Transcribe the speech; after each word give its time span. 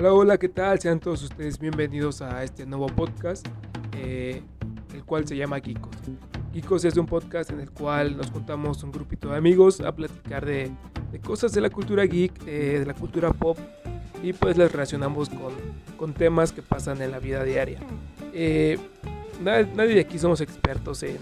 Hola, 0.00 0.14
hola, 0.14 0.38
¿qué 0.38 0.48
tal? 0.48 0.80
Sean 0.80 0.98
todos 0.98 1.22
ustedes 1.24 1.58
bienvenidos 1.58 2.22
a 2.22 2.42
este 2.42 2.64
nuevo 2.64 2.86
podcast, 2.86 3.46
eh, 3.98 4.40
el 4.94 5.04
cual 5.04 5.28
se 5.28 5.36
llama 5.36 5.60
Geekos. 5.60 5.94
Geekos 6.54 6.86
es 6.86 6.96
un 6.96 7.04
podcast 7.04 7.50
en 7.50 7.60
el 7.60 7.70
cual 7.70 8.16
nos 8.16 8.30
juntamos 8.30 8.82
un 8.82 8.92
grupito 8.92 9.28
de 9.28 9.36
amigos 9.36 9.82
a 9.82 9.94
platicar 9.94 10.46
de, 10.46 10.70
de 11.12 11.20
cosas 11.20 11.52
de 11.52 11.60
la 11.60 11.68
cultura 11.68 12.06
geek, 12.06 12.32
de 12.44 12.86
la 12.86 12.94
cultura 12.94 13.30
pop, 13.34 13.58
y 14.22 14.32
pues 14.32 14.56
les 14.56 14.72
relacionamos 14.72 15.28
con, 15.28 15.52
con 15.98 16.14
temas 16.14 16.50
que 16.52 16.62
pasan 16.62 17.02
en 17.02 17.10
la 17.10 17.18
vida 17.18 17.44
diaria. 17.44 17.80
Eh, 18.32 18.78
nadie, 19.42 19.96
de 19.96 20.00
aquí 20.00 20.18
somos 20.18 20.40
expertos 20.40 21.02
en, 21.02 21.18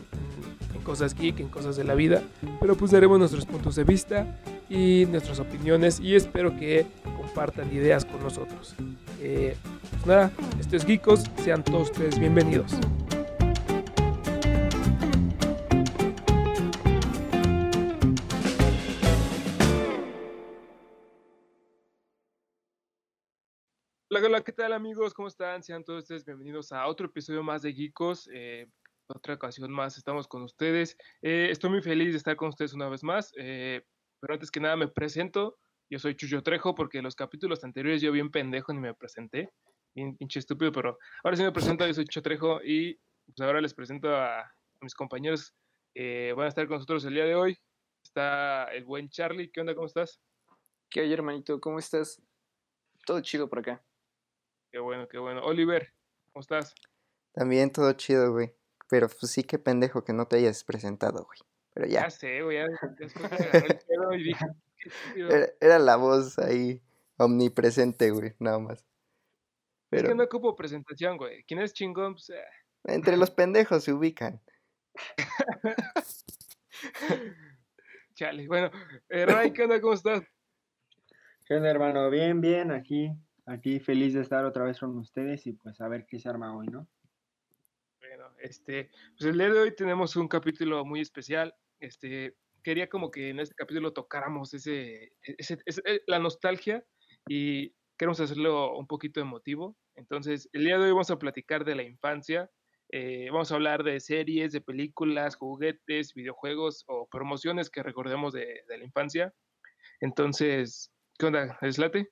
en 0.73 0.83
cosas 0.85 1.17
geek, 1.17 1.41
en 1.41 1.49
cosas 1.49 1.75
de 1.75 1.83
la 1.83 1.97
vida, 1.97 2.23
pero 2.61 2.77
pues 2.77 2.93
daremos 2.93 3.19
nuestros 3.19 3.45
puntos 3.45 3.75
de 3.75 3.83
vista 3.83 4.39
y 4.69 5.07
nuestras 5.07 5.41
opiniones 5.41 6.01
y 6.01 6.15
espero 6.15 6.57
que 6.57 6.87
compartan 7.17 7.73
ideas 7.75 8.05
con 8.05 8.23
nosotros. 8.23 8.75
Eh, 9.21 9.57
pues 9.91 10.07
nada, 10.07 10.31
esto 10.61 10.77
es 10.77 10.85
Geekos, 10.85 11.25
sean 11.43 11.65
todos 11.65 11.91
ustedes 11.91 12.19
bienvenidos. 12.19 12.73
Hola, 24.11 24.27
hola, 24.27 24.43
¿qué 24.43 24.53
tal 24.53 24.73
amigos? 24.73 25.15
¿Cómo 25.15 25.29
están? 25.29 25.63
Sean 25.63 25.85
todos 25.85 26.03
ustedes 26.03 26.25
bienvenidos 26.25 26.73
a 26.73 26.87
otro 26.89 27.07
episodio 27.07 27.43
más 27.45 27.63
de 27.63 27.73
Geekos. 27.73 28.29
Eh, 28.33 28.67
otra 29.07 29.35
ocasión 29.35 29.71
más 29.71 29.97
estamos 29.97 30.27
con 30.27 30.43
ustedes. 30.43 30.97
Eh, 31.23 31.49
estoy 31.51 31.71
muy 31.71 31.83
feliz 31.83 32.13
de 32.13 32.19
estar 32.19 32.35
con 32.35 32.49
ustedes 32.49 32.75
una 32.75 32.89
vez 32.89 33.05
más. 33.05 33.33
Eh, 33.39 33.83
pero 34.21 34.35
antes 34.35 34.51
que 34.51 34.61
nada 34.61 34.77
me 34.77 34.89
presento. 34.89 35.59
Yo 35.91 35.99
soy 35.99 36.17
Chucho 36.17 36.43
Trejo 36.43 36.75
porque 36.75 36.99
en 36.99 37.05
los 37.05 37.15
capítulos 37.15 37.65
anteriores 37.65 38.03
yo 38.03 38.13
bien 38.13 38.31
pendejo 38.31 38.73
ni 38.73 38.81
me 38.81 38.95
presenté. 38.95 39.51
Bien 39.95 40.17
pinche 40.17 40.39
estúpido, 40.39 40.71
pero 40.71 40.99
ahora 41.25 41.37
sí 41.37 41.43
me 41.43 41.53
presento. 41.53 41.87
Yo 41.87 41.95
soy 41.95 42.05
Chucho 42.05 42.23
Trejo 42.23 42.61
y 42.63 42.99
pues 43.27 43.41
ahora 43.41 43.61
les 43.61 43.75
presento 43.75 44.15
a, 44.15 44.41
a 44.41 44.53
mis 44.81 44.95
compañeros 44.95 45.55
que 45.95 46.33
van 46.35 46.47
a 46.47 46.49
estar 46.49 46.67
con 46.67 46.77
nosotros 46.77 47.05
el 47.05 47.15
día 47.15 47.25
de 47.25 47.35
hoy. 47.35 47.59
Está 48.05 48.65
el 48.65 48.85
buen 48.85 49.09
Charlie. 49.09 49.51
¿Qué 49.51 49.61
onda? 49.61 49.75
¿Cómo 49.75 49.87
estás? 49.87 50.21
¿Qué 50.91 51.01
hay, 51.01 51.13
hermanito? 51.13 51.61
¿Cómo 51.61 51.79
estás? 51.79 52.23
Todo 53.05 53.21
chido 53.21 53.49
por 53.49 53.61
acá. 53.61 53.83
Qué 54.71 54.79
bueno, 54.79 55.09
qué 55.09 55.19
bueno. 55.19 55.43
Oliver, 55.45 55.95
¿cómo 56.33 56.41
estás? 56.41 56.75
También 57.33 57.73
todo 57.73 57.93
chido, 57.93 58.33
güey. 58.33 58.55
Pero 58.89 59.09
pues 59.09 59.33
sí 59.33 59.43
que 59.43 59.59
pendejo 59.59 60.05
que 60.05 60.13
no 60.13 60.27
te 60.27 60.37
hayas 60.37 60.65
presentado, 60.65 61.25
güey. 61.25 61.41
Pero 61.79 61.91
ya. 61.91 62.03
Ya 62.03 62.11
sé, 62.11 62.43
güey. 62.43 62.57
Ya, 62.57 62.67
después 62.99 63.31
me 63.31 63.37
agarré 63.37 63.69
el 63.69 63.79
pedo 63.87 64.13
y 64.15 64.25
dije, 64.25 64.47
qué 64.83 64.89
estúpido. 64.89 65.31
Era, 65.31 65.47
era 65.61 65.79
la 65.79 65.95
voz 65.95 66.37
ahí 66.41 66.83
omnipresente, 67.19 68.11
güey, 68.11 68.35
nada 68.41 68.59
más. 68.59 68.85
Es 69.93 70.03
que 70.03 70.15
no 70.17 70.25
ocupo 70.25 70.57
presentación, 70.57 71.17
güey. 71.17 71.45
¿Quién 71.45 71.61
es 71.61 71.73
chingón? 71.73 72.15
Pues, 72.15 72.31
eh, 72.31 72.43
entre 72.83 73.17
los 73.17 73.31
pendejos 73.31 73.85
se 73.85 73.93
ubican. 73.93 74.41
chale. 78.15 78.49
Bueno, 78.49 78.73
eh, 79.09 79.25
Ray, 79.25 79.53
¿qué 79.53 79.63
onda? 79.63 79.81
¿Cómo 79.81 79.95
estás? 79.95 80.25
¿Qué 81.47 81.55
onda, 81.55 81.71
hermano? 81.71 82.11
Bien, 82.11 82.41
bien, 82.41 82.73
aquí, 82.73 83.13
aquí 83.47 83.79
feliz 83.79 84.15
de 84.15 84.23
estar 84.23 84.45
otra 84.45 84.65
vez 84.65 84.81
con 84.81 84.99
ustedes 84.99 85.47
y 85.47 85.53
pues 85.53 85.81
a 85.81 85.87
ver 85.87 86.07
qué 86.07 86.19
se 86.19 86.29
arma 86.29 86.57
hoy, 86.57 86.67
¿no? 86.67 86.89
Bueno, 88.01 88.33
este, 88.41 88.91
pues 89.17 89.31
el 89.31 89.39
día 89.39 89.49
de 89.49 89.61
hoy 89.61 89.77
tenemos 89.77 90.17
un 90.17 90.27
capítulo 90.27 90.85
muy 90.85 91.01
especial. 91.01 91.55
Este, 91.81 92.35
quería 92.63 92.89
como 92.89 93.11
que 93.11 93.31
en 93.31 93.41
este 93.41 93.55
capítulo 93.55 93.93
tocáramos 93.93 94.53
ese, 94.55 95.13
ese- 95.23 95.59
ese- 95.65 95.83
eh, 95.85 96.03
la 96.07 96.19
nostalgia 96.19 96.85
y 97.29 97.75
queremos 97.97 98.21
hacerlo 98.21 98.77
un 98.77 98.87
poquito 98.87 99.21
emotivo. 99.21 99.77
Entonces, 99.97 100.49
el 100.53 100.65
día 100.65 100.79
de 100.79 100.85
hoy 100.85 100.91
vamos 100.93 101.11
a 101.11 101.19
platicar 101.19 101.65
de 101.65 101.75
la 101.75 101.83
infancia. 101.83 102.51
eh, 102.91 103.29
vamos 103.31 103.53
a 103.53 103.57
hablar 103.57 103.83
de 103.85 104.01
series, 104.01 104.51
de 104.53 104.63
películas, 104.63 105.37
juguetes, 105.37 106.15
videojuegos 106.15 106.85
o 106.87 107.07
promociones 107.11 107.69
que 107.69 107.83
recordemos 107.83 108.33
de, 108.33 108.63
de 108.67 108.79
la 108.79 108.85
infancia. 108.85 109.35
Entonces, 110.01 110.91
¿qué 111.19 111.27
onda? 111.27 111.59
¿Les 111.61 111.77
late? 111.77 112.09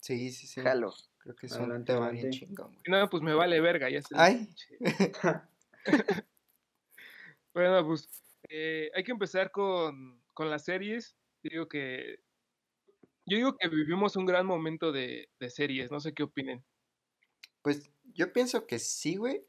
Sí, 0.00 0.30
sí, 0.30 0.46
sí. 0.46 0.60
Jalo. 0.60 0.92
Creo 1.18 1.34
que 1.36 1.46
es 1.46 1.52
un 1.52 1.60
Adelante, 1.60 1.92
tema 1.94 2.10
bien 2.10 2.28
chingón, 2.30 2.72
güey. 2.74 2.82
No, 2.86 3.08
pues 3.08 3.22
me 3.22 3.32
vale 3.32 3.60
verga, 3.62 3.88
ya 3.88 4.02
sé. 4.02 4.14
Ay. 4.18 4.48
Bueno, 7.54 7.86
pues 7.86 8.08
eh, 8.52 8.90
hay 8.94 9.04
que 9.04 9.12
empezar 9.12 9.50
con, 9.50 10.22
con 10.34 10.50
las 10.50 10.64
series. 10.64 11.16
Digo 11.42 11.68
que 11.68 12.20
yo 13.26 13.36
digo 13.36 13.56
que 13.56 13.68
vivimos 13.68 14.16
un 14.16 14.26
gran 14.26 14.46
momento 14.46 14.92
de, 14.92 15.30
de 15.40 15.50
series, 15.50 15.90
no 15.90 16.00
sé 16.00 16.12
qué 16.14 16.22
opinen. 16.24 16.64
Pues 17.62 17.90
yo 18.04 18.32
pienso 18.32 18.66
que 18.66 18.78
sí, 18.78 19.16
güey. 19.16 19.46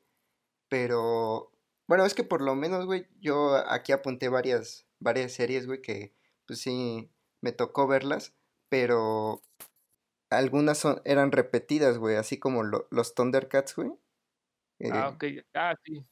Pero 0.69 1.51
bueno, 1.87 2.05
es 2.05 2.13
que 2.15 2.23
por 2.25 2.41
lo 2.41 2.55
menos, 2.55 2.85
güey, 2.87 3.07
yo 3.21 3.55
aquí 3.69 3.91
apunté 3.93 4.29
varias, 4.29 4.87
varias 4.99 5.33
series, 5.33 5.67
güey, 5.67 5.81
que 5.81 6.15
pues 6.47 6.61
sí 6.61 7.11
me 7.41 7.53
tocó 7.53 7.87
verlas, 7.87 8.35
pero 8.69 9.43
algunas 10.31 10.79
son, 10.79 11.01
eran 11.05 11.31
repetidas, 11.31 11.97
güey, 11.99 12.17
así 12.17 12.39
como 12.39 12.63
lo- 12.63 12.87
los 12.91 13.15
Thundercats, 13.15 13.75
güey. 13.75 13.91
Ah, 14.87 15.09
eh, 15.09 15.09
ok. 15.09 15.23
Ah, 15.53 15.75
sí. 15.83 16.05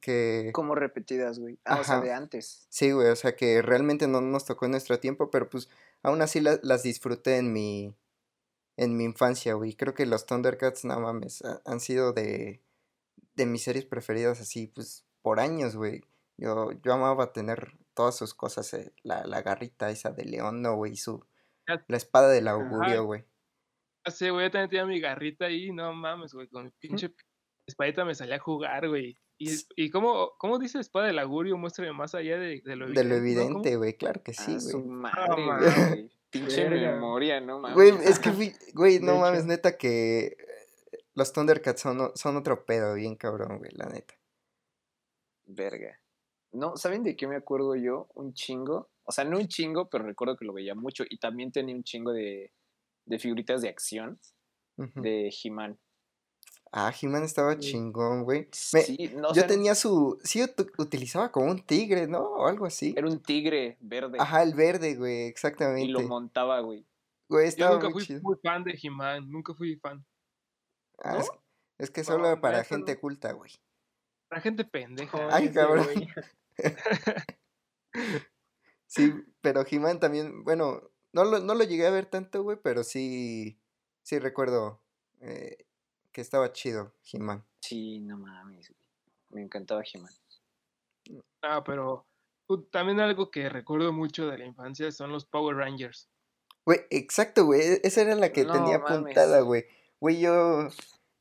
Que 0.00 0.50
Como 0.52 0.74
repetidas, 0.74 1.38
güey. 1.38 1.58
Ah, 1.64 1.80
o 1.80 1.84
sea, 1.84 2.00
de 2.00 2.12
antes. 2.12 2.66
Sí, 2.70 2.92
güey, 2.92 3.08
o 3.08 3.16
sea 3.16 3.36
que 3.36 3.62
realmente 3.62 4.06
no 4.08 4.20
nos 4.20 4.44
tocó 4.44 4.64
en 4.66 4.72
nuestro 4.72 4.98
tiempo, 5.00 5.30
pero 5.30 5.48
pues 5.48 5.68
aún 6.02 6.22
así 6.22 6.40
la- 6.40 6.60
las 6.62 6.82
disfruté 6.82 7.36
en 7.38 7.52
mi, 7.52 7.94
en 8.76 8.96
mi 8.96 9.04
infancia, 9.04 9.54
güey. 9.54 9.74
Creo 9.74 9.94
que 9.94 10.06
los 10.06 10.26
Thundercats, 10.26 10.84
no 10.84 10.98
mames, 11.00 11.44
ha- 11.44 11.62
han 11.64 11.80
sido 11.80 12.12
de, 12.12 12.62
de 13.34 13.46
mis 13.46 13.62
series 13.62 13.84
preferidas 13.86 14.40
así, 14.40 14.66
pues 14.68 15.06
por 15.22 15.40
años, 15.40 15.76
güey. 15.76 16.02
Yo, 16.38 16.72
yo 16.72 16.92
amaba 16.92 17.32
tener 17.32 17.72
todas 17.94 18.16
sus 18.16 18.34
cosas, 18.34 18.72
eh, 18.74 18.92
la, 19.02 19.24
la 19.26 19.42
garrita 19.42 19.90
esa 19.90 20.10
de 20.10 20.24
león, 20.26 20.60
no, 20.62 20.76
güey, 20.76 20.92
y 20.92 20.96
su, 20.96 21.24
la 21.88 21.96
espada 21.96 22.28
del 22.28 22.48
augurio, 22.48 23.04
güey. 23.04 23.24
Ya 24.06 24.12
sé, 24.12 24.30
güey, 24.30 24.46
yo 24.46 24.50
también 24.50 24.70
tenía 24.70 24.86
mi 24.86 25.00
garrita 25.00 25.46
ahí, 25.46 25.72
no 25.72 25.92
mames, 25.92 26.32
güey, 26.34 26.48
con 26.48 26.64
mi 26.64 26.70
pinche 26.78 27.12
espadita 27.66 28.04
me 28.04 28.14
salía 28.14 28.36
a 28.36 28.38
jugar, 28.38 28.86
güey. 28.88 29.18
Y, 29.38 29.90
cómo, 29.90 30.32
cómo 30.38 30.58
dice 30.58 30.78
espada 30.80 31.06
del 31.08 31.18
augurio, 31.18 31.58
muéstrame 31.58 31.92
más 31.92 32.14
allá 32.14 32.38
de, 32.38 32.62
de 32.64 32.76
lo 32.76 32.88
De 32.88 33.04
lo 33.04 33.16
evidente, 33.16 33.42
evidente, 33.46 33.76
güey, 33.76 33.94
claro 33.94 34.22
que 34.22 34.32
sí, 34.32 34.54
ah, 34.56 34.60
su 34.60 34.78
güey. 34.82 34.90
madre, 34.90 35.46
mames. 35.46 35.88
güey. 35.90 36.10
Pinche 36.30 36.68
memoria, 36.68 37.40
no 37.40 37.60
mames. 37.60 37.74
Güey, 37.74 37.90
es 38.04 38.18
que, 38.18 38.30
fui- 38.32 38.54
güey, 38.74 38.98
no 39.00 39.12
De 39.12 39.18
mames, 39.20 39.40
hecho. 39.40 39.48
neta 39.48 39.76
que 39.76 40.26
eh, 40.26 40.36
los 41.14 41.32
Thundercats 41.32 41.80
son, 41.82 42.12
son 42.14 42.36
otro 42.36 42.64
pedo, 42.64 42.94
bien 42.94 43.14
cabrón, 43.16 43.58
güey, 43.58 43.70
la 43.74 43.86
neta. 43.86 44.14
Verga. 45.46 46.00
No, 46.52 46.76
¿saben 46.76 47.02
de 47.02 47.16
qué 47.16 47.26
me 47.26 47.36
acuerdo 47.36 47.76
yo? 47.76 48.08
Un 48.14 48.32
chingo. 48.34 48.88
O 49.04 49.12
sea, 49.12 49.24
no 49.24 49.36
un 49.38 49.46
chingo, 49.48 49.88
pero 49.88 50.04
recuerdo 50.04 50.36
que 50.36 50.44
lo 50.44 50.52
veía 50.52 50.74
mucho. 50.74 51.04
Y 51.08 51.18
también 51.18 51.52
tenía 51.52 51.74
un 51.76 51.84
chingo 51.84 52.12
de, 52.12 52.52
de 53.04 53.18
figuritas 53.18 53.62
de 53.62 53.68
acción 53.68 54.18
de 54.76 55.32
He-Man. 55.42 55.78
Ah, 56.78 56.92
He-Man 57.00 57.22
estaba 57.22 57.54
Sí. 57.54 57.60
chingón, 57.72 58.24
güey. 58.24 58.48
Me- 58.74 58.82
Sí, 58.82 59.10
no, 59.14 59.28
o 59.28 59.32
Yo 59.32 59.40
sea, 59.40 59.46
tenía 59.46 59.74
su. 59.74 60.18
Sí, 60.22 60.40
ut- 60.42 60.72
utilizaba 60.76 61.32
como 61.32 61.50
un 61.50 61.64
tigre, 61.64 62.06
¿no? 62.06 62.20
O 62.20 62.46
algo 62.46 62.66
así. 62.66 62.92
era 62.94 63.06
un 63.08 63.18
tigre 63.22 63.78
verde. 63.80 64.18
Ajá, 64.20 64.42
el 64.42 64.52
verde, 64.54 64.94
güey, 64.94 65.14
y 65.14 65.22
lo 65.24 65.28
exactamente. 65.30 66.02
montaba, 66.04 66.60
güey. 66.60 66.84
Güey, 67.30 67.44
Yo 67.44 67.48
estaba 67.48 67.74
nunca 67.76 67.86
muy 67.88 67.92
fui 67.94 68.04
chido. 68.06 68.20
muy 68.22 68.36
fan 68.42 68.62
de 68.64 68.78
He-Man, 68.82 69.30
nunca 69.30 69.54
fui 69.54 69.76
fan. 69.76 70.04
Ah, 71.02 71.14
¿no? 71.14 71.20
es, 71.20 71.30
es 71.78 71.90
que 71.90 72.02
No, 72.02 72.06
solo 72.08 72.40
para 72.42 72.62
gente 72.62 72.94
no. 72.94 73.00
culta, 73.00 73.32
güey. 73.32 73.50
La 74.30 74.40
gente 74.40 74.64
pendeja. 74.64 75.28
Ay, 75.34 75.50
cabrón. 75.52 75.86
Sí, 78.86 79.12
pero 79.40 79.64
He-Man 79.68 79.98
también, 80.00 80.44
bueno, 80.44 80.90
no 81.12 81.24
lo, 81.24 81.40
no 81.40 81.54
lo 81.54 81.64
llegué 81.64 81.86
a 81.86 81.90
ver 81.90 82.06
tanto, 82.06 82.42
güey, 82.42 82.58
pero 82.62 82.84
sí. 82.84 83.58
Sí 84.02 84.18
recuerdo 84.20 84.80
eh, 85.20 85.65
que 86.16 86.22
estaba 86.22 86.50
chido, 86.50 86.94
He-Man. 87.12 87.44
Sí, 87.60 88.00
no 88.00 88.16
mames, 88.16 88.70
güey. 88.70 88.80
Me 89.28 89.42
encantaba 89.42 89.82
He-Man. 89.82 90.10
Ah, 91.42 91.62
pero 91.62 92.06
uh, 92.48 92.62
también 92.62 93.00
algo 93.00 93.30
que 93.30 93.50
recuerdo 93.50 93.92
mucho 93.92 94.26
de 94.30 94.38
la 94.38 94.46
infancia 94.46 94.90
son 94.92 95.12
los 95.12 95.26
Power 95.26 95.56
Rangers. 95.56 96.08
Güey, 96.64 96.80
exacto, 96.88 97.44
güey. 97.44 97.60
e- 97.60 97.80
Esa 97.84 98.00
era 98.00 98.14
la 98.14 98.32
que 98.32 98.44
No 98.44 98.54
tenía 98.54 98.78
mames. 98.78 98.92
apuntada, 99.00 99.40
güey. 99.42 99.66
Güey, 100.00 100.18
yo, 100.20 100.68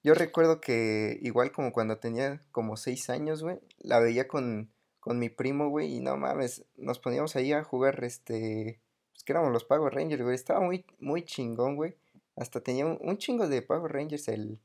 yo 0.01 0.13
recuerdo 0.13 0.62
que 0.62 1.19
igual 1.21 1.51
como 1.51 1.74
cuando 1.74 1.98
tenía 1.98 2.39
como 2.53 2.77
seis 2.77 3.09
años, 3.09 3.44
güey, 3.44 3.59
la 3.80 4.00
veía 4.00 4.30
con, 4.30 4.71
con 5.01 5.19
mi 5.19 5.27
primo, 5.27 5.68
güey, 5.68 5.94
y 5.98 6.00
no 6.00 6.15
mames, 6.15 6.63
nos 6.77 7.00
poníamos 7.00 7.36
ahí 7.36 7.51
a 7.51 7.65
jugar, 7.65 8.01
este, 8.06 8.80
pues 9.12 9.25
que 9.25 9.33
éramos 9.33 9.51
los 9.51 9.65
Power 9.65 9.94
Rangers, 9.94 10.24
güey. 10.24 10.36
Estaba 10.36 10.62
muy, 10.62 10.86
muy 11.00 11.25
chingón, 11.25 11.75
güey. 11.75 11.98
Hasta 12.38 12.62
tenía 12.62 12.86
un, 12.86 12.98
un 13.01 13.18
chingo 13.18 13.48
de 13.50 13.62
Power 13.62 13.91
Rangers, 13.91 14.30
el, 14.30 14.62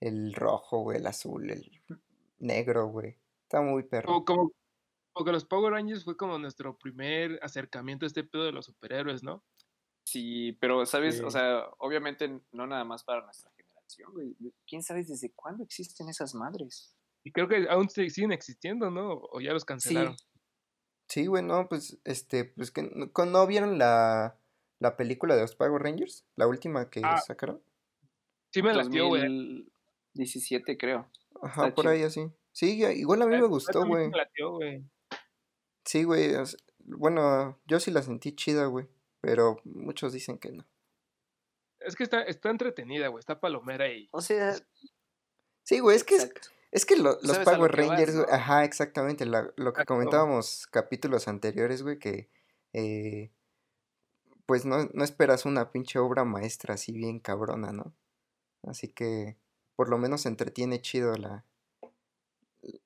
el 0.00 0.32
rojo, 0.34 0.80
güey, 0.80 0.98
el 0.98 1.06
azul, 1.06 1.50
el 1.50 1.70
negro, 2.38 2.88
güey. 2.88 3.16
Estaba 3.42 3.64
muy 3.64 3.82
perro. 3.84 4.06
Como, 4.06 4.24
como, 4.24 4.52
como 5.12 5.24
que 5.26 5.32
los 5.32 5.44
Power 5.44 5.72
Rangers 5.72 6.04
fue 6.04 6.16
como 6.16 6.38
nuestro 6.38 6.76
primer 6.78 7.38
acercamiento 7.42 8.04
a 8.04 8.08
este 8.08 8.24
pedo 8.24 8.44
de 8.44 8.52
los 8.52 8.66
superhéroes, 8.66 9.22
¿no? 9.22 9.42
Sí, 10.04 10.52
pero, 10.60 10.84
¿sabes? 10.86 11.18
Sí. 11.18 11.22
O 11.24 11.30
sea, 11.30 11.64
obviamente 11.78 12.40
no 12.52 12.66
nada 12.66 12.84
más 12.84 13.02
para 13.04 13.24
nuestra 13.24 13.50
generación, 13.56 14.12
güey. 14.12 14.36
¿Quién 14.66 14.82
sabe 14.82 15.02
desde 15.04 15.32
cuándo 15.32 15.64
existen 15.64 16.08
esas 16.08 16.34
madres? 16.34 16.94
Y 17.24 17.32
creo 17.32 17.48
que 17.48 17.66
aún 17.68 17.88
siguen 17.88 18.30
existiendo, 18.32 18.90
¿no? 18.90 19.14
O 19.32 19.40
ya 19.40 19.52
los 19.52 19.64
cancelaron. 19.64 20.16
Sí, 21.08 21.26
güey, 21.26 21.42
no, 21.42 21.68
pues, 21.68 21.98
este, 22.04 22.44
pues 22.44 22.70
que 22.70 22.82
no, 22.82 23.12
con- 23.12 23.32
¿no 23.32 23.46
vieron 23.46 23.78
la, 23.78 24.38
la 24.80 24.96
película 24.96 25.34
de 25.34 25.42
los 25.42 25.54
Power 25.56 25.82
Rangers? 25.82 26.24
La 26.36 26.46
última 26.46 26.88
que 26.90 27.00
Ah, 27.04 27.18
sacaron. 27.18 27.62
Sí 28.52 28.62
me 28.62 28.74
latió, 28.74 29.08
güey. 29.08 29.66
2017, 30.16 30.76
creo. 30.78 31.10
Ajá, 31.42 31.64
está 31.68 31.74
por 31.74 31.84
chido. 31.84 31.92
ahí 31.94 32.02
así. 32.02 32.26
Sí, 32.52 32.82
igual 32.84 33.22
a 33.22 33.26
mí 33.26 33.36
me 33.36 33.46
gustó, 33.46 33.86
güey. 33.86 34.10
Sí, 35.84 36.04
güey, 36.04 36.32
bueno, 36.84 37.60
yo 37.66 37.78
sí 37.80 37.90
la 37.90 38.02
sentí 38.02 38.34
chida, 38.34 38.66
güey, 38.66 38.86
pero 39.20 39.60
muchos 39.64 40.12
dicen 40.12 40.38
que 40.38 40.50
no. 40.52 40.66
Es 41.80 41.94
que 41.94 42.02
está, 42.04 42.22
está 42.22 42.50
entretenida, 42.50 43.08
güey. 43.08 43.20
Está 43.20 43.38
palomera 43.40 43.88
y. 43.92 44.08
O 44.12 44.20
sea, 44.20 44.56
Sí, 45.62 45.80
güey, 45.80 45.96
es 45.96 46.04
que 46.04 46.14
es, 46.16 46.24
exacto. 46.24 46.48
es 46.70 46.86
que 46.86 46.96
lo- 46.96 47.18
los 47.22 47.38
lo 47.38 47.44
Power 47.44 47.72
Rangers, 47.72 48.14
güey, 48.14 48.26
¿no? 48.26 48.32
ajá, 48.32 48.64
exactamente, 48.64 49.26
la- 49.26 49.42
lo 49.56 49.72
que 49.72 49.82
Exacto. 49.82 49.94
comentábamos 49.94 50.66
capítulos 50.68 51.28
anteriores, 51.28 51.82
güey, 51.82 51.98
que 51.98 52.30
eh, 52.72 53.32
pues 54.46 54.64
no, 54.64 54.88
no 54.94 55.02
esperas 55.04 55.44
una 55.44 55.72
pinche 55.72 55.98
obra 55.98 56.24
maestra 56.24 56.74
así 56.74 56.92
bien 56.92 57.18
cabrona, 57.20 57.72
¿no? 57.72 57.94
Así 58.62 58.88
que 58.88 59.36
por 59.76 59.88
lo 59.88 59.98
menos 59.98 60.26
entretiene 60.26 60.80
chido 60.80 61.14
la, 61.16 61.44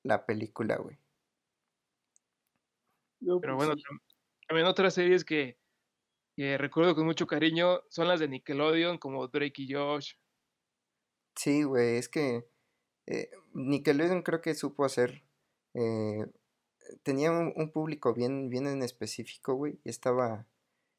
la 0.03 0.27
película, 0.27 0.77
güey. 0.77 0.99
Pero 3.41 3.57
bueno, 3.57 3.75
tam- 3.75 4.01
también 4.49 4.67
otras 4.67 4.95
series 4.95 5.25
que, 5.25 5.59
que 6.37 6.59
recuerdo 6.59 6.95
con 6.95 7.07
mucho 7.07 7.27
cariño 7.27 7.83
son 7.89 8.09
las 8.09 8.21
de 8.21 8.29
Nickelodeon, 8.29 8.99
como 8.99 9.29
Drake 9.29 9.63
y 9.63 9.73
Josh. 9.73 10.15
Sí, 11.37 11.63
güey, 11.63 11.97
es 11.97 12.09
que 12.09 12.47
eh, 13.07 13.31
Nickelodeon 13.55 14.23
creo 14.23 14.41
que 14.41 14.55
supo 14.55 14.85
hacer, 14.85 15.23
eh, 15.75 16.27
tenía 17.03 17.31
un, 17.31 17.53
un 17.57 17.71
público 17.73 18.15
bien, 18.15 18.51
bien 18.51 18.67
en 18.67 18.83
específico, 18.83 19.55
güey, 19.55 19.81
y 19.85 19.91
estaba, 19.91 20.47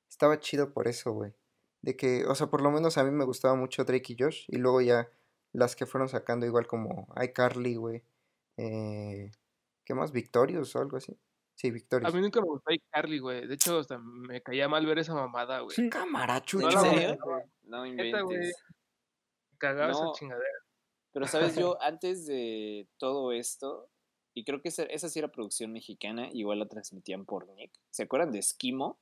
estaba 0.09 0.39
chido 0.39 0.73
por 0.73 0.87
eso, 0.87 1.11
güey. 1.13 1.33
De 1.81 1.97
que, 1.97 2.25
o 2.25 2.35
sea, 2.35 2.47
por 2.47 2.61
lo 2.61 2.71
menos 2.71 2.97
a 2.97 3.03
mí 3.03 3.11
me 3.11 3.25
gustaba 3.25 3.55
mucho 3.55 3.83
Drake 3.85 4.13
y 4.13 4.17
Josh, 4.19 4.45
y 4.47 4.57
luego 4.57 4.81
ya 4.81 5.09
las 5.53 5.75
que 5.75 5.85
fueron 5.85 6.09
sacando 6.09 6.45
igual 6.45 6.67
como 6.67 7.07
iCarly, 7.21 7.75
güey. 7.75 8.03
Eh, 8.57 9.31
¿qué 9.85 9.93
más? 9.93 10.11
Victorious 10.11 10.75
o 10.75 10.79
algo 10.79 10.97
así. 10.97 11.17
Sí, 11.55 11.67
A 11.67 11.71
Victorious. 11.73 12.13
mí 12.13 12.21
nunca 12.21 12.41
me 12.41 12.47
gustó 12.47 12.71
Carly, 12.89 13.19
güey. 13.19 13.45
De 13.47 13.53
hecho, 13.53 13.79
hasta 13.79 13.97
me 13.99 14.41
caía 14.41 14.67
mal 14.67 14.85
ver 14.85 14.99
esa 14.99 15.13
mamada, 15.13 15.59
güey. 15.59 15.89
Cámara, 15.89 16.37
¿En 16.37 16.43
chucho. 16.43 16.69
la 16.69 16.81
serio? 16.81 17.17
güey. 17.23 17.43
No 17.63 17.85
inventes. 17.85 18.55
Cagaba 19.57 19.91
No. 19.91 20.11
esa 20.11 20.19
chingadera. 20.19 20.47
Pero, 21.13 21.27
¿sabes? 21.27 21.55
Yo, 21.55 21.79
antes 21.81 22.25
de 22.25 22.87
todo 22.97 23.31
esto, 23.31 23.89
y 24.33 24.43
creo 24.45 24.61
que 24.61 24.69
esa, 24.69 24.83
esa 24.83 25.09
sí 25.09 25.19
era 25.19 25.27
producción 25.31 25.71
mexicana, 25.73 26.29
igual 26.31 26.59
la 26.59 26.67
transmitían 26.67 27.25
por 27.25 27.47
Nick. 27.49 27.71
¿Se 27.91 28.03
acuerdan 28.03 28.31
de 28.31 28.39
Esquimo? 28.39 28.99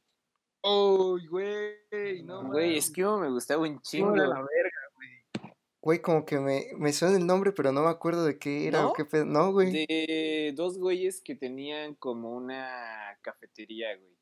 ¡Uy, 0.64 1.28
güey! 1.28 2.24
No, 2.24 2.44
Güey. 2.50 2.78
Esquimo 2.78 3.20
me 3.20 3.30
gustaba 3.30 3.62
un 3.62 3.80
chingo. 3.82 4.14
era 4.16 4.28
la 4.28 4.36
verga, 4.42 4.48
güey. 5.90 6.02
Como 6.02 6.24
que 6.26 6.40
me, 6.40 6.68
me 6.78 6.94
suena 6.94 7.18
el 7.18 7.26
nombre, 7.26 7.52
pero 7.52 7.72
no 7.72 7.82
me 7.82 7.90
acuerdo 7.90 8.24
de 8.24 8.38
qué 8.38 8.68
era 8.68 8.86
o 8.86 8.90
¿No? 8.90 8.94
qué 8.94 9.06
pedo. 9.06 9.26
No, 9.26 9.52
güey. 9.52 9.72
De 9.72 10.54
dos 10.56 10.78
güeyes 10.78 11.22
que 11.22 11.36
tenían 11.36 11.96
como 11.96 12.32
una 12.32 13.18
cafetería, 13.22 13.96
güey. 13.98 14.16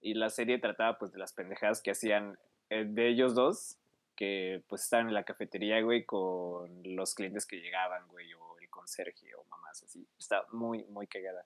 Y 0.00 0.14
la 0.14 0.30
serie 0.30 0.58
trataba 0.58 0.98
pues 0.98 1.10
de 1.10 1.18
las 1.18 1.32
pendejadas 1.32 1.82
que 1.82 1.90
hacían 1.90 2.38
eh, 2.70 2.84
de 2.84 3.08
ellos 3.08 3.34
dos, 3.34 3.78
que 4.14 4.62
pues 4.68 4.84
estaban 4.84 5.08
en 5.08 5.14
la 5.14 5.24
cafetería, 5.24 5.80
güey, 5.82 6.04
con 6.04 6.82
los 6.84 7.14
clientes 7.14 7.46
que 7.46 7.56
llegaban, 7.56 8.06
güey, 8.08 8.32
o 8.34 8.56
el 8.60 8.70
conserje 8.70 9.34
o 9.34 9.44
mamás 9.44 9.82
así. 9.82 10.06
Está 10.16 10.46
muy, 10.52 10.84
muy 10.84 11.08
cagada. 11.08 11.44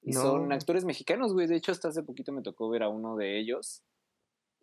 Y 0.00 0.14
son 0.14 0.50
actores 0.50 0.84
mexicanos, 0.84 1.34
güey. 1.34 1.46
De 1.46 1.56
hecho, 1.56 1.70
hasta 1.72 1.88
hace 1.88 2.02
poquito 2.02 2.32
me 2.32 2.42
tocó 2.42 2.70
ver 2.70 2.82
a 2.82 2.88
uno 2.88 3.16
de 3.16 3.38
ellos 3.38 3.82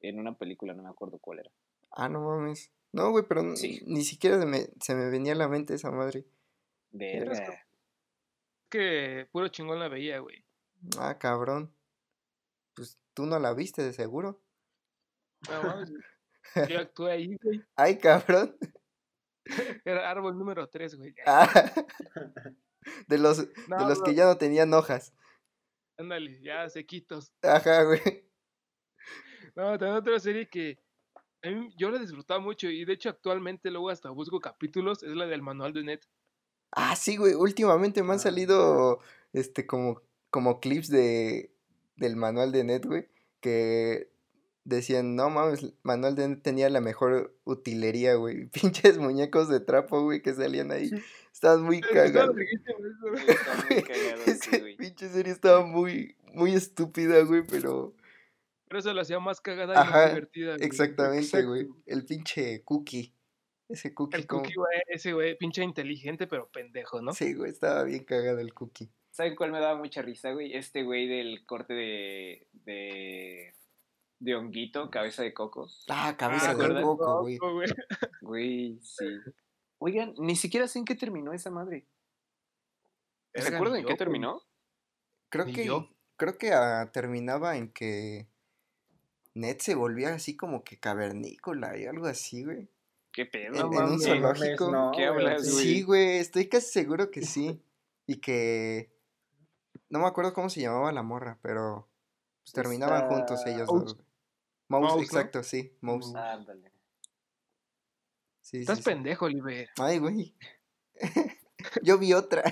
en 0.01 0.19
una 0.19 0.33
película, 0.33 0.73
no 0.73 0.83
me 0.83 0.89
acuerdo 0.89 1.19
cuál 1.19 1.39
era. 1.39 1.51
Ah, 1.91 2.09
no 2.09 2.21
mames. 2.21 2.71
No, 2.91 3.11
güey, 3.11 3.25
pero 3.27 3.55
Sí. 3.55 3.81
ni 3.85 4.03
siquiera 4.03 4.39
se 4.39 4.45
me, 4.45 4.67
se 4.81 4.95
me 4.95 5.09
venía 5.09 5.33
a 5.33 5.35
la 5.35 5.47
mente 5.47 5.75
esa 5.75 5.91
madre. 5.91 6.25
Verga. 6.91 7.65
Que 8.69 9.27
puro 9.31 9.47
chingón 9.49 9.79
la 9.79 9.87
veía, 9.89 10.19
güey. 10.19 10.43
Ah, 10.99 11.17
cabrón. 11.19 11.73
Pues 12.75 12.99
tú 13.13 13.25
no 13.25 13.37
la 13.39 13.53
viste 13.53 13.83
de 13.83 13.93
seguro. 13.93 14.41
No 15.49 15.63
mames. 15.63 15.91
Yo 16.77 16.79
actué 16.79 17.11
ahí, 17.11 17.37
güey. 17.41 17.61
Ay, 17.75 17.97
cabrón. 17.97 18.57
Era 19.85 20.09
árbol 20.09 20.37
número 20.37 20.67
3, 20.69 20.95
güey. 20.95 21.13
Ah, 21.25 21.47
de 23.07 23.17
los, 23.17 23.37
de 23.37 23.53
No, 23.67 23.87
los 23.87 24.01
que 24.01 24.15
ya 24.15 24.25
no 24.25 24.37
tenían 24.37 24.73
hojas. 24.73 25.13
Ándale, 25.97 26.41
ya 26.41 26.69
sequitos. 26.69 27.33
Ajá, 27.41 27.83
güey. 27.83 28.01
No, 29.55 29.77
también 29.77 29.97
otra 29.97 30.17
serie 30.19 30.47
que 30.47 30.79
a 31.43 31.49
mí- 31.49 31.73
yo 31.77 31.89
la 31.91 31.99
disfrutaba 31.99 32.39
mucho 32.39 32.69
y 32.69 32.85
de 32.85 32.93
hecho 32.93 33.09
actualmente 33.09 33.71
luego 33.71 33.89
hasta 33.89 34.09
busco 34.09 34.39
capítulos, 34.39 35.03
es 35.03 35.15
la 35.15 35.25
del 35.25 35.41
manual 35.41 35.73
de 35.73 35.83
Net. 35.83 36.01
Ah, 36.71 36.95
sí, 36.95 37.17
güey. 37.17 37.33
Últimamente 37.33 38.03
me 38.03 38.13
han 38.13 38.19
salido 38.19 38.99
este 39.33 39.65
como, 39.65 40.01
como 40.29 40.59
clips 40.59 40.89
de 40.89 41.51
del 41.95 42.15
manual 42.15 42.51
de 42.51 42.63
Net, 42.63 42.85
güey. 42.85 43.07
Que 43.41 44.11
decían, 44.65 45.15
no 45.15 45.29
mames, 45.29 45.73
manual 45.83 46.15
de 46.15 46.27
Net 46.27 46.41
tenía 46.43 46.69
la 46.69 46.81
mejor 46.81 47.35
utilería, 47.43 48.15
güey. 48.15 48.45
Pinches 48.51 48.97
muñecos 48.99 49.49
de 49.49 49.59
trapo, 49.59 50.03
güey, 50.03 50.21
que 50.21 50.33
salían 50.33 50.71
ahí. 50.71 50.91
Estaban 51.33 51.63
muy 51.63 51.81
cagados. 51.81 52.35
Esa 54.27 54.57
pinche 54.77 55.09
serie 55.09 55.31
estaba 55.31 55.65
muy, 55.65 56.15
muy 56.33 56.53
estúpida, 56.53 57.21
güey, 57.23 57.43
pero 57.43 57.93
Pero 58.69 58.79
eso 58.79 58.93
lo 58.93 59.01
hacía 59.01 59.19
más 59.19 59.41
cagada 59.41 59.73
y 59.73 59.77
Ajá, 59.77 59.91
más 59.91 60.09
divertida. 60.09 60.55
güey. 60.55 60.65
exactamente, 60.67 61.43
güey. 61.43 61.67
El 61.85 62.05
pinche 62.05 62.63
cookie. 62.63 63.13
Ese 63.67 63.93
cookie, 63.93 64.17
El 64.17 64.27
como- 64.27 64.43
cookie, 64.43 64.55
güey, 64.55 64.79
ese 64.87 65.13
güey, 65.13 65.37
pinche 65.37 65.63
inteligente, 65.63 66.25
pero 66.27 66.49
pendejo, 66.49 67.01
¿no? 67.01 67.11
Sí, 67.13 67.33
güey, 67.33 67.51
estaba 67.51 67.83
bien 67.83 68.03
cagado 68.05 68.39
el 68.39 68.53
cookie. 68.53 68.89
¿Saben 69.11 69.35
cuál 69.35 69.51
me 69.51 69.59
daba 69.59 69.77
mucha 69.77 70.01
risa, 70.01 70.31
güey? 70.31 70.55
Este 70.55 70.83
güey 70.83 71.07
del 71.07 71.45
corte 71.45 71.73
de. 71.73 72.47
de. 72.53 73.53
de 74.19 74.35
honguito, 74.35 74.89
cabeza 74.89 75.23
de 75.23 75.33
coco. 75.33 75.67
Ah, 75.89 76.09
Ah, 76.09 76.17
cabeza 76.17 76.55
¿te 76.55 76.67
de 76.73 76.81
coco, 76.81 77.21
güey. 77.21 77.37
Güey. 77.37 77.67
Güey, 78.21 78.79
sí. 78.81 79.05
Oigan, 79.79 80.13
ni 80.19 80.35
siquiera 80.35 80.67
sé 80.67 80.77
en 80.79 80.85
qué 80.85 80.93
terminó 80.95 81.33
esa 81.33 81.49
madre. 81.49 81.87
¿Se 83.33 83.53
acuerdan 83.55 83.77
en 83.77 83.83
yo, 83.83 83.87
qué 83.89 83.95
terminó? 83.95 84.41
Creo 85.29 85.45
que, 85.45 85.65
yo. 85.65 85.89
creo 86.17 86.37
que 86.37 86.51
ah, 86.53 86.89
terminaba 86.91 87.55
en 87.57 87.71
que 87.71 88.27
Ned 89.39 89.57
se 89.59 89.75
volvía 89.75 90.13
así 90.13 90.35
como 90.35 90.63
que 90.63 90.77
cavernícola 90.79 91.77
y 91.77 91.85
algo 91.85 92.05
así, 92.07 92.43
güey. 92.43 92.69
¿Qué 93.11 93.25
pedo? 93.25 93.55
En- 93.55 93.73
en 93.73 93.83
un 93.93 93.99
zoológico. 94.01 94.71
no, 94.71 94.91
¿Qué 94.95 95.05
hablas, 95.05 95.45
sí. 95.45 95.51
güey? 95.51 95.65
Sí, 95.65 95.81
güey, 95.83 96.17
estoy 96.19 96.47
casi 96.47 96.67
seguro 96.71 97.09
que 97.11 97.21
sí. 97.23 97.61
Y 98.07 98.17
que 98.21 98.91
no 99.89 99.99
me 99.99 100.07
acuerdo 100.07 100.33
cómo 100.33 100.49
se 100.49 100.61
llamaba 100.61 100.91
la 100.91 101.03
morra, 101.03 101.37
pero 101.43 101.87
pues, 102.43 102.53
terminaban 102.53 103.07
juntos 103.07 103.45
ellos 103.45 103.67
Mouse. 103.67 103.83
dos. 103.83 103.93
güey. 103.95 104.07
Mouse, 104.67 104.81
Mouse, 104.83 104.95
¿no? 104.97 105.03
exacto, 105.03 105.43
sí, 105.43 105.77
Mouse. 105.81 106.15
Ándale. 106.15 106.71
Sí, 108.41 108.61
Estás 108.61 108.77
sí, 108.79 108.83
sí. 108.83 108.89
pendejo, 108.89 109.25
Oliver. 109.25 109.69
Ay, 109.77 109.99
güey. 109.99 110.35
Yo 111.83 111.99
vi 111.99 112.13
otra. 112.13 112.43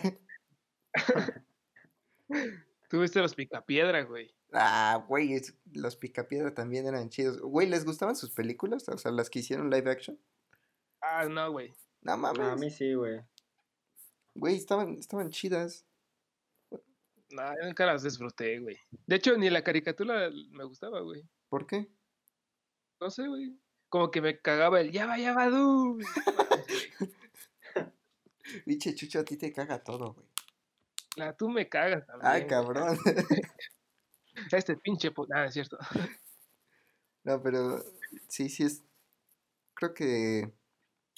Tú 2.88 3.02
viste 3.02 3.20
los 3.20 3.36
picapiedra, 3.36 4.04
güey. 4.04 4.34
Ah, 4.54 5.04
güey, 5.08 5.34
es- 5.34 5.56
los 5.74 5.98
Picapiedra 5.98 6.54
también 6.54 6.88
eran 6.88 7.10
chidos. 7.10 7.40
Güey, 7.42 7.68
¿les 7.68 7.84
gustaban 7.84 8.16
sus 8.16 8.32
películas? 8.32 8.88
O 8.88 8.98
sea, 8.98 9.12
las 9.12 9.30
que 9.30 9.40
hicieron 9.40 9.70
live 9.70 9.92
action. 9.92 10.18
Ah, 11.02 11.26
no, 11.30 11.52
güey. 11.52 11.74
No 12.02 12.14
A 12.14 12.18
mí 12.34 12.40
mames. 12.40 12.78
sí, 12.78 12.94
güey. 12.94 13.20
Güey, 14.36 14.56
estaban, 14.56 14.94
estaban 14.94 15.32
chidas. 15.32 15.86
No, 17.30 17.44
yo 17.60 17.66
nunca 17.66 17.86
las 17.86 18.04
disfruté, 18.04 18.60
güey. 18.60 18.78
De 19.06 19.18
hecho, 19.18 19.38
ni 19.38 19.50
la 19.50 19.64
caricatura 19.64 20.30
me 20.52 20.64
gustaba, 20.64 21.02
güey. 21.02 21.28
¿Por 21.50 21.68
qué? 21.68 21.90
No 23.02 23.10
sé, 23.10 23.28
güey. 23.28 23.60
Como 23.90 24.12
que 24.12 24.22
me 24.22 24.40
cagaba 24.40 24.80
el 24.80 24.92
ya 24.94 25.08
va, 25.08 25.18
ya 25.18 25.34
va, 25.34 25.50
du. 25.50 26.00
Pinche 28.66 28.96
Chucho, 28.96 29.20
a 29.20 29.24
ti 29.26 29.36
te 29.38 29.52
caga 29.52 29.84
todo, 29.84 30.14
güey. 30.14 30.28
La, 31.18 31.36
tú 31.36 31.50
me 31.50 31.68
cagas 31.68 32.06
también. 32.06 32.32
Ay, 32.32 32.42
güey. 32.42 32.48
cabrón. 32.50 32.98
Este 34.52 34.78
pinche. 34.78 35.12
Ah, 35.34 35.46
es 35.46 35.54
cierto. 35.56 35.80
No, 37.24 37.42
pero 37.42 37.84
sí, 38.28 38.50
sí 38.50 38.64
es. 38.64 38.84
Creo 39.74 39.96
que. 39.96 40.52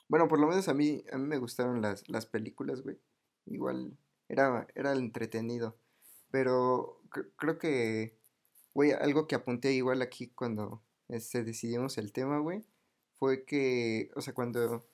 Bueno, 0.08 0.30
por 0.30 0.40
lo 0.40 0.48
menos 0.48 0.70
a 0.70 0.74
mí, 0.74 1.04
a 1.12 1.18
mí 1.18 1.28
me 1.28 1.38
gustaron 1.38 1.82
las, 1.82 2.08
las 2.08 2.26
películas, 2.26 2.82
güey. 2.82 2.98
Igual 3.46 3.98
era, 4.30 4.66
era 4.74 4.94
entretenido. 4.94 5.78
Pero 6.32 7.02
cre- 7.10 7.30
creo 7.36 7.60
que, 7.60 8.18
güey, 8.74 8.92
algo 8.94 9.28
que 9.28 9.36
apunté 9.36 9.74
igual 9.74 10.02
aquí 10.02 10.30
cuando, 10.30 10.82
este, 11.10 11.44
decidimos 11.44 11.98
el 11.98 12.14
tema, 12.14 12.40
güey, 12.40 12.64
fue 13.18 13.44
que, 13.44 14.12
o 14.16 14.22
sea, 14.22 14.34
cuando, 14.34 14.88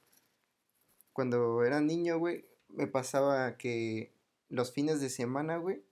cuando 1.14 1.64
era 1.64 1.80
niño, 1.80 2.18
güey, 2.18 2.46
me 2.70 2.88
pasaba 2.88 3.56
que 3.58 4.15
los 4.50 4.74
fines 4.74 5.02
de 5.02 5.10
semana, 5.10 5.58
güey, 5.58 5.84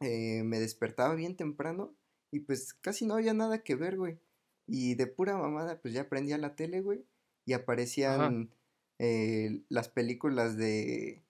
eh, 0.00 0.42
me 0.44 0.58
despertaba 0.60 1.14
bien 1.14 1.36
temprano 1.36 1.94
y 2.30 2.40
pues 2.40 2.74
casi 2.74 3.06
no 3.06 3.14
había 3.14 3.34
nada 3.34 3.62
que 3.62 3.74
ver, 3.76 3.96
güey. 3.96 4.18
Y 4.66 4.94
de 4.96 5.06
pura 5.06 5.36
mamada, 5.36 5.80
pues 5.80 5.94
ya 5.94 6.08
prendía 6.08 6.38
la 6.38 6.56
tele, 6.56 6.80
güey, 6.80 7.04
y 7.44 7.52
aparecían 7.52 8.50
eh, 8.98 9.60
las 9.68 9.88
películas 9.88 10.56
de, 10.56 11.22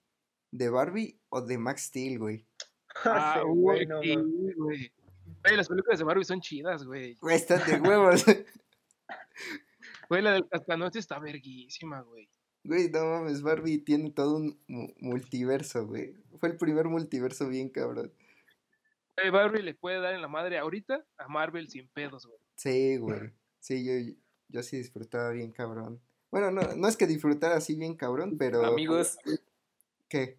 de 0.52 0.70
Barbie 0.70 1.18
o 1.28 1.42
de 1.42 1.58
Max 1.58 1.82
Steel, 1.86 2.18
güey. 2.18 2.44
Ah, 3.04 3.42
Sí, 3.44 3.48
güey, 3.50 3.86
no 3.86 4.00
sí, 4.00 4.16
mames. 4.16 4.56
güey. 4.56 4.92
Güey, 5.42 5.56
las 5.56 5.68
películas 5.68 5.98
de 5.98 6.04
Barbie 6.06 6.24
son 6.24 6.40
chidas, 6.40 6.84
güey. 6.84 7.14
Güey, 7.16 7.36
están 7.36 7.60
de 7.66 7.78
huevos. 7.86 8.24
Güey, 10.08 10.22
la 10.22 10.32
del 10.32 10.48
cascanoche 10.48 10.98
está 11.00 11.18
verguísima, 11.18 12.00
güey. 12.00 12.28
Güey, 12.66 12.90
no 12.90 13.04
mames, 13.06 13.42
Barbie 13.42 13.78
tiene 13.78 14.10
todo 14.10 14.36
un 14.36 14.58
mu- 14.66 14.92
multiverso, 14.98 15.86
güey. 15.86 16.14
Fue 16.40 16.48
el 16.50 16.56
primer 16.56 16.86
multiverso 16.86 17.48
bien 17.48 17.68
cabrón. 17.68 18.12
Güey, 19.16 19.30
Barbie 19.30 19.62
le 19.62 19.74
puede 19.74 20.00
dar 20.00 20.14
en 20.14 20.20
la 20.22 20.28
madre 20.28 20.58
ahorita 20.58 21.04
a 21.16 21.28
Marvel 21.28 21.68
sin 21.68 21.88
pedos, 21.88 22.26
güey. 22.26 22.38
Sí, 22.56 22.96
güey. 22.96 23.32
Sí, 23.60 23.84
yo, 23.84 24.14
yo 24.48 24.62
sí 24.62 24.78
disfrutaba 24.78 25.30
bien 25.30 25.52
cabrón. 25.52 26.00
Bueno, 26.30 26.50
no, 26.50 26.62
no 26.74 26.88
es 26.88 26.96
que 26.96 27.06
disfrutara 27.06 27.56
así 27.56 27.76
bien 27.76 27.94
cabrón, 27.96 28.36
pero... 28.36 28.64
Amigos, 28.64 29.16
¿Qué? 30.08 30.38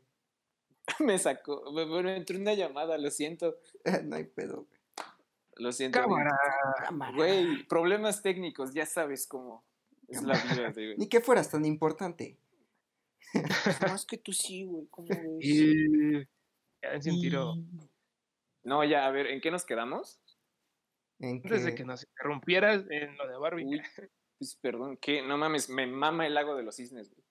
me 1.00 1.18
sacó. 1.18 1.72
me- 1.72 1.86
Bueno, 1.86 2.10
entró 2.10 2.38
una 2.38 2.54
llamada, 2.54 2.98
lo 2.98 3.10
siento. 3.10 3.58
no 4.04 4.16
hay 4.18 4.26
pedo, 4.26 4.66
güey. 4.66 4.80
Lo 5.56 5.72
siento. 5.72 6.00
Cámara. 6.00 6.38
Güey, 7.16 7.66
problemas 7.68 8.22
técnicos, 8.22 8.74
ya 8.74 8.86
sabes 8.86 9.26
cómo 9.26 9.64
es 10.08 10.24
la 10.24 10.34
vida, 10.36 10.72
güey. 10.72 10.96
Ni 10.98 11.08
que 11.10 11.22
fueras 11.22 11.50
tan 11.52 11.66
importante. 11.66 12.38
Más 13.82 14.06
que 14.06 14.18
tú 14.18 14.32
sí, 14.34 14.64
güey, 14.64 14.88
¿cómo 14.88 15.08
ves? 15.10 15.20
Y... 15.42 16.20
Ya 16.82 16.92
dense 16.92 17.12
un 17.12 17.22
tiro. 17.22 17.56
No, 18.64 18.84
ya, 18.84 19.06
a 19.06 19.12
ver, 19.12 19.28
¿en 19.28 19.42
qué 19.42 19.52
nos 19.52 19.66
quedamos? 19.66 20.22
En 21.20 21.38
Antes 21.38 21.64
de 21.64 21.72
que- 21.72 21.78
que 21.78 21.84
nos 21.86 22.04
interrumpieras 22.04 22.86
en 22.90 23.18
lo 23.18 23.28
de 23.28 23.38
Barbie. 23.38 23.66
Uy, 23.66 23.82
pues 24.38 24.56
perdón, 24.62 24.98
¿qué? 24.98 25.22
No 25.22 25.38
mames, 25.38 25.70
me 25.70 25.88
mama 25.88 26.28
el 26.28 26.36
lago 26.36 26.56
de 26.56 26.64
los 26.64 26.76
cisnes, 26.76 27.10
güey. 27.10 27.24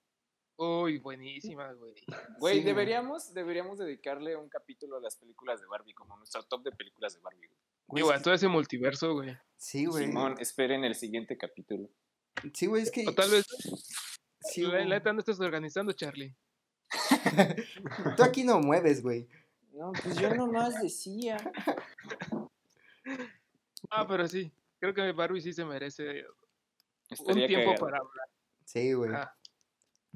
Uy, 0.59 0.97
buenísima, 0.97 1.71
güey. 1.73 1.93
Güey, 2.39 2.59
Sí, 2.59 2.63
deberíamos, 2.63 3.33
deberíamos 3.33 3.77
dedicarle 3.77 4.35
un 4.35 4.49
capítulo 4.49 4.97
a 4.97 5.01
las 5.01 5.15
películas 5.15 5.61
de 5.61 5.67
Barbie, 5.67 5.93
como 5.93 6.17
nuestro 6.17 6.43
top 6.43 6.63
de 6.63 6.71
películas 6.71 7.13
de 7.13 7.21
Barbie. 7.21 7.47
güey. 7.87 8.03
güey, 8.03 8.17
que- 8.17 8.23
todo 8.23 8.33
ese 8.33 8.47
multiverso, 8.47 9.13
güey. 9.13 9.37
Sí, 9.55 9.85
güey. 9.85 10.07
Simón, 10.07 10.35
esperen 10.39 10.83
el 10.83 10.95
siguiente 10.95 11.37
capítulo. 11.37 11.89
Sí, 12.53 12.65
güey, 12.67 12.83
es 12.83 12.91
que... 12.91 13.07
O 13.07 13.13
tal 13.13 13.31
vez 13.31 13.45
sí, 14.41 14.61
la 14.63 14.85
neta 14.85 15.13
no 15.13 15.19
estás 15.19 15.39
organizando, 15.39 15.93
Charlie. 15.93 16.35
Tú 18.17 18.23
aquí 18.23 18.43
no 18.43 18.59
mueves, 18.59 19.01
güey. 19.01 19.27
No, 19.73 19.91
pues 19.91 20.17
yo 20.17 20.33
nomás 20.35 20.81
decía. 20.81 21.37
Ah, 23.89 24.05
pero 24.05 24.27
sí. 24.27 24.51
Creo 24.79 24.93
que 24.93 25.13
Barbie 25.13 25.39
sí 25.41 25.53
se 25.53 25.63
merece 25.63 26.25
un 27.19 27.35
tiempo 27.35 27.71
cagado. 27.71 27.85
para 27.85 27.97
hablar. 27.99 28.27
Sí, 28.65 28.91
güey. 28.91 29.11
Ah, 29.13 29.33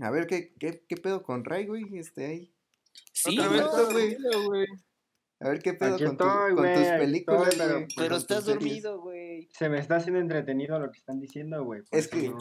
A 0.01 0.11
ver, 0.11 0.27
¿qué, 0.27 0.53
qué, 0.59 0.83
qué 0.89 0.97
pedo 0.97 1.23
con 1.23 1.45
Ray, 1.45 1.67
güey? 1.67 1.85
Este, 1.97 2.25
ahí. 2.25 2.53
Sí, 3.13 3.37
güey. 3.37 4.67
A 5.43 5.49
ver, 5.49 5.59
¿qué 5.59 5.73
pedo 5.73 5.95
Aquí 5.95 6.05
con, 6.05 6.17
tu- 6.17 6.23
estoy, 6.23 6.49
con 6.53 6.57
güey, 6.63 6.75
tus 6.75 6.87
películas, 6.87 7.47
estoy, 7.47 7.87
pero- 7.95 8.09
con 8.09 8.17
estás 8.17 8.45
dormido, 8.45 9.01
güey. 9.01 9.49
Se 9.51 9.69
me 9.69 9.79
está 9.79 9.95
haciendo 9.95 10.19
entretenido 10.19 10.77
lo 10.79 10.91
que 10.91 10.99
están 10.99 11.19
diciendo, 11.19 11.63
güey. 11.63 11.81
Es 11.89 12.07
que- 12.07 12.29
no. 12.29 12.37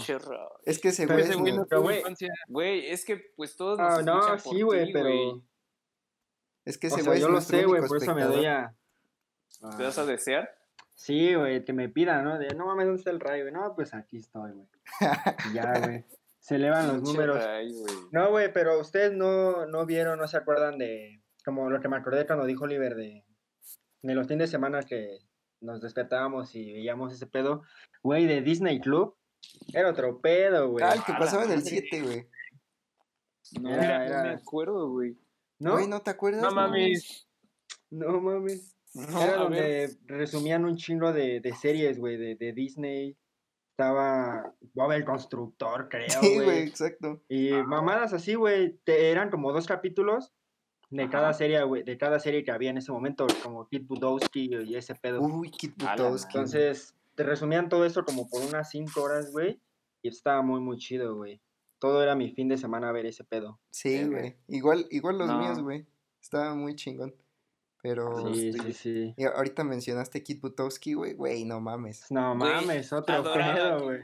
Es 0.65 0.79
que 0.79 0.89
ese 0.89 1.07
Pero 1.07 1.19
güey 1.41 2.03
güey 2.49 2.91
es 2.91 3.05
que 3.05 3.33
pues 3.37 3.57
todos 3.57 3.79
nos 3.79 3.99
Ah, 3.99 4.03
no, 4.03 4.39
sí, 4.39 4.61
güey, 4.63 4.93
pero. 4.93 5.43
Es 6.67 6.77
que 6.77 6.89
ese 6.89 7.03
güey 7.03 7.17
es 7.17 7.23
yo 7.23 7.31
lo 7.31 7.41
sé, 7.41 7.65
güey, 7.65 7.83
por 7.87 7.97
eso 7.97 8.15
me 8.15 8.25
doy 8.25 8.45
a. 8.47 8.75
¿Te 9.77 9.83
vas 9.83 9.99
a 9.99 10.05
desear? 10.05 10.55
Sí, 10.95 11.35
güey, 11.35 11.65
que 11.65 11.73
me 11.73 11.89
pidan, 11.89 12.25
¿no? 12.25 12.39
De, 12.39 12.49
no 12.55 12.67
mames, 12.67 12.85
¿dónde 12.87 12.99
está 12.99 13.11
el 13.11 13.21
rayo? 13.21 13.45
güey? 13.45 13.55
No, 13.55 13.75
pues 13.75 13.95
aquí 13.95 14.19
estoy, 14.19 14.53
güey. 14.53 14.69
Ya, 15.55 15.79
güey. 15.81 16.05
Se 16.39 16.57
elevan 16.57 16.87
los 16.89 17.03
números. 17.03 17.43
Ray. 17.43 17.73
No, 18.13 18.29
güey, 18.31 18.53
pero 18.53 18.79
ustedes 18.79 19.13
no, 19.13 19.65
no 19.67 19.87
vieron, 19.87 20.19
no 20.19 20.29
se 20.29 20.37
acuerdan 20.37 20.77
de. 20.79 21.23
Como 21.45 21.71
lo 21.71 21.81
que 21.81 21.89
me 21.89 21.97
acordé 21.97 22.27
cuando 22.27 22.45
dijo 22.47 22.65
Oliver 22.65 22.95
de. 22.95 23.25
De 24.03 24.15
los 24.15 24.27
fines 24.27 24.49
de 24.49 24.53
semana 24.53 24.83
que 24.83 25.19
nos 25.61 25.81
despertábamos 25.83 26.55
y 26.55 26.73
veíamos 26.73 27.13
ese 27.13 27.27
pedo. 27.27 27.63
Güey, 28.03 28.27
de 28.27 28.41
Disney 28.41 28.81
Club. 28.81 29.15
Era 29.73 29.91
otro 29.91 30.21
pedo, 30.21 30.71
güey. 30.71 30.85
Ah, 30.85 30.95
el 30.95 31.05
que 31.05 31.13
pasaba 31.13 31.45
en 31.45 31.51
el 31.53 31.59
madre. 31.59 31.71
7, 31.91 32.03
güey. 32.03 32.27
No, 33.61 33.71
Era- 33.71 34.09
no 34.09 34.23
me 34.25 34.35
acuerdo, 34.35 34.91
güey. 34.91 35.19
¿No? 35.59 35.73
Güey, 35.73 35.89
¿no 35.89 36.01
te 36.01 36.11
acuerdas? 36.11 36.43
No 36.43 36.51
mames. 36.53 37.27
No 37.91 38.21
mames. 38.21 38.77
No, 38.95 39.21
Era 39.23 39.37
donde 39.37 39.61
ver. 39.61 39.91
resumían 40.07 40.65
un 40.65 40.77
chingo 40.77 41.13
de, 41.13 41.41
de 41.41 41.53
series, 41.55 41.99
güey, 41.99 42.17
de, 42.17 42.37
de 42.37 42.53
Disney. 42.53 43.17
Estaba 43.73 44.55
Bob 44.75 44.93
el 44.93 45.05
Constructor, 45.05 45.89
creo, 45.89 46.09
Sí, 46.09 46.35
güey, 46.35 46.45
güey. 46.45 46.59
exacto. 46.69 47.23
Y 47.29 47.51
mamadas 47.53 48.13
así, 48.13 48.35
güey. 48.35 48.79
te- 48.85 49.11
Eran 49.11 49.31
como 49.31 49.53
dos 49.53 49.67
capítulos 49.67 50.33
de 50.91 51.03
Ajá. 51.05 51.11
cada 51.11 51.33
serie, 51.33 51.63
güey, 51.65 51.83
de 51.85 51.97
cada 51.97 52.19
serie 52.21 52.43
que 52.45 52.51
había 52.51 52.71
en 52.71 52.79
ese 52.79 52.91
momento, 52.93 53.27
como 53.43 53.67
Kid 53.69 53.87
Budowski 53.87 54.51
y 54.67 54.75
ese 54.75 54.95
pedo. 54.95 55.21
Uy, 55.21 55.51
Kit 55.51 55.81
A 55.83 55.97
madre. 55.97 56.05
Entonces, 56.09 56.95
te 57.15 57.23
resumían 57.23 57.69
todo 57.69 57.85
eso 57.85 58.05
como 58.05 58.29
por 58.29 58.43
unas 58.43 58.71
cinco 58.71 59.03
horas, 59.03 59.31
güey. 59.33 59.61
Y 60.03 60.09
estaba 60.09 60.43
muy, 60.43 60.61
muy 60.61 60.79
chido, 60.79 61.15
güey. 61.17 61.41
Todo 61.79 62.03
era 62.03 62.15
mi 62.15 62.33
fin 62.33 62.49
de 62.49 62.59
semana 62.59 62.91
ver 62.93 63.07
ese 63.07 63.25
pedo. 63.25 63.61
Sí, 63.71 64.05
güey. 64.05 64.37
Igual, 64.49 64.87
igual 64.91 65.19
los 65.19 65.29
No. 65.29 65.39
míos, 65.39 65.61
güey. 65.61 65.87
Estaba 66.21 66.55
muy 66.55 66.75
chingón. 66.75 67.15
Pero. 67.83 68.35
Sí, 68.35 68.49
estoy- 68.51 68.73
sí, 68.73 68.79
sí. 69.07 69.15
y 69.17 69.25
ahorita 69.25 69.65
mencionaste 69.65 70.23
Kit 70.23 70.41
Butowski, 70.43 70.93
güey. 70.93 71.15
Güey, 71.15 71.45
no 71.47 71.61
mames. 71.61 72.05
No 72.11 72.35
mames, 72.35 72.93
otro 72.93 73.15
a 73.17 73.23
pedo, 73.33 73.85
güey. 73.85 74.01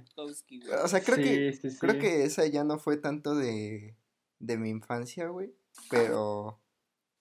O 0.83 0.88
sea, 0.88 1.02
creo 1.02 1.16
que. 1.19 1.52
Sí, 1.52 1.61
sí, 1.61 1.71
sí. 1.73 1.78
Creo 1.78 1.99
que 1.99 2.25
esa 2.25 2.47
ya 2.47 2.64
no 2.64 2.78
fue 2.78 2.97
tanto 2.97 3.35
de. 3.35 3.95
de 4.38 4.57
mi 4.57 4.71
infancia, 4.71 5.28
güey. 5.28 5.52
Pero. 5.90 6.59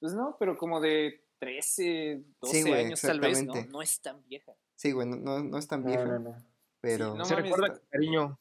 Pues 0.05 0.13
no, 0.13 0.37
pero 0.37 0.55
como 0.55 0.79
de 0.81 1.25
13, 1.39 2.23
12 2.39 2.61
güey, 2.61 2.73
años 2.85 3.01
tal 3.01 3.19
vez, 3.19 3.43
¿no? 3.43 3.55
No 3.71 3.81
es 3.81 3.99
tan 4.01 4.23
vieja. 4.27 4.53
Sí, 4.75 4.91
güey, 4.91 5.07
no, 5.07 5.41
no, 5.41 5.57
es 5.57 5.67
tan 5.67 5.81
No, 5.81 5.87
vieja. 5.87 6.05
no, 6.05 6.19
no. 6.19 6.35
Pero. 6.79 7.15
no 7.15 7.25
Se 7.25 7.33
mames, 7.33 7.49
recuerda 7.49 7.75
con 7.75 7.87
cariño. 7.89 8.39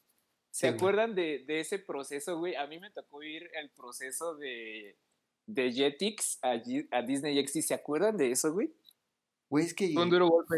¿Se 0.51 0.69
Sí, 0.69 0.75
acuerdan 0.75 1.15
de, 1.15 1.43
de 1.47 1.61
ese 1.61 1.79
proceso, 1.79 2.37
güey? 2.37 2.53
A 2.55 2.67
mí 2.67 2.79
me 2.79 2.91
tocó 2.91 3.23
ir 3.23 3.49
el 3.59 3.71
proceso 3.71 4.35
de, 4.35 4.99
de 5.47 5.71
Jetix 5.71 6.37
a, 6.43 6.57
Disney 7.01 7.43
XD. 7.47 7.61
¿Se 7.61 7.73
acuerdan 7.73 8.15
de 8.15 8.29
eso, 8.29 8.53
güey? 8.53 8.71
Güey, 9.49 9.65
es 9.65 9.73
que. 9.73 9.91
Fue 9.91 10.03
un 10.03 10.11
duro 10.11 10.27
golpe. 10.27 10.57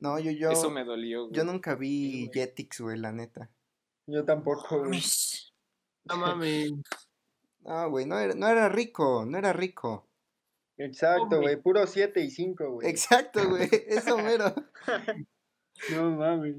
No, 0.00 0.18
yo, 0.18 0.30
yo. 0.30 0.52
Eso 0.52 0.70
me 0.70 0.84
dolió, 0.84 1.24
güey. 1.24 1.34
Yo 1.34 1.44
nunca 1.44 1.74
vi 1.74 2.12
Sí, 2.12 2.26
güey. 2.28 2.32
Jetix, 2.32 2.80
güey, 2.80 2.98
la 2.98 3.12
neta. 3.12 3.50
Yo 4.06 4.24
tampoco, 4.24 4.86
güey. 4.86 5.02
No 6.04 6.16
mames. 6.16 6.72
No, 7.64 7.90
güey, 7.90 8.06
no 8.06 8.18
era, 8.18 8.34
no 8.34 8.46
era 8.46 8.68
rico, 8.68 9.24
no 9.26 9.38
era 9.38 9.52
rico. 9.52 10.06
Exacto, 10.76 11.40
güey. 11.40 11.56
Puro 11.60 11.86
7 11.86 12.20
y 12.20 12.30
5, 12.30 12.70
güey. 12.72 12.88
Exacto, 12.88 13.40
güey, 13.48 13.68
eso 13.88 14.16
mero. 14.18 14.54
No 15.90 16.10
mames. 16.12 16.56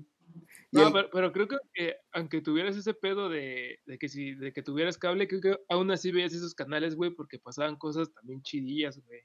No, 0.72 0.92
pero, 0.92 1.10
pero 1.10 1.32
creo 1.32 1.48
que 1.48 1.56
aunque, 1.56 1.96
aunque 2.12 2.42
tuvieras 2.42 2.76
ese 2.76 2.94
pedo 2.94 3.30
de, 3.30 3.80
de 3.86 3.98
que 3.98 4.10
si 4.10 4.36
de 4.36 4.52
que 4.52 4.62
tuvieras 4.62 4.98
cable, 4.98 5.30
creo 5.30 5.40
que 5.40 5.58
aún 5.70 5.90
así 5.90 6.12
veías 6.12 6.34
esos 6.34 6.54
canales, 6.54 6.96
güey, 6.96 7.12
porque 7.12 7.40
pasaban 7.40 7.78
cosas 7.78 8.12
también 8.12 8.42
chidillas, 8.42 9.00
güey. 9.06 9.22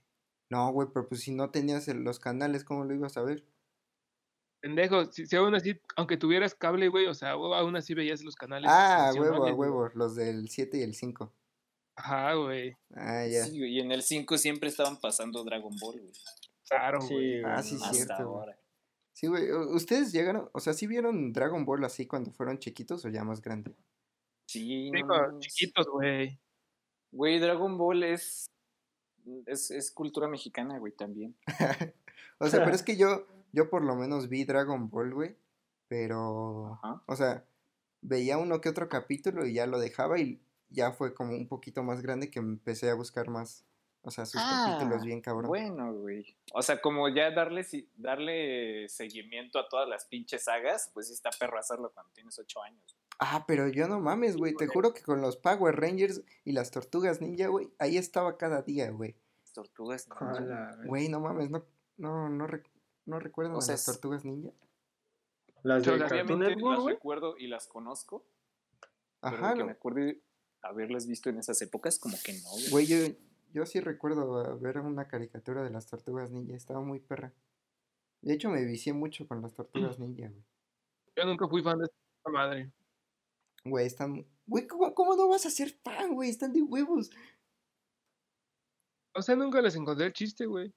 No, 0.49 0.71
güey, 0.73 0.87
pero 0.95 1.09
pues 1.09 1.23
si 1.23 1.33
no 1.33 1.51
tenías 1.51 1.89
el- 1.89 2.05
los 2.05 2.21
canales, 2.21 2.63
¿cómo 2.63 2.85
lo 2.85 2.95
ibas 2.95 3.17
a 3.17 3.23
ver? 3.25 3.45
Pendejo, 4.61 5.07
si, 5.11 5.27
si 5.27 5.35
aún 5.35 5.55
así, 5.57 5.81
aunque 5.97 6.17
tuvieras 6.17 6.55
cable, 6.55 6.89
güey, 6.89 7.07
o 7.07 7.15
sea, 7.15 7.33
aún 7.33 7.75
así 7.75 7.95
veías 7.95 8.23
los 8.23 8.37
canales. 8.37 8.71
Ah, 8.73 9.11
huevo, 9.17 9.45
huevo, 9.55 9.89
los 9.95 10.15
del 10.15 10.49
7 10.49 10.79
y 10.79 10.83
el 10.83 10.95
5. 10.95 11.35
Ajá, 12.01 12.35
güey. 12.35 12.77
Ah, 12.95 13.27
ya. 13.27 13.45
Sí, 13.45 13.59
güey, 13.59 13.77
y 13.77 13.81
en 13.81 13.93
el 13.93 14.03
5 14.03 14.39
siempre 14.39 14.69
estaban 14.71 14.99
pasando 15.01 15.45
Dragon 15.45 15.75
Ball, 15.81 16.01
güey. 16.01 16.13
Claro, 16.69 17.01
Sí, 17.03 17.15
güey. 17.15 17.43
Ah, 17.45 17.63
sí. 17.63 17.75
Hasta 17.77 17.93
cierto, 17.93 18.15
ahora. 18.15 18.59
Sí, 19.13 19.27
güey, 19.27 19.53
¿ustedes 19.53 20.13
llegaron, 20.13 20.49
o 20.53 20.61
sea, 20.61 20.73
sí 20.73 20.87
vieron 20.87 21.33
Dragon 21.33 21.65
Ball 21.67 21.85
así 21.85 22.07
cuando 22.07 22.33
fueron 22.33 22.59
chiquitos 22.59 23.05
o 23.05 23.09
ya 23.11 23.23
más 23.23 23.43
grande? 23.43 23.75
Sí, 24.47 24.91
Sí, 24.95 25.03
no 25.03 25.39
chiquitos, 25.41 25.87
güey. 25.89 26.41
Güey, 27.13 27.39
Dragon 27.39 27.77
Ball 27.77 28.03
es, 28.05 28.47
es, 29.47 29.71
es 29.71 29.91
cultura 29.91 30.27
mexicana, 30.29 30.79
güey, 30.79 30.93
también. 30.93 31.37
O 32.43 32.49
sea, 32.49 32.65
pero 32.65 32.75
es 32.75 32.83
que 32.83 32.97
yo, 32.97 33.27
yo 33.53 33.69
por 33.69 33.85
lo 33.85 33.95
menos 33.97 34.31
vi 34.31 34.45
Dragon 34.45 34.89
Ball, 34.89 35.13
güey, 35.13 35.37
pero, 35.89 36.79
Ajá. 36.83 37.03
o 37.05 37.15
sea, 37.15 37.45
veía 38.01 38.39
uno 38.39 38.63
que 38.63 38.71
otro 38.71 38.89
capítulo 38.89 39.45
y 39.47 39.53
ya 39.53 39.67
lo 39.67 39.79
dejaba 39.79 40.19
y 40.19 40.41
ya 40.71 40.93
fue 40.93 41.15
como 41.15 41.33
un 41.33 41.47
poquito 41.49 41.83
más 41.83 42.01
grande 42.03 42.31
que 42.31 42.39
empecé 42.39 42.91
a 42.91 42.95
buscar 42.95 43.29
más, 43.29 43.65
O 44.03 44.11
sea, 44.11 44.25
sus 44.25 44.41
capítulos 44.41 45.01
Ah, 45.03 45.05
bien 45.05 45.21
cabrón. 45.21 45.49
Bueno, 45.49 45.93
güey. 45.93 46.35
O 46.55 46.63
sea, 46.63 46.81
como 46.81 47.07
ya 47.11 47.31
darle, 47.33 47.67
darle 47.97 48.89
seguimiento 48.89 49.59
a 49.59 49.69
todas 49.69 49.87
las 49.89 50.07
pinches 50.07 50.45
sagas, 50.45 50.91
pues 50.95 51.09
sí 51.09 51.13
está 51.13 51.29
perro 51.39 51.59
hacerlo 51.59 51.93
cuando 51.93 52.11
tienes 52.15 52.39
ocho 52.39 52.63
años. 52.63 52.97
Ah, 53.19 53.45
pero 53.47 53.69
yo 53.69 53.87
no 53.89 54.01
mames, 54.01 54.39
güey. 54.39 54.55
Te 54.55 54.67
juro 54.69 54.95
que 54.95 55.03
con 55.03 55.21
los 55.21 55.37
Power 55.37 55.77
Rangers 55.79 56.23
y 56.47 56.53
las 56.53 56.71
Tortugas 56.71 57.21
Ninja, 57.21 57.49
güey, 57.49 57.69
ahí 57.79 57.99
estaba 57.99 58.39
cada 58.39 58.63
día, 58.63 58.91
güey. 58.91 59.15
Tortugas. 59.53 60.09
ninja. 60.09 60.77
Güey. 60.87 61.09
No 61.11 61.21
mames, 61.21 61.51
no, 61.51 61.63
no, 61.99 62.29
no, 62.31 62.47
rec- 62.47 62.71
no 63.05 63.19
recuerdan 63.21 63.55
O 63.57 63.59
a 63.59 63.61
sea, 63.61 63.75
las 63.75 63.85
Tortugas 63.85 64.25
Ninja. 64.25 64.51
Las 65.63 65.85
de 65.85 65.93
Pero 65.93 66.09
Cartoon 66.09 66.41
Network, 66.41 66.79
las 66.79 66.87
recuerdo 66.95 67.37
y 67.37 67.49
las 67.49 67.67
conozco, 67.67 68.25
pero 69.21 69.37
Ajá, 69.37 69.53
que 69.53 69.59
no- 69.59 69.67
me 69.67 69.73
acuerde 69.73 70.23
haberlas 70.63 71.07
visto 71.07 71.31
en 71.31 71.39
esas 71.39 71.61
épocas, 71.63 71.99
como 71.99 72.17
que 72.25 72.35
no, 72.35 72.51
güey. 72.51 72.71
güey, 72.71 72.87
yo, 72.87 72.97
yo 73.53 73.67
sí 73.67 73.81
recuerdo 73.81 74.39
a 74.39 74.55
ver 74.57 74.79
una 74.79 75.09
caricatura 75.09 75.63
de 75.63 75.71
las 75.71 75.87
Tortugas 75.87 76.31
Ninja, 76.31 76.55
estaba 76.55 76.81
muy 76.81 77.01
perra. 77.01 77.33
De 78.23 78.35
hecho, 78.35 78.51
me 78.51 78.65
vicié 78.65 78.93
mucho 78.93 79.27
con 79.27 79.41
las 79.43 79.55
Tortugas 79.55 79.99
Ninja, 79.99 80.29
güey. 80.29 80.45
Yo 81.17 81.25
nunca 81.25 81.49
fui 81.49 81.63
fan 81.63 81.79
de 81.79 81.87
esta 81.87 82.31
madre. 82.31 82.71
Güey, 83.65 83.87
están... 83.87 84.27
Güey, 84.47 84.67
¿cómo, 84.67 84.95
¿cómo 84.95 85.17
no 85.17 85.29
vas 85.29 85.47
a 85.47 85.51
ser 85.51 85.71
fan, 85.83 86.15
güey? 86.15 86.31
Están 86.31 86.53
de 86.53 86.63
huevos. 86.63 87.11
O 89.15 89.23
sea, 89.23 89.37
nunca 89.37 89.61
les 89.61 89.75
encontré 89.75 90.07
el 90.07 90.13
chiste, 90.13 90.47
güey. 90.47 90.73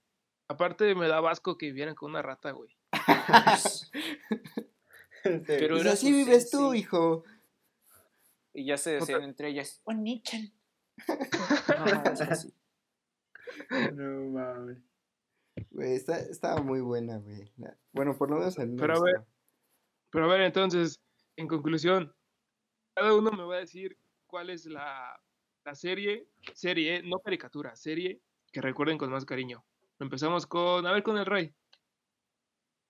Aparte, 0.48 0.96
me 0.96 1.08
da 1.08 1.20
asco 1.30 1.58
que 1.58 1.68
vivieran 1.68 1.96
con 1.96 2.12
una 2.12 2.22
rata, 2.22 2.52
güey. 2.52 2.75
Pero 5.48 5.78
así 5.90 6.12
vives 6.12 6.50
tú, 6.50 6.74
hijo. 6.74 7.24
Y 8.54 8.66
ya 8.66 8.78
se 8.78 8.96
Otra- 8.98 9.06
decían 9.16 9.24
entre 9.30 9.50
ellas, 9.50 9.82
Onichan. 9.86 10.52
No 13.94 14.30
mames. 14.32 14.78
Güey, 15.70 15.94
está, 15.94 16.20
estaba 16.20 16.62
muy 16.62 16.82
buena, 16.82 17.18
güey. 17.18 17.52
Bueno, 17.92 18.18
por 18.18 18.30
lo 18.30 18.38
menos 18.38 18.58
me 18.58 18.66
Pero 18.78 18.98
a 18.98 19.02
ver. 19.04 19.24
Pero 20.12 20.26
a 20.26 20.28
ver, 20.28 20.42
entonces, 20.42 21.00
en 21.36 21.48
conclusión, 21.48 22.14
cada 22.96 23.16
uno 23.16 23.32
me 23.32 23.44
va 23.44 23.56
a 23.56 23.60
decir 23.60 23.98
cuál 24.28 24.50
es 24.50 24.66
la, 24.66 25.20
la 25.66 25.76
serie, 25.76 26.28
serie, 26.54 27.04
no 27.04 27.20
caricatura, 27.20 27.76
serie 27.76 28.22
que 28.52 28.62
recuerden 28.62 28.98
con 28.98 29.12
más 29.12 29.26
cariño. 29.26 29.64
Empezamos 30.00 30.46
con, 30.48 30.86
a 30.88 30.92
ver, 30.92 31.04
con 31.04 31.18
el 31.18 31.26
rey. 31.26 31.54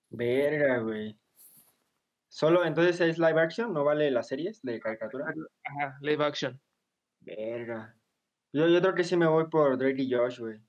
Verga, 0.10 0.79
güey. 0.79 1.17
Solo 2.33 2.65
entonces 2.65 2.99
es 2.99 3.19
live 3.19 3.39
action, 3.39 3.71
no 3.71 3.83
vale 3.83 4.09
las 4.09 4.27
series 4.27 4.59
de 4.63 4.79
caricatura. 4.79 5.31
Ajá, 5.65 5.99
live 6.01 6.25
action. 6.25 6.59
Verga. 7.19 7.95
Yo, 8.51 8.67
yo 8.67 8.81
creo 8.81 8.95
que 8.95 9.03
sí 9.03 9.15
me 9.15 9.27
voy 9.27 9.49
por 9.51 9.77
Drake 9.77 10.01
y 10.01 10.11
Josh, 10.11 10.39
güey. 10.39 10.59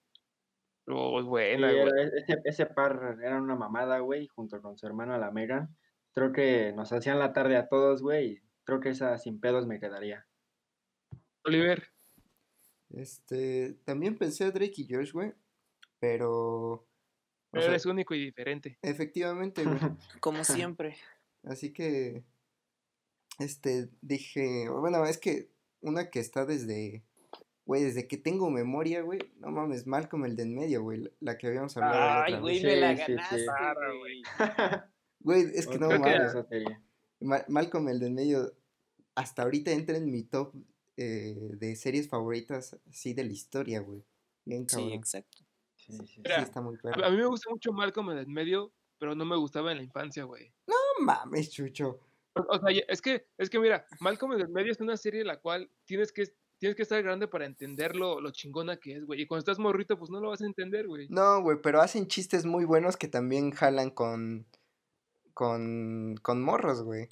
Oh, 0.88 1.22
Sí, 1.22 1.26
buena, 1.26 1.72
güey. 1.72 1.88
ese, 2.18 2.36
ese 2.44 2.66
par 2.66 3.16
era 3.22 3.40
una 3.40 3.54
mamada, 3.56 4.00
güey, 4.00 4.26
junto 4.28 4.60
con 4.60 4.76
su 4.76 4.86
hermana 4.86 5.16
la 5.16 5.30
Megan. 5.30 5.74
Creo 6.12 6.32
que 6.32 6.74
nos 6.74 6.92
hacían 6.92 7.18
la 7.18 7.32
tarde 7.32 7.56
a 7.56 7.66
todos, 7.66 8.02
güey. 8.02 8.32
y 8.32 8.38
Creo 8.64 8.80
que 8.80 8.90
esa 8.90 9.16
sin 9.16 9.40
pedos 9.40 9.66
me 9.66 9.80
quedaría. 9.80 10.26
Oliver. 11.46 11.82
Este, 12.90 13.72
también 13.86 14.18
pensé 14.18 14.44
a 14.44 14.50
Drake 14.50 14.74
y 14.76 14.86
Josh, 14.94 15.12
güey. 15.12 15.32
Pero... 15.98 16.30
o 16.72 16.86
Pero 17.52 17.62
sea, 17.62 17.70
eres 17.70 17.86
único 17.86 18.14
y 18.14 18.18
diferente. 18.22 18.78
efectivamente, 18.82 19.64
güey. 19.64 19.78
Como 20.20 20.44
siempre. 20.44 20.96
Así 21.46 21.72
que, 21.72 22.24
este, 23.38 23.88
dije, 24.00 24.68
bueno, 24.68 25.04
es 25.06 25.18
que 25.18 25.50
una 25.80 26.10
que 26.10 26.20
está 26.20 26.46
desde, 26.46 27.02
güey, 27.66 27.82
desde 27.82 28.06
que 28.08 28.16
tengo 28.16 28.50
memoria, 28.50 29.02
güey, 29.02 29.18
no 29.38 29.50
mames, 29.50 29.86
Malcolm 29.86 30.24
el 30.24 30.36
de 30.36 30.44
en 30.44 30.54
medio, 30.54 30.82
güey, 30.82 31.10
la- 31.20 31.36
que 31.36 31.48
habíamos 31.48 31.76
hablado 31.76 31.94
la 31.98 32.24
Ay, 32.24 32.32
otra 32.34 32.40
güey, 32.40 32.62
vez. 32.62 32.64
me 32.64 32.76
la 32.80 32.90
Sí, 32.90 32.96
sí, 32.96 33.04
sí. 33.06 33.12
ganaste, 33.12 33.44
Claro, 33.44 33.98
güey. 33.98 34.22
Güey, 35.20 35.42
es 35.54 35.66
que 35.66 35.78
no 35.78 35.88
mames, 35.88 36.20
esa 36.30 36.44
serie. 36.46 36.78
Ma- 37.20 37.44
Malcolm 37.48 37.88
el 37.88 37.98
de 37.98 38.08
en 38.08 38.14
medio, 38.14 38.52
hasta 39.14 39.42
ahorita 39.42 39.70
entra 39.72 39.96
en 39.96 40.10
mi 40.10 40.22
top 40.22 40.54
eh, 40.98 41.34
de 41.58 41.76
series 41.76 42.08
favoritas, 42.08 42.76
sí, 42.90 43.14
de 43.14 43.24
la 43.24 43.32
historia, 43.32 43.80
güey. 43.80 44.04
Bien 44.44 44.66
cabrón. 44.66 44.90
Sí, 44.90 44.94
exacto. 44.94 45.38
Sí, 45.76 45.92
sí, 45.92 45.98
sí. 45.98 46.06
Sí, 46.16 46.20
Mira, 46.24 46.42
está 46.42 46.60
muy 46.60 46.76
A, 46.76 46.80
perro. 46.82 47.04
a 47.06 47.10
mí 47.10 47.16
me 47.16 47.24
gusta 47.26 47.48
mucho 47.50 47.72
Malcolm 47.72 48.10
en 48.10 48.18
el 48.18 48.26
medio, 48.26 48.70
pero 48.98 49.14
no 49.14 49.24
me 49.24 49.36
gustaba 49.36 49.72
en 49.72 49.78
la 49.78 49.82
infancia, 49.84 50.24
güey. 50.24 50.52
No 50.66 50.73
mames, 51.00 51.50
chucho. 51.50 52.00
O, 52.34 52.58
sea, 52.58 52.84
es 52.88 53.00
que, 53.00 53.26
es 53.38 53.48
que 53.48 53.58
mira, 53.58 53.86
Malcolm 54.00 54.32
en 54.32 54.40
el 54.40 54.48
medio 54.48 54.72
es 54.72 54.80
una 54.80 54.96
serie 54.96 55.24
la 55.24 55.40
cual 55.40 55.70
tienes 55.84 56.12
que, 56.12 56.24
tienes 56.58 56.74
que 56.74 56.82
estar 56.82 57.00
grande 57.02 57.28
para 57.28 57.46
entender 57.46 57.94
lo, 57.94 58.20
lo 58.20 58.30
chingona 58.30 58.76
que 58.78 58.96
es, 58.96 59.04
güey. 59.04 59.22
Y 59.22 59.26
cuando 59.26 59.40
estás 59.40 59.58
morrito, 59.58 59.96
pues 59.98 60.10
no 60.10 60.20
lo 60.20 60.30
vas 60.30 60.42
a 60.42 60.46
entender, 60.46 60.86
güey. 60.86 61.06
No, 61.10 61.40
güey, 61.42 61.58
pero 61.62 61.80
hacen 61.80 62.08
chistes 62.08 62.44
muy 62.44 62.64
buenos 62.64 62.96
que 62.96 63.06
también 63.06 63.52
jalan 63.52 63.90
con, 63.90 64.46
con, 65.32 66.16
con 66.22 66.42
morros, 66.42 66.82
güey. 66.82 67.08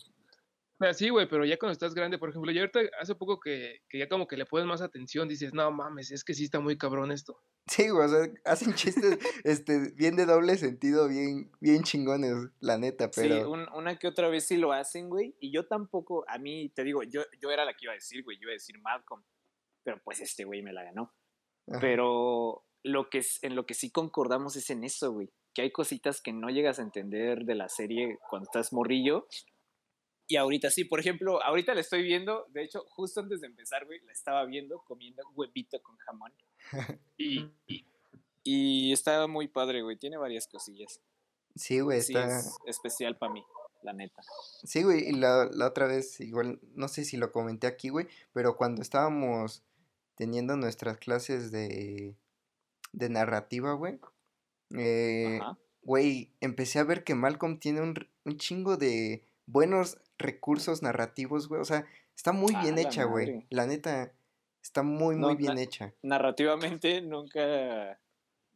O 0.83 0.85
sea, 0.85 0.95
sí, 0.95 1.11
güey, 1.11 1.29
pero 1.29 1.45
ya 1.45 1.57
cuando 1.59 1.73
estás 1.75 1.95
grande, 1.95 2.19
por 2.19 2.31
ejemplo, 2.31 2.51
yo 2.51 2.61
ahorita 2.63 2.81
hace 3.01 3.15
poco 3.15 3.39
que, 3.39 3.83
que 3.89 3.99
ya 4.01 4.09
como 4.09 4.27
que 4.27 4.37
le 4.37 4.47
pones 4.47 4.67
más 4.67 4.83
atención, 4.83 5.29
dices, 5.29 5.55
no 5.55 5.71
mames, 5.71 6.11
es 6.11 6.25
que 6.25 6.35
sí 6.35 6.43
está 6.45 6.59
muy 6.59 6.77
cabrón 6.77 7.13
esto. 7.13 7.41
Sí, 7.69 7.89
güey, 7.89 8.07
o 8.07 8.09
sea, 8.09 8.27
hacen 8.45 8.75
chistes 8.75 9.19
este, 9.45 9.93
bien 9.95 10.17
de 10.17 10.27
doble 10.27 10.57
sentido, 10.57 11.07
bien, 11.09 11.53
bien 11.61 11.85
chingones, 11.85 12.33
la 12.59 12.79
neta, 12.79 13.05
Sí, 13.13 13.21
pero... 13.21 13.49
un- 13.49 13.69
una 13.75 13.97
que 13.97 14.09
otra 14.09 14.29
vez 14.29 14.45
sí 14.47 14.57
lo 14.57 14.73
hacen, 14.73 15.09
güey. 15.09 15.37
Y 15.39 15.53
yo 15.53 15.69
tampoco, 15.69 16.25
a 16.27 16.39
mí, 16.39 16.71
te 16.71 16.83
digo, 16.83 17.05
yo, 17.05 17.23
yo 17.41 17.51
era 17.53 17.65
la 17.65 17.75
que 17.75 17.85
iba 17.85 17.93
a 17.93 17.95
decir, 17.95 18.25
güey. 18.25 18.37
Yo 18.39 18.47
iba 18.49 18.51
a 18.53 18.55
decir 18.55 18.81
Malcolm. 18.81 19.23
Pero 19.85 20.01
pues 20.03 20.19
este 20.21 20.45
güey 20.45 20.63
me 20.63 20.73
la 20.73 20.83
ganó. 20.83 21.15
ajá. 21.69 21.79
Pero 21.81 22.65
lo 22.83 23.09
que, 23.09 23.19
es- 23.19 23.39
en 23.45 23.55
lo 23.55 23.67
que 23.67 23.75
sí 23.75 23.93
concordamos 23.93 24.57
es 24.57 24.69
en 24.71 24.83
eso, 24.83 25.13
güey. 25.13 25.31
Que 25.55 25.63
hay 25.63 25.71
cositas 25.71 26.21
que 26.21 26.33
no 26.33 26.49
llegas 26.49 26.81
a 26.81 26.83
entender 26.83 27.45
de 27.45 27.55
la 27.55 27.69
serie 27.69 28.19
cuando 28.29 28.47
estás 28.47 28.73
morrillo. 28.73 29.29
Y 30.33 30.37
ahorita 30.37 30.71
sí, 30.71 30.85
por 30.85 30.99
ejemplo, 30.99 31.43
ahorita 31.43 31.75
la 31.75 31.83
estoy 31.83 32.03
viendo. 32.03 32.47
De 32.55 32.63
hecho, 32.65 32.87
justo 32.89 33.21
antes 33.21 33.43
de 33.43 33.49
empezar, 33.49 33.85
güey, 33.85 34.01
la 34.07 34.13
estaba 34.13 34.47
viendo 34.47 34.79
comiendo 34.87 35.23
huevito 35.35 35.83
con 35.83 35.95
jamón. 35.99 36.33
Y, 37.19 37.51
y- 37.67 37.85
Y 38.45 38.93
estaba 38.95 39.27
muy 39.27 39.47
padre, 39.49 39.83
güey. 39.83 39.99
Tiene 39.99 40.17
varias 40.17 40.47
cosillas. 40.49 41.01
Sí, 41.55 41.81
güey, 41.81 42.01
Sí, 42.01 42.15
está... 42.17 42.39
es 42.39 42.57
especial 42.67 43.19
para 43.19 43.31
mí, 43.31 43.45
la 43.83 43.93
neta. 43.93 44.23
Sí, 44.65 44.83
güey, 44.83 45.07
y 45.11 45.13
la, 45.13 45.51
la 45.53 45.67
otra 45.67 45.87
vez, 45.87 46.19
igual, 46.21 46.59
no 46.75 46.89
sé 46.89 47.05
si 47.05 47.19
lo 47.19 47.31
comenté 47.31 47.67
aquí, 47.67 47.91
güey, 47.91 48.09
pero 48.33 48.57
cuando 48.57 48.81
estábamos 48.81 49.63
teniendo 50.15 50.57
nuestras 50.57 50.97
clases 50.97 51.53
de, 51.53 52.17
de 52.93 53.09
narrativa, 53.11 53.75
güey, 53.75 54.01
eh, 54.79 55.41
güey, 55.83 56.33
empecé 56.41 56.79
a 56.79 56.85
ver 56.85 57.05
que 57.05 57.15
Malcolm 57.15 57.59
tiene 57.59 57.83
un, 57.83 57.95
un 58.25 58.39
chingo 58.39 58.79
de 58.79 59.23
buenos 59.47 59.99
recursos 60.19 60.83
narrativos, 60.83 61.49
güey, 61.49 61.61
o 61.61 61.65
sea, 61.65 61.87
está 62.17 62.33
muy 62.33 62.53
Ah, 62.55 62.63
bien 62.63 62.79
hecha, 62.79 63.05
güey, 63.05 63.45
la 63.51 63.67
neta, 63.67 64.13
está 64.63 64.83
muy, 64.83 65.17
muy 65.17 65.35
bien 65.37 65.59
hecha. 65.59 65.93
Narrativamente 66.03 67.01
nunca, 67.03 68.01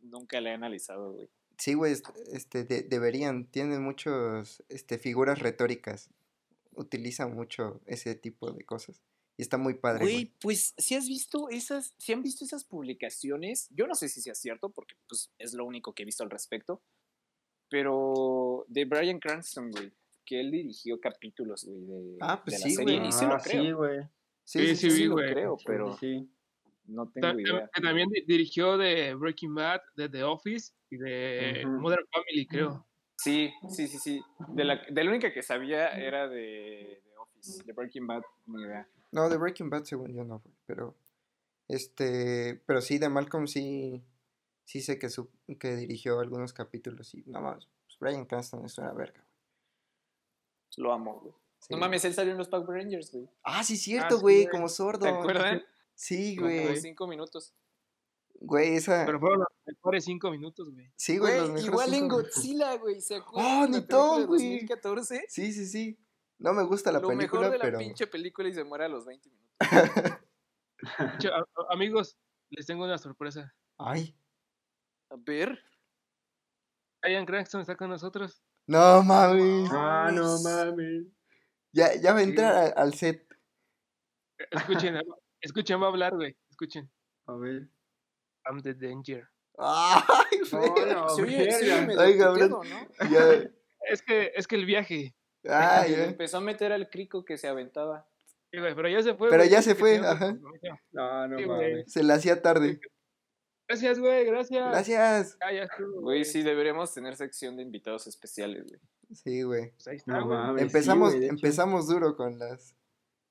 nunca 0.00 0.40
la 0.40 0.50
he 0.50 0.54
analizado, 0.54 1.12
güey. 1.12 1.28
Sí, 1.58 1.74
güey, 1.74 1.92
est- 1.92 2.06
este, 2.32 2.64
de- 2.64 2.82
deberían, 2.82 3.46
tienen 3.46 3.82
muchos, 3.82 4.62
este, 4.68 4.98
figuras 4.98 5.38
retóricas, 5.38 6.10
utilizan 6.72 7.34
mucho 7.34 7.80
ese 7.86 8.14
tipo 8.14 8.50
de 8.52 8.62
cosas, 8.64 9.02
y 9.38 9.42
está 9.42 9.56
muy 9.58 9.74
padre, 9.74 10.04
güey. 10.04 10.14
Güey, 10.14 10.32
pues 10.40 10.74
si 10.78 10.94
has 10.94 11.08
visto 11.08 11.48
esas, 11.50 11.94
si 11.98 12.12
han 12.12 12.22
visto 12.22 12.44
esas 12.44 12.64
publicaciones, 12.64 13.68
yo 13.70 13.86
no 13.86 13.94
sé 13.94 14.08
si 14.10 14.20
sea 14.20 14.34
cierto, 14.34 14.68
porque 14.70 14.94
pues 15.08 15.30
es 15.38 15.54
lo 15.54 15.64
único 15.64 15.94
que 15.94 16.02
he 16.02 16.06
visto 16.06 16.22
al 16.22 16.30
respecto, 16.30 16.82
pero 17.68 18.64
de 18.68 18.84
Brian 18.84 19.18
Cranston, 19.18 19.70
güey, 19.70 19.92
que 20.26 20.40
él 20.40 20.50
dirigió 20.50 21.00
capítulos, 21.00 21.64
güey, 21.64 21.80
de, 21.86 22.16
Ah, 22.20 22.42
pues 22.44 22.56
de 22.56 22.60
la 22.64 22.68
sí, 22.68 22.74
serie, 22.76 22.96
güey. 22.98 23.08
y 23.08 23.12
sí 23.12 23.24
lo 23.24 23.32
Ah, 23.34 23.40
creo, 23.42 23.62
sí, 23.62 23.72
güey. 23.72 24.00
Sí, 24.44 24.76
sí, 24.76 24.90
sí 24.90 25.04
lo 25.06 25.16
creo, 25.16 25.56
pero 25.64 25.96
sí. 25.96 26.28
no 26.86 27.08
tengo 27.10 27.28
tam- 27.28 27.40
idea. 27.40 27.70
que 27.72 27.80
también 27.82 28.08
di- 28.10 28.22
dirigió 28.26 28.76
de 28.76 29.14
Breaking 29.14 29.54
Bad, 29.54 29.80
de 29.96 30.08
The 30.08 30.22
Office 30.24 30.72
y 30.90 30.96
de 30.98 31.62
Ujú. 31.64 31.80
Modern 31.80 32.06
Family, 32.12 32.46
creo. 32.46 32.86
Sí, 33.16 33.50
sí, 33.70 33.88
sí, 33.88 33.98
sí. 33.98 34.22
De 34.48 34.64
la, 34.64 34.82
de 34.90 35.02
la 35.04 35.10
única 35.10 35.32
que 35.32 35.42
sabía 35.42 35.88
era 35.96 36.28
de, 36.28 37.00
de 37.02 37.16
Office, 37.18 37.62
de 37.64 37.72
Breaking 37.72 38.06
Bad, 38.06 38.22
ni 38.46 38.62
idea. 38.62 38.86
No, 39.12 39.28
de 39.30 39.36
Breaking 39.38 39.70
Bad 39.70 39.84
según 39.84 40.12
yo 40.14 40.22
no, 40.24 40.40
güey, 40.40 40.54
pero 40.66 40.94
este, 41.68 42.62
pero 42.66 42.80
sí 42.80 42.98
de 42.98 43.08
Malcolm 43.08 43.46
sí 43.46 44.02
sí 44.64 44.80
sé 44.82 44.98
que 44.98 45.08
su, 45.08 45.30
que 45.58 45.76
dirigió 45.76 46.18
algunos 46.20 46.52
capítulos 46.52 47.14
y 47.14 47.22
nada 47.26 47.52
más, 47.52 47.68
pues 47.86 47.98
Brian 48.00 48.24
Cranston 48.26 48.64
es 48.64 48.76
una 48.78 48.92
verga. 48.92 49.24
Lo 50.76 50.92
amo, 50.92 51.20
güey. 51.20 51.34
Sí. 51.58 51.68
No 51.72 51.78
mames, 51.78 52.04
él 52.04 52.14
salió 52.14 52.32
en 52.32 52.38
los 52.38 52.48
Power 52.48 52.68
Rangers, 52.68 53.10
güey. 53.12 53.28
Ah, 53.42 53.64
sí 53.64 53.76
cierto, 53.76 54.16
sí, 54.16 54.22
güey, 54.22 54.36
güey. 54.42 54.48
como 54.48 54.68
sordo. 54.68 55.00
¿Te 55.06 55.08
acuerdan? 55.10 55.62
Sí, 55.98 56.36
Como 56.36 56.50
güey. 56.50 56.76
cinco 56.78 57.06
minutos. 57.06 57.54
Güey, 58.38 58.76
esa 58.76 59.06
Pero 59.06 59.18
fueron 59.18 59.38
los 59.38 59.48
mejores 59.64 60.04
cinco 60.04 60.30
minutos, 60.30 60.70
güey. 60.70 60.92
Sí, 60.94 61.16
güey, 61.16 61.36
igual 61.64 61.94
en 61.94 62.02
minutos. 62.04 62.34
Godzilla, 62.34 62.74
güey, 62.76 63.00
¿se 63.00 63.16
acuerdan? 63.16 63.50
¡Oh, 63.56 63.60
la 63.62 63.78
ni 63.78 63.86
todo, 63.86 64.26
güey! 64.26 64.42
2014? 64.58 65.24
Sí, 65.26 65.54
sí, 65.54 65.64
sí. 65.64 65.98
No 66.38 66.52
me 66.52 66.64
gusta 66.64 66.92
la 66.92 67.00
Lo 67.00 67.08
película, 67.08 67.40
mejor 67.48 67.52
de 67.52 67.58
la 67.58 67.64
pero 67.64 67.78
pinche 67.78 68.06
película 68.06 68.46
y 68.46 68.52
se 68.52 68.62
muere 68.62 68.84
a 68.84 68.88
los 68.88 69.06
20 69.06 69.30
minutos. 69.30 69.56
A- 71.32 71.72
amigos, 71.72 72.18
les 72.50 72.66
tengo 72.66 72.84
una 72.84 72.98
sorpresa. 72.98 73.54
Ay, 73.78 74.14
A 75.08 75.14
ver. 75.16 75.58
Ian 77.08 77.24
Cranston 77.24 77.62
está 77.62 77.74
con 77.74 77.88
nosotros. 77.88 78.42
No 78.66 79.02
mames. 79.02 79.68
Ah, 79.72 80.10
no 80.12 80.40
mames. 80.42 81.06
Ya, 81.72 81.94
ya 81.94 82.12
va 82.12 82.18
a 82.20 82.22
Sí, 82.22 82.28
entrar 82.30 82.74
al 82.76 82.94
set. 82.94 83.26
Escuchen, 84.50 84.98
escuchen, 85.40 85.80
va 85.80 85.86
a 85.86 85.88
hablar, 85.88 86.14
güey. 86.14 86.36
Escuchen. 86.50 86.90
A 87.26 87.34
ver. 87.34 87.68
I'm 88.48 88.60
the 88.62 88.74
danger. 88.74 89.28
Ay, 89.58 90.02
güey. 90.50 90.94
No, 90.94 91.08
Se 91.08 91.22
oye, 91.22 91.50
se 91.50 91.56
oye 91.56 91.68
verga. 91.70 91.86
medio 91.86 92.00
Ay, 92.00 92.18
cabrón. 92.18 92.50
puteado, 92.50 92.64
¿no? 92.64 93.10
Ya. 93.10 93.50
Es 93.88 94.02
que, 94.02 94.32
es 94.34 94.48
que 94.48 94.56
el 94.56 94.66
viaje. 94.66 95.14
Ay, 95.48 95.92
ya. 95.92 96.04
empezó 96.06 96.38
a 96.38 96.40
meter 96.40 96.72
al 96.72 96.90
crico 96.90 97.24
que 97.24 97.38
se 97.38 97.46
aventaba. 97.46 98.04
Sí, 98.50 98.58
güey, 98.58 98.74
pero 98.74 98.88
ya 98.88 99.00
se 99.00 99.14
fue. 99.14 99.28
Pero 99.28 99.42
güey, 99.42 99.50
ya 99.50 99.62
se 99.62 99.76
fue, 99.76 99.98
ajá. 99.98 100.36
No, 100.90 101.28
no 101.28 101.38
Sí, 101.38 101.46
mames. 101.46 101.92
Se 101.92 102.02
le 102.02 102.12
hacía 102.12 102.42
tarde. 102.42 102.80
Gracias, 103.68 103.98
güey, 103.98 104.24
gracias. 104.24 104.70
Gracias. 104.70 105.36
Ah, 105.40 105.52
ya 105.52 105.68
Güey, 106.00 106.24
sí, 106.24 106.42
deberíamos 106.42 106.94
tener 106.94 107.16
sección 107.16 107.56
de 107.56 107.62
invitados 107.62 108.06
especiales, 108.06 108.64
güey. 108.68 108.80
Sí, 109.12 109.42
güey. 109.42 109.70
Pues 109.72 109.88
ahí 109.88 109.96
está, 109.96 110.12
No 110.20 110.26
güey. 110.26 110.38
mames. 110.38 110.60
sí, 110.62 110.66
Empezamos, 110.66 111.14
güey, 111.14 111.28
empezamos 111.28 111.88
duro 111.88 112.16
con 112.16 112.38
las 112.38 112.74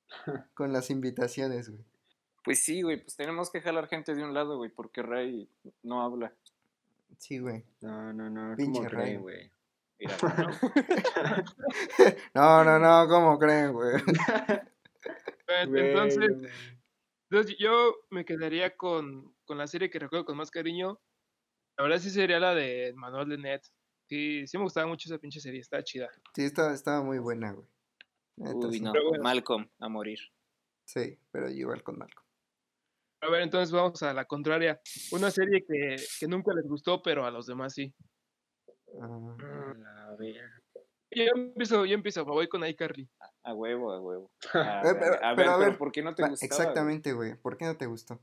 con 0.54 0.74
las 0.74 0.90
invitaciones, 0.90 1.70
güey. 1.70 1.84
Pues 2.44 2.60
sí, 2.64 2.82
güey, 2.82 3.02
pues 3.02 3.16
tenemos 3.16 3.50
que 3.50 3.62
jalar 3.62 3.88
gente 3.88 4.14
de 4.14 4.24
un 4.24 4.34
lado, 4.34 4.58
güey, 4.58 4.70
porque 4.70 5.02
Ray 5.02 5.50
no 5.84 6.02
habla. 6.04 6.32
Sí, 7.18 7.40
güey. 7.40 7.64
No, 7.82 8.14
no, 8.14 8.30
no. 8.30 8.56
Pinche 8.56 8.80
¿Cómo 8.80 8.90
cree, 8.90 9.06
Ryan. 9.06 9.22
güey? 9.22 9.52
Mira, 10.00 10.18
No, 12.36 12.64
no, 12.66 12.78
no, 12.78 13.08
¿cómo 13.08 13.40
creen, 13.40 13.72
güey? 13.74 14.02
Entonces, 15.48 16.30
no. 16.42 16.48
Entonces, 17.36 17.58
yo 17.60 17.96
me 18.12 18.24
quedaría 18.24 18.78
con, 18.78 19.36
con 19.44 19.58
la 19.58 19.68
serie 19.68 19.90
que 19.90 20.00
recuerdo 20.00 20.26
con 20.26 20.38
más 20.38 20.52
cariño. 20.52 21.02
La 21.78 21.84
verdad 21.84 22.00
sí 22.00 22.10
sería 22.10 22.40
la 22.40 22.56
de 22.56 22.94
Manuel 22.96 23.28
de 23.28 23.38
Net. 23.38 23.62
Sí, 24.08 24.48
sí 24.48 24.58
me 24.58 24.64
gustaba 24.64 24.88
mucho 24.88 25.10
esa 25.10 25.20
pinche 25.20 25.42
serie, 25.42 25.60
está 25.60 25.84
chida. 25.84 26.10
Sí, 26.34 26.44
estaba, 26.44 26.74
estaba 26.74 27.04
muy 27.04 27.20
buena, 27.20 27.52
güey. 27.52 27.68
Neta, 28.38 28.68
Uy, 28.68 28.80
no, 28.80 28.92
bueno. 28.92 29.24
Malcolm, 29.24 29.70
a 29.80 29.90
morir. 29.90 30.20
Sí, 30.86 31.20
pero 31.32 31.50
yo 31.50 31.56
igual 31.56 31.84
con 31.84 31.98
Malcolm. 31.98 32.26
A 33.22 33.30
ver, 33.30 33.42
entonces 33.42 33.72
vamos 33.72 34.02
a 34.04 34.14
la 34.14 34.26
contraria. 34.26 34.80
Una 35.12 35.32
serie 35.32 35.66
que, 35.66 35.96
que 36.20 36.28
nunca 36.28 36.54
les 36.54 36.68
gustó, 36.68 37.02
pero 37.02 37.26
a 37.26 37.32
los 37.32 37.48
demás 37.48 37.74
sí. 37.74 37.94
Ah, 39.02 40.08
A 40.12 40.16
ver. 40.18 40.50
Yo 41.12 41.26
empiezo, 41.36 41.86
yo 41.86 41.96
empiezo, 41.96 42.26
me 42.26 42.32
voy 42.32 42.48
con 42.48 42.66
iCarly. 42.66 43.10
A 43.46 43.54
huevo, 43.54 43.92
a 43.94 44.02
huevo. 44.02 44.32
A, 44.54 44.82
Eh, 44.82 44.96
pero- 45.00 45.24
a 45.24 45.34
ver, 45.34 45.36
pero 45.36 45.52
a 45.52 45.56
pero 45.56 45.58
ver, 45.60 45.78
¿por 45.78 45.92
qué 45.92 46.02
no 46.02 46.16
te 46.16 46.24
güey? 46.24 46.34
exactamente, 46.42 47.14
güey. 47.14 47.36
¿Por 47.36 47.58
qué 47.58 47.66
no 47.66 47.78
te 47.78 47.86
gustó? 47.86 48.20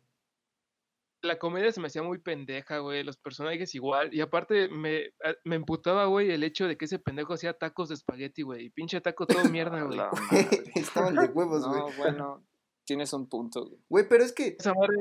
La 1.24 1.38
comedia 1.38 1.70
se 1.70 1.80
me 1.80 1.86
hacía 1.86 2.02
muy 2.02 2.18
pendeja, 2.18 2.78
güey, 2.78 3.04
los 3.04 3.16
personajes 3.16 3.72
igual. 3.76 4.12
Y 4.12 4.20
aparte 4.20 4.68
me, 4.68 5.14
me 5.44 5.54
emputaba, 5.54 6.06
güey, 6.06 6.32
el 6.32 6.42
hecho 6.42 6.66
de 6.66 6.76
que 6.76 6.86
ese 6.86 6.98
pendejo 6.98 7.34
hacía 7.34 7.56
tacos 7.56 7.88
de 7.90 7.94
espagueti, 7.94 8.42
güey. 8.42 8.64
Y 8.66 8.70
pinche 8.70 9.00
taco 9.00 9.24
todo 9.28 9.44
mierda, 9.44 9.82
güey. 9.84 10.00
Estaban 10.74 11.14
de 11.14 11.26
huevos, 11.26 11.64
güey. 11.68 11.80
No, 11.80 11.88
bueno, 11.96 12.44
tienes 12.84 13.12
un 13.12 13.28
punto, 13.28 13.66
güey. 13.66 13.80
Güey, 13.88 14.08
pero 14.08 14.24
es 14.24 14.32
que 14.32 14.56
Esa 14.58 14.74
madre, 14.74 14.96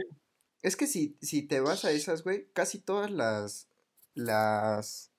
Es 0.62 0.76
que 0.78 0.86
si, 0.86 1.18
si 1.22 1.42
te 1.48 1.60
vas 1.60 1.86
a 1.86 1.92
esas, 1.92 2.24
güey, 2.24 2.48
casi 2.54 2.80
todas 2.80 3.10
las, 3.10 3.68
las, 4.14 5.12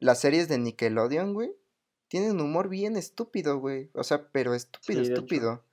las 0.00 0.20
series 0.20 0.48
de 0.48 0.58
Nickelodeon, 0.58 1.34
güey, 1.34 1.54
tienen 2.20 2.40
humor 2.40 2.68
bien 2.68 2.96
estúpido, 2.96 3.58
güey. 3.58 3.90
O 3.94 4.04
sea, 4.04 4.28
pero 4.30 4.54
estúpido, 4.54 4.86
Sí, 4.86 4.94
de 4.94 5.02
hecho. 5.02 5.12
estúpido. 5.14 5.64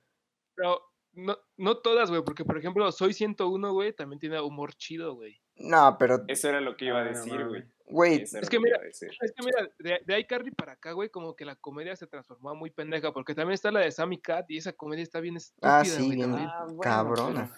pero 0.56 0.80
no, 1.12 1.36
no 1.56 1.76
todas, 1.78 2.10
güey, 2.10 2.24
porque 2.24 2.44
por 2.44 2.58
ejemplo, 2.58 2.90
Soy 2.90 3.12
101, 3.12 3.72
güey, 3.72 3.92
también 3.92 4.18
tiene 4.18 4.40
humor 4.40 4.74
chido, 4.74 5.14
güey. 5.14 5.40
No, 5.54 5.96
pero, 6.00 6.24
Eso 6.26 6.48
era 6.48 6.60
lo 6.60 6.76
que 6.76 6.86
iba 6.86 6.98
a 6.98 7.02
Ah, 7.02 7.08
decir, 7.10 7.46
güey. 7.46 7.62
güey, 7.86 8.22
Es 8.22 8.48
que 8.48 8.58
mira. 8.58 8.80
Es 8.88 8.98
que 9.00 9.44
mira, 9.44 9.70
de, 9.78 10.00
de 10.04 10.20
iCarly 10.20 10.50
para 10.50 10.72
acá, 10.72 10.90
güey, 10.92 11.10
como 11.10 11.36
que 11.36 11.44
la 11.44 11.54
comedia 11.54 11.94
se 11.94 12.08
transformó 12.08 12.54
muy 12.56 12.70
pendeja, 12.70 13.12
porque 13.12 13.34
también 13.36 13.54
está 13.54 13.70
la 13.70 13.80
de 13.80 13.92
Sammy 13.92 14.18
Cat 14.20 14.50
y 14.50 14.56
esa 14.56 14.72
comedia 14.72 15.04
está 15.04 15.20
bien 15.20 15.36
estúpida, 15.36 15.78
Ah, 15.80 15.84
sí, 15.84 16.04
güey, 16.06 16.16
bien. 16.16 16.34
Ah, 16.34 16.64
bueno, 16.66 16.80
cabrona. 16.80 17.54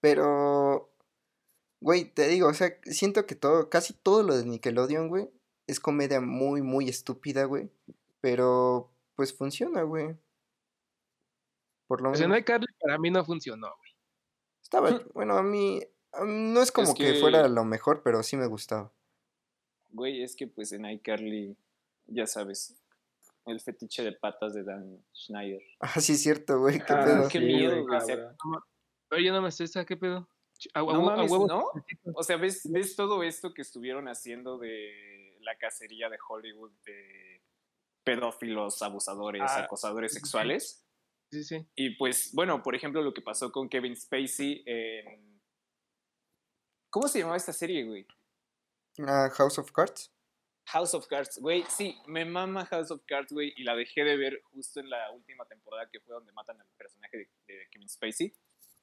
Pero, 0.00 0.90
güey, 1.80 2.04
te 2.04 2.28
digo, 2.28 2.48
o 2.48 2.54
sea, 2.54 2.76
siento 2.84 3.26
que 3.26 3.34
todo, 3.34 3.68
casi 3.68 3.94
todo 3.94 4.22
lo 4.22 4.36
de 4.36 4.44
Nickelodeon, 4.44 5.08
güey, 5.08 5.28
es 5.70 5.80
comedia 5.80 6.20
muy, 6.20 6.62
muy 6.62 6.88
estúpida, 6.88 7.44
güey. 7.44 7.70
Pero, 8.20 8.90
pues 9.16 9.32
funciona, 9.34 9.82
güey. 9.82 10.16
Por 11.86 12.02
lo 12.02 12.10
Pues 12.10 12.20
en 12.20 12.30
menos. 12.30 12.42
iCarly 12.42 12.66
para 12.80 12.98
mí 12.98 13.10
no 13.10 13.24
funcionó, 13.24 13.68
güey. 13.76 13.90
Estaba, 14.62 14.90
bueno, 15.14 15.36
a 15.36 15.42
mí, 15.42 15.80
no 16.24 16.62
es 16.62 16.70
como 16.72 16.94
que... 16.94 17.14
que- 17.14 17.20
fuera 17.20 17.48
lo 17.48 17.64
mejor, 17.64 18.02
pero 18.02 18.22
sí 18.22 18.36
me 18.36 18.46
gustaba. 18.46 18.92
Güey, 19.92 20.22
es 20.22 20.36
que 20.36 20.46
pues 20.46 20.70
en 20.72 20.84
iCarly, 20.84 21.56
ya 22.06 22.24
sabes, 22.26 22.76
el 23.46 23.60
fetiche 23.60 24.04
de 24.04 24.12
patas 24.12 24.54
de 24.54 24.62
Dan 24.62 25.04
Schneider. 25.14 25.62
Ah, 25.80 26.00
sí, 26.00 26.12
es 26.12 26.22
cierto, 26.22 26.60
güey, 26.60 26.78
qué 26.78 26.92
Ah, 26.92 27.04
pedo. 27.04 27.28
qué 27.28 27.38
sí, 27.40 27.44
miedo, 27.44 27.84
güey. 27.84 27.98
Pero 29.08 29.22
yo 29.22 29.32
no 29.32 29.42
me 29.42 29.50
sé, 29.50 29.66
¿sabes 29.66 29.88
qué 29.88 29.96
pedo? 29.96 30.28
A, 30.74 30.82
No 30.82 30.90
a 30.90 31.00
mames, 31.16 31.30
huevo- 31.30 31.48
¿no? 31.48 31.64
O 32.14 32.22
sea, 32.22 32.36
¿ves, 32.36 32.70
¿ves 32.70 32.94
todo 32.94 33.24
esto 33.24 33.52
que 33.52 33.62
estuvieron 33.62 34.06
haciendo 34.06 34.58
de 34.58 35.09
la 35.40 35.56
cacería 35.56 36.08
de 36.08 36.18
Hollywood 36.28 36.72
de 36.84 37.42
pedófilos, 38.04 38.82
abusadores, 38.82 39.42
Ah, 39.44 39.64
acosadores 39.64 40.12
sexuales? 40.14 40.84
Sí, 41.30 41.44
sí. 41.44 41.66
Y 41.76 41.96
pues, 41.96 42.30
bueno, 42.32 42.62
por 42.62 42.74
ejemplo, 42.74 43.02
lo 43.02 43.14
que 43.14 43.22
pasó 43.22 43.52
con 43.52 43.68
Kevin 43.68 43.96
Spacey 43.96 44.62
en... 44.66 45.40
¿Cómo 46.90 47.06
se 47.06 47.20
llamaba 47.20 47.36
esta 47.36 47.52
serie, 47.52 47.84
güey? 47.84 48.06
Ah, 49.06 49.30
House 49.34 49.58
of 49.58 49.70
Cards. 49.70 50.12
House 50.66 50.94
of 50.94 51.06
Cards, 51.06 51.38
güey, 51.40 51.64
sí, 51.68 51.96
me 52.06 52.24
mama 52.24 52.64
House 52.66 52.90
of 52.90 53.02
Cards, 53.06 53.32
güey, 53.32 53.52
y 53.56 53.64
la 53.64 53.74
dejé 53.74 54.04
de 54.04 54.16
ver 54.16 54.40
justo 54.52 54.78
en 54.80 54.90
la 54.90 55.10
última 55.10 55.44
temporada 55.46 55.88
que 55.90 56.00
fue 56.00 56.14
donde 56.14 56.32
matan 56.32 56.60
al 56.60 56.66
personaje 56.76 57.16
de, 57.16 57.28
de 57.46 57.68
Kevin 57.70 57.88
Spacey. 57.88 58.32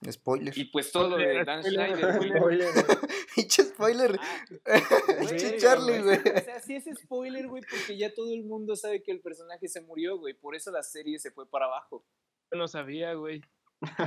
Spoiler. 0.06 0.56
Y 0.56 0.66
pues 0.66 0.92
todo 0.92 1.10
lo 1.10 1.18
de 1.18 1.44
Dan 1.46 1.64
Schneider. 1.64 2.38
Spoiler. 2.38 2.70
Pinche 3.36 3.64
spoiler. 3.64 4.20
Ah, 4.66 4.80
Pinche 5.20 5.58
Charlie, 5.58 6.02
güey. 6.02 6.18
O 6.18 6.42
sea, 6.42 6.60
sí 6.60 6.76
es 6.76 6.86
spoiler, 7.04 7.48
güey, 7.48 7.64
porque 7.70 7.98
ya 7.98 8.14
todo 8.14 8.32
el 8.34 8.44
mundo 8.44 8.76
sabe 8.76 9.02
que 9.02 9.12
el 9.12 9.22
personaje 9.22 9.68
se 9.68 9.82
murió, 9.82 10.18
güey, 10.18 10.34
por 10.34 10.56
eso 10.56 10.72
la 10.72 10.84
serie 10.84 11.20
se 11.20 11.32
fue 11.32 11.50
para 11.50 11.66
abajo. 11.66 12.06
Yo 12.52 12.58
no 12.58 12.68
sabía, 12.68 13.14
güey. 13.16 13.42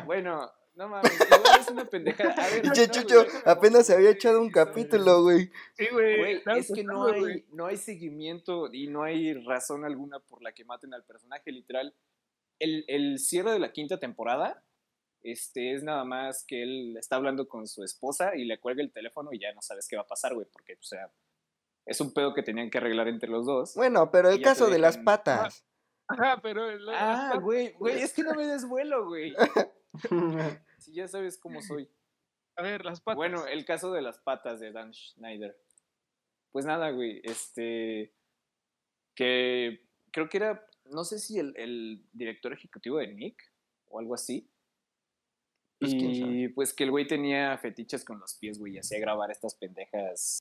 Bueno, 0.07 0.51
no 0.75 0.89
mames, 0.89 1.13
es 1.61 1.69
una 1.69 1.85
pendejada. 1.85 2.35
A 2.35 2.51
ver, 2.51 2.63
Pinche 2.63 2.87
no, 2.87 2.93
Chucho 2.93 3.25
güey, 3.25 3.37
apenas 3.45 3.87
se 3.87 3.95
había 3.95 4.11
echado 4.11 4.41
un 4.41 4.51
capítulo, 4.51 5.23
güey. 5.23 5.51
Sí, 5.77 5.87
güey. 5.93 6.43
Es 6.57 6.73
que 6.73 6.85
no 6.85 7.09
güey. 7.09 7.25
hay, 7.25 7.47
no 7.51 7.67
hay 7.67 7.77
seguimiento 7.77 8.73
y 8.73 8.87
no 8.87 9.03
hay 9.03 9.35
razón 9.35 9.85
alguna 9.85 10.21
por 10.21 10.43
la 10.43 10.53
que 10.53 10.65
maten 10.65 10.95
al 10.95 11.05
personaje, 11.05 11.51
literal. 11.53 11.95
El, 12.59 12.85
el 12.89 13.19
cierre 13.19 13.53
de 13.53 13.59
la 13.59 13.73
quinta 13.73 13.99
temporada 13.99 14.65
este, 15.23 15.75
es 15.75 15.83
nada 15.83 16.05
más 16.05 16.45
que 16.47 16.63
él 16.63 16.97
está 16.97 17.17
hablando 17.17 17.49
con 17.49 17.67
su 17.67 17.83
esposa 17.85 18.35
y 18.37 18.45
le 18.45 18.59
cuelga 18.61 18.83
el 18.83 18.93
teléfono 18.93 19.31
y 19.33 19.39
ya 19.39 19.53
no 19.53 19.63
sabes 19.63 19.87
qué 19.89 19.97
va 19.97 20.03
a 20.03 20.07
pasar, 20.07 20.35
güey, 20.35 20.47
porque, 20.53 20.75
o 20.75 20.83
sea, 20.83 21.11
es 21.87 22.01
un 22.01 22.13
pedo 22.13 22.35
que 22.35 22.43
tenían 22.43 22.71
que 22.71 22.79
arreglar 22.79 23.09
entre 23.09 23.29
los 23.31 23.47
dos. 23.47 23.75
Bueno, 23.75 24.11
pero 24.11 24.31
el 24.31 24.41
caso 24.43 24.69
de 24.69 24.79
las 24.79 24.99
patas. 24.99 25.65
Ajá, 26.09 26.41
pero... 26.43 26.69
el- 26.71 26.89
Ah, 26.91 27.39
güey, 27.41 27.73
güey, 27.73 28.01
es 28.01 28.13
que 28.13 28.23
no 28.23 28.35
me 28.35 28.47
des 28.47 28.67
vuelo, 28.67 29.07
güey. 29.07 29.35
Si 30.79 30.93
ya 30.95 31.07
sabes 31.09 31.37
cómo 31.39 31.61
soy. 31.63 31.89
A 32.57 32.63
ver, 32.63 32.85
las 32.85 33.01
patas. 33.01 33.17
Bueno, 33.17 33.47
el 33.47 33.65
caso 33.65 33.93
de 33.93 34.03
las 34.03 34.19
patas 34.19 34.61
de 34.61 34.73
Dan 34.73 34.93
Schneider. 34.95 35.57
Pues 36.53 36.65
nada, 36.65 36.91
güey, 36.91 37.21
este. 37.25 38.13
Que 39.15 39.85
creo 40.11 40.29
que 40.29 40.39
era, 40.39 40.67
no 40.87 41.05
sé 41.05 41.19
si 41.19 41.39
el, 41.39 41.55
el 41.57 42.05
director 42.13 42.53
ejecutivo 42.53 42.99
de 42.99 43.09
Nick 43.09 43.43
o 43.89 43.99
algo 44.01 44.15
así. 44.15 44.50
Pues, 45.81 45.93
y 45.95 46.49
pues 46.49 46.75
que 46.75 46.85
el 46.85 46.91
güey 46.91 47.07
tenía 47.07 47.57
fetiches 47.57 48.05
con 48.05 48.21
los 48.21 48.35
pies, 48.35 48.59
güey, 48.59 48.75
y 48.75 48.79
hacía 48.79 49.01
grabar 49.01 49.31
estas 49.31 49.55
pendejas 49.55 50.41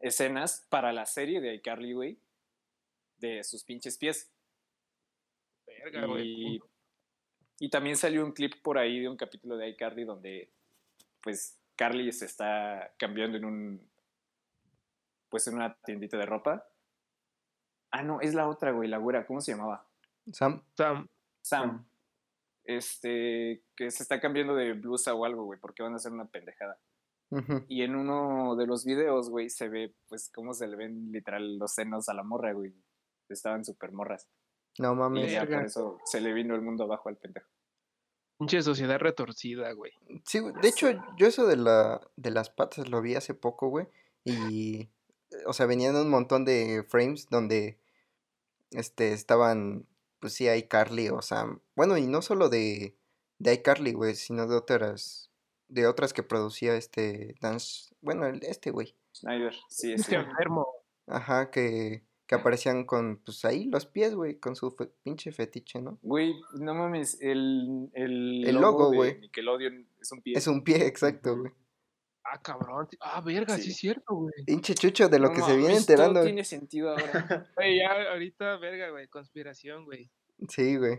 escenas 0.00 0.66
para 0.70 0.92
la 0.92 1.04
serie 1.04 1.40
de 1.42 1.54
iCarly, 1.56 1.92
güey, 1.92 2.18
de 3.18 3.44
sus 3.44 3.62
pinches 3.62 3.98
pies. 3.98 4.32
Verga, 5.66 6.06
güey. 6.06 6.56
Y, 6.56 6.60
y 7.58 7.68
también 7.68 7.96
salió 7.96 8.24
un 8.24 8.32
clip 8.32 8.54
por 8.62 8.78
ahí 8.78 9.00
de 9.00 9.08
un 9.10 9.18
capítulo 9.18 9.58
de 9.58 9.68
iCarly 9.68 10.04
donde 10.04 10.50
pues 11.22 11.58
Carly 11.76 12.10
se 12.12 12.24
está 12.24 12.94
cambiando 12.98 13.36
en 13.36 13.44
un 13.44 13.90
pues 15.28 15.46
en 15.48 15.56
una 15.56 15.76
tiendita 15.82 16.16
de 16.16 16.24
ropa. 16.24 16.66
Ah, 17.90 18.02
no, 18.02 18.20
es 18.20 18.32
la 18.32 18.48
otra, 18.48 18.70
güey, 18.70 18.88
la 18.88 18.98
güera, 18.98 19.26
¿cómo 19.26 19.40
se 19.40 19.52
llamaba? 19.52 19.86
Sam. 20.32 20.62
Sam, 20.74 21.08
Sam. 21.42 21.86
Este, 22.66 23.62
que 23.76 23.90
se 23.90 24.02
está 24.02 24.20
cambiando 24.20 24.54
de 24.54 24.72
blusa 24.74 25.14
o 25.14 25.24
algo, 25.24 25.44
güey, 25.44 25.58
porque 25.60 25.82
van 25.82 25.92
a 25.92 25.96
hacer 25.96 26.12
una 26.12 26.26
pendejada. 26.26 26.78
Y 27.66 27.82
en 27.82 27.96
uno 27.96 28.54
de 28.56 28.66
los 28.66 28.84
videos, 28.84 29.30
güey, 29.30 29.50
se 29.50 29.68
ve 29.68 29.92
pues 30.08 30.30
cómo 30.32 30.54
se 30.54 30.68
le 30.68 30.76
ven 30.76 31.10
literal 31.10 31.58
los 31.58 31.72
senos 31.74 32.08
a 32.08 32.14
la 32.14 32.22
morra, 32.22 32.52
güey. 32.52 32.72
Estaban 33.28 33.64
súper 33.64 33.90
morras. 33.92 34.28
No 34.78 34.92
Y 34.92 34.96
mames. 34.96 35.32
ya 35.32 35.40
Verga. 35.40 35.56
por 35.58 35.66
eso 35.66 35.98
se 36.04 36.20
le 36.20 36.32
vino 36.32 36.54
el 36.54 36.62
mundo 36.62 36.84
abajo 36.84 37.08
al 37.08 37.16
pendejo. 37.16 37.48
Pinche 38.38 38.62
sociedad 38.62 38.98
retorcida, 39.00 39.72
güey. 39.72 39.92
Sí, 40.24 40.38
güey, 40.38 40.54
de 40.62 40.68
hecho, 40.68 40.88
yo 41.16 41.26
eso 41.26 41.46
de 41.46 41.56
la 41.56 42.00
de 42.16 42.30
las 42.30 42.48
patas 42.50 42.88
lo 42.88 43.00
vi 43.02 43.14
hace 43.16 43.34
poco, 43.34 43.68
güey. 43.70 43.88
Y, 44.24 44.88
o 45.46 45.52
sea, 45.52 45.66
venían 45.66 45.96
un 45.96 46.10
montón 46.10 46.44
de 46.44 46.84
frames 46.86 47.28
donde, 47.28 47.78
este, 48.70 49.12
estaban, 49.12 49.86
pues 50.26 50.34
sí, 50.34 50.48
iCarly, 50.48 51.08
o 51.10 51.22
sea, 51.22 51.46
bueno, 51.76 51.96
y 51.96 52.08
no 52.08 52.20
solo 52.20 52.48
de, 52.48 52.96
de 53.38 53.52
iCarly, 53.54 53.92
güey, 53.92 54.16
sino 54.16 54.48
de 54.48 54.56
otras, 54.56 55.30
de 55.68 55.86
otras 55.86 56.12
que 56.12 56.24
producía 56.24 56.74
este 56.74 57.36
Dance, 57.40 57.94
bueno, 58.00 58.26
el- 58.26 58.42
este, 58.44 58.72
güey. 58.72 58.96
Snyder, 59.14 59.54
sí, 59.68 59.92
Este 59.92 60.16
ese. 60.16 60.28
enfermo. 60.28 60.66
Ajá, 61.06 61.50
que, 61.52 62.02
que 62.26 62.34
aparecían 62.34 62.84
con, 62.84 63.18
pues 63.24 63.44
ahí, 63.44 63.66
los 63.66 63.86
pies, 63.86 64.16
güey, 64.16 64.40
con 64.40 64.56
su 64.56 64.72
fe- 64.72 64.90
pinche 65.04 65.30
fetiche, 65.30 65.80
¿no? 65.80 65.98
Güey, 66.02 66.34
no 66.54 66.74
mames, 66.74 67.18
el, 67.20 67.88
el, 67.94 68.44
El 68.48 68.56
logo, 68.56 68.92
güey. 68.92 69.20
Nickelodeon 69.20 69.86
es 70.00 70.10
un 70.10 70.22
pie. 70.22 70.36
Es 70.36 70.46
un 70.48 70.64
pie, 70.64 70.86
exacto, 70.86 71.36
güey. 71.36 71.52
Ah, 72.28 72.42
cabrón. 72.42 72.88
Ah, 73.00 73.20
verga, 73.20 73.54
sí, 73.54 73.62
Sí. 73.62 73.70
es 73.70 73.76
cierto, 73.76 74.12
güey. 74.16 74.32
Pinche 74.44 74.74
chucho 74.74 75.08
de 75.08 75.20
lo 75.20 75.28
No 75.28 75.34
que 75.34 75.42
se 75.42 75.56
viene 75.56 75.76
enterando. 75.76 76.24
tiene 76.24 76.42
sentido 76.42 76.90
ahora. 76.90 76.96
Güey, 77.56 77.78
ya 77.78 78.10
ahorita, 78.10 78.56
verga, 78.56 78.90
güey, 78.90 79.06
conspiración, 79.06 79.84
güey. 79.84 80.10
Sí, 80.48 80.76
güey. 80.76 80.98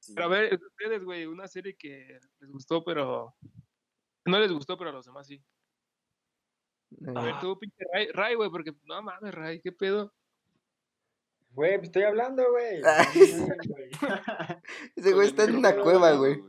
Sí. 0.00 0.12
Pero 0.14 0.26
a 0.26 0.30
ver, 0.30 0.54
ustedes, 0.54 1.04
güey, 1.04 1.26
una 1.26 1.48
serie 1.48 1.76
que 1.76 2.18
les 2.40 2.50
gustó, 2.50 2.84
pero... 2.84 3.34
No 4.24 4.38
les 4.38 4.52
gustó, 4.52 4.76
pero 4.76 4.90
a 4.90 4.92
los 4.92 5.06
demás 5.06 5.26
sí. 5.26 5.42
A 7.14 7.22
ver, 7.22 7.34
Eh, 7.34 7.38
tú, 7.40 7.58
pinche 7.58 7.84
Ray, 7.92 8.08
Ray, 8.12 8.34
güey, 8.34 8.50
porque 8.50 8.72
no 8.84 9.02
mames, 9.02 9.34
Ray, 9.34 9.60
¿qué 9.60 9.72
pedo? 9.72 10.14
Güey, 11.50 11.76
pues 11.78 11.88
estoy 11.88 12.02
hablando, 12.04 12.44
güey. 12.50 12.80
Ay. 12.84 13.06
ese 14.96 15.12
güey 15.12 15.28
está 15.28 15.44
en 15.44 15.56
una 15.56 15.74
cueva, 15.76 16.12
güey. 16.12 16.40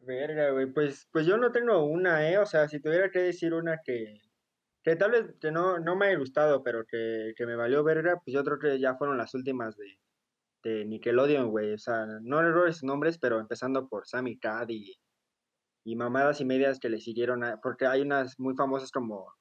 Verga, 0.00 0.50
güey. 0.50 0.66
Pues, 0.66 1.08
pues 1.12 1.26
yo 1.26 1.36
no 1.36 1.50
tengo 1.52 1.84
una, 1.84 2.28
¿eh? 2.28 2.38
O 2.38 2.46
sea, 2.46 2.68
si 2.68 2.80
tuviera 2.80 3.10
que 3.10 3.20
decir 3.20 3.54
una 3.54 3.80
que, 3.82 4.20
que 4.82 4.96
tal 4.96 5.12
vez 5.12 5.34
que 5.40 5.50
no, 5.50 5.78
no 5.78 5.96
me 5.96 6.06
haya 6.06 6.18
gustado, 6.18 6.62
pero 6.62 6.86
que, 6.86 7.34
que 7.36 7.46
me 7.46 7.56
valió 7.56 7.82
verga, 7.84 8.20
pues 8.24 8.34
yo 8.34 8.44
creo 8.44 8.58
que 8.58 8.78
ya 8.78 8.94
fueron 8.96 9.18
las 9.18 9.34
últimas 9.34 9.76
de, 9.76 9.98
de 10.62 10.84
Nickelodeon, 10.84 11.50
güey. 11.50 11.72
O 11.74 11.78
sea, 11.78 12.06
no 12.22 12.40
sus 12.72 12.82
nombres, 12.84 13.18
pero 13.18 13.40
empezando 13.40 13.88
por 13.88 14.06
Sammy 14.06 14.38
Cat 14.38 14.70
y, 14.70 14.94
y 15.84 15.96
mamadas 15.96 16.40
y 16.40 16.44
medias 16.44 16.78
que 16.78 16.88
le 16.88 17.00
siguieron, 17.00 17.44
a- 17.44 17.60
porque 17.60 17.86
hay 17.86 18.00
unas 18.02 18.38
muy 18.38 18.54
famosas 18.54 18.90
como... 18.90 19.32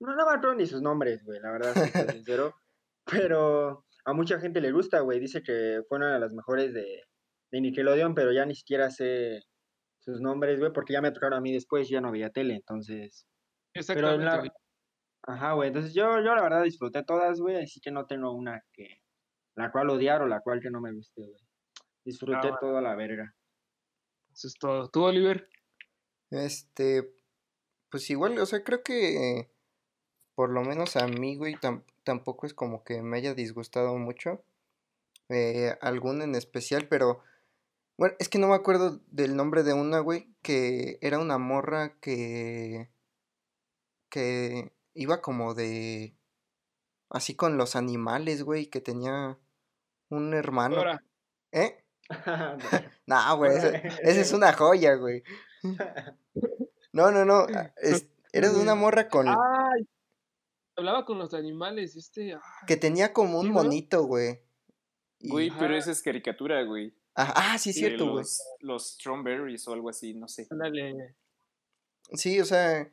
No, 0.00 0.16
no 0.16 0.26
me 0.26 0.32
acuerdo 0.32 0.54
ni 0.56 0.66
sus 0.66 0.82
nombres, 0.82 1.22
güey, 1.24 1.38
la 1.40 1.52
verdad, 1.52 1.74
soy 1.74 1.82
sincero. 2.24 2.54
Pero 3.10 3.84
a 4.04 4.12
mucha 4.12 4.38
gente 4.40 4.60
le 4.60 4.72
gusta, 4.72 5.00
güey. 5.00 5.20
Dice 5.20 5.42
que 5.42 5.82
fue 5.88 5.98
una 5.98 6.14
de 6.14 6.20
las 6.20 6.32
mejores 6.32 6.72
de, 6.74 7.02
de 7.52 7.60
Nickelodeon, 7.60 8.14
pero 8.14 8.32
ya 8.32 8.44
ni 8.46 8.54
siquiera 8.54 8.90
sé 8.90 9.42
sus 10.00 10.20
nombres, 10.20 10.58
güey, 10.58 10.72
porque 10.72 10.92
ya 10.92 11.00
me 11.00 11.12
tocaron 11.12 11.38
a 11.38 11.40
mí 11.40 11.52
después, 11.52 11.88
ya 11.88 12.00
no 12.00 12.08
había 12.08 12.30
tele, 12.30 12.54
entonces... 12.54 13.24
Exactamente, 13.74 14.24
la- 14.24 14.38
güey. 14.38 14.50
Ajá, 15.24 15.52
güey, 15.52 15.68
entonces 15.68 15.94
yo, 15.94 16.16
yo 16.20 16.34
la 16.34 16.42
verdad 16.42 16.64
disfruté 16.64 17.04
todas, 17.04 17.38
güey, 17.40 17.62
así 17.62 17.80
que 17.80 17.92
no 17.92 18.06
tengo 18.06 18.32
una 18.32 18.60
que... 18.72 18.98
La 19.54 19.70
cual 19.70 19.90
odiar 19.90 20.22
o 20.22 20.26
la 20.26 20.40
cual 20.40 20.60
que 20.60 20.70
no 20.70 20.80
me 20.80 20.92
guste, 20.92 21.20
güey. 21.22 21.40
Disfruté 22.04 22.40
bueno. 22.48 22.58
toda 22.60 22.80
la 22.80 22.94
verga. 22.94 23.34
Eso 24.32 24.48
es 24.48 24.54
todo. 24.54 24.88
¿Tú, 24.88 25.04
Oliver? 25.04 25.48
Este, 26.30 27.12
pues 27.90 28.08
igual, 28.10 28.38
o 28.38 28.46
sea, 28.46 28.64
creo 28.64 28.82
que 28.82 29.50
por 30.34 30.50
lo 30.50 30.62
menos 30.62 30.96
a 30.96 31.06
mí, 31.06 31.36
güey, 31.36 31.54
tam- 31.56 31.84
tampoco 32.04 32.46
es 32.46 32.54
como 32.54 32.82
que 32.84 33.02
me 33.02 33.18
haya 33.18 33.34
disgustado 33.34 33.96
mucho. 33.98 34.42
eh, 35.28 35.76
alguna 35.80 36.24
en 36.24 36.34
especial, 36.34 36.88
pero 36.88 37.22
bueno, 37.96 38.14
es 38.18 38.28
que 38.28 38.38
no 38.38 38.48
me 38.48 38.54
acuerdo 38.54 39.00
del 39.08 39.36
nombre 39.36 39.62
de 39.62 39.72
una, 39.72 40.00
güey, 40.00 40.28
que 40.42 40.98
era 41.00 41.18
una 41.18 41.38
morra 41.38 41.98
que 42.00 42.90
que 44.10 44.72
iba 44.94 45.20
como 45.22 45.54
de 45.54 46.14
así 47.12 47.34
con 47.36 47.56
los 47.56 47.76
animales, 47.76 48.42
güey, 48.42 48.66
que 48.66 48.80
tenía 48.80 49.38
un 50.08 50.34
hermano. 50.34 50.76
Ahora, 50.78 51.04
¿Eh? 51.52 51.84
No, 53.06 53.36
güey, 53.36 53.56
esa, 53.56 53.68
esa 54.02 54.20
es 54.20 54.32
una 54.32 54.52
joya, 54.52 54.94
güey. 54.96 55.22
No, 56.92 57.10
no, 57.10 57.24
no. 57.24 57.40
a- 57.40 57.72
es- 57.76 58.08
era 58.32 58.50
de 58.50 58.58
una 58.60 58.74
morra 58.74 59.08
con 59.08 59.28
¡Ay! 59.28 59.86
Hablaba 60.74 61.04
con 61.04 61.18
los 61.18 61.34
animales, 61.34 61.96
este... 61.96 62.32
ay, 62.32 62.40
que 62.66 62.76
tenía 62.78 63.12
como 63.12 63.38
un 63.38 63.50
monito, 63.50 64.04
güey. 64.04 64.40
Y- 65.18 65.28
Güey, 65.30 65.50
pero 65.58 65.76
esa 65.76 65.92
es 65.92 66.02
caricatura, 66.02 66.62
güey. 66.64 66.96
Ah, 67.14 67.52
ah, 67.52 67.58
sí, 67.58 67.70
es 67.70 67.76
cierto, 67.76 68.04
güey. 68.06 68.16
los, 68.24 68.42
los 68.60 68.92
Strawberries 68.94 69.68
o 69.68 69.74
algo 69.74 69.90
así, 69.90 70.14
no 70.14 70.28
sé. 70.28 70.46
ándale. 70.50 71.14
Sí, 72.14 72.40
o 72.40 72.44
sea, 72.46 72.90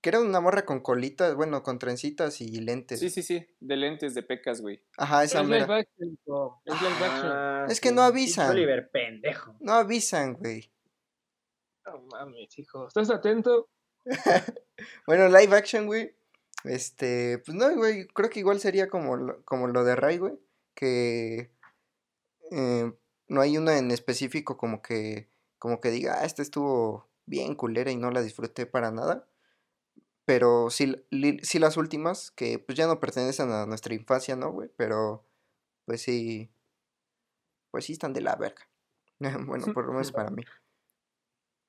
que 0.00 0.10
era 0.10 0.20
una 0.20 0.40
morra 0.40 0.64
con 0.64 0.80
colitas, 0.80 1.34
bueno, 1.34 1.62
con 1.62 1.78
trencitas 1.78 2.40
y 2.40 2.60
lentes. 2.60 3.00
Sí, 3.00 3.10
sí, 3.10 3.22
sí, 3.22 3.46
de 3.60 3.76
lentes, 3.76 4.14
de 4.14 4.22
pecas, 4.22 4.60
güey. 4.60 4.80
Ajá, 4.96 5.24
esa 5.24 5.40
Es 5.40 5.46
live 5.46 5.60
mera. 5.60 5.76
action, 5.76 6.12
hijo, 6.12 6.62
es 6.64 6.82
live 6.82 7.04
action. 7.04 7.32
Ah, 7.32 7.66
Es 7.68 7.80
que 7.80 7.88
sí, 7.88 7.94
no 7.94 8.02
avisan. 8.02 8.50
Oliver, 8.50 8.90
pendejo. 8.90 9.56
No 9.60 9.72
avisan, 9.72 10.34
güey. 10.34 10.70
No 11.86 12.02
mames, 12.12 12.58
hijo. 12.58 12.86
¿Estás 12.88 13.10
atento? 13.10 13.68
Bueno, 15.06 15.26
live 15.28 15.56
action, 15.56 15.86
güey. 15.86 16.14
Este, 16.64 17.38
pues 17.44 17.56
no, 17.56 17.74
güey, 17.76 18.06
creo 18.08 18.30
que 18.30 18.40
igual 18.40 18.60
sería 18.60 18.88
como 18.88 19.16
lo, 19.16 19.42
como 19.44 19.66
lo 19.68 19.84
de 19.84 19.96
Ray, 19.96 20.18
güey, 20.18 20.34
que 20.74 21.50
eh, 22.50 22.92
no 23.28 23.40
hay 23.40 23.58
una 23.58 23.78
en 23.78 23.90
específico 23.90 24.56
como 24.56 24.82
que 24.82 25.28
como 25.58 25.80
que 25.80 25.90
diga, 25.90 26.18
ah, 26.20 26.24
esta 26.24 26.42
estuvo 26.42 27.08
bien 27.26 27.54
culera 27.56 27.90
y 27.90 27.96
no 27.96 28.10
la 28.10 28.22
disfruté 28.22 28.66
para 28.66 28.90
nada. 28.92 29.26
Pero 30.28 30.68
sí, 30.70 30.94
li- 31.10 31.38
sí 31.42 31.58
las 31.58 31.78
últimas, 31.78 32.30
que 32.30 32.58
pues 32.58 32.76
ya 32.76 32.86
no 32.86 33.00
pertenecen 33.00 33.50
a 33.50 33.64
nuestra 33.66 33.94
infancia, 33.94 34.36
¿no, 34.36 34.52
güey? 34.52 34.68
Pero 34.76 35.24
pues 35.86 36.02
sí, 36.02 36.50
pues 37.70 37.84
sí 37.84 37.92
están 37.92 38.12
de 38.12 38.20
la 38.20 38.36
verga. 38.36 38.68
Bueno, 39.46 39.66
por 39.72 39.86
lo 39.86 39.92
menos 39.92 40.12
para 40.12 40.30
mí. 40.30 40.42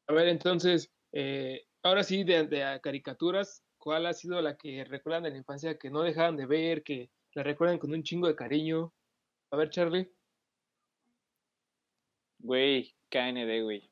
A 0.08 0.14
ver, 0.14 0.28
entonces, 0.28 0.92
eh, 1.14 1.66
ahora 1.84 2.04
sí, 2.04 2.24
de, 2.24 2.46
de 2.48 2.64
a 2.64 2.80
caricaturas, 2.80 3.64
¿cuál 3.78 4.06
ha 4.08 4.14
sido 4.14 4.42
la 4.42 4.58
que 4.58 4.84
recuerdan 4.84 5.24
de 5.24 5.32
la 5.32 5.38
infancia 5.38 5.78
que 5.78 5.90
no 5.90 6.02
dejaban 6.02 6.36
de 6.36 6.46
ver, 6.46 6.84
que 6.84 7.12
la 7.34 7.44
recuerdan 7.44 7.78
con 7.80 7.94
un 7.94 8.04
chingo 8.04 8.28
de 8.28 8.36
cariño? 8.36 8.94
A 9.52 9.58
ver, 9.58 9.70
Charlie. 9.70 10.12
Güey, 12.40 12.96
KND, 13.10 13.62
güey. 13.64 13.89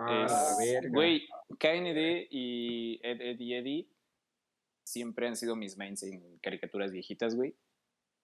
Ah. 0.00 0.54
Güey, 0.90 1.26
KND 1.58 2.28
y 2.30 3.00
Ed, 3.02 3.20
Ed 3.20 3.40
y 3.40 3.54
Eddie 3.54 3.88
siempre 4.84 5.26
han 5.26 5.36
sido 5.36 5.56
mis 5.56 5.76
mains 5.76 6.02
en 6.04 6.38
caricaturas 6.38 6.92
viejitas, 6.92 7.34
güey. 7.34 7.54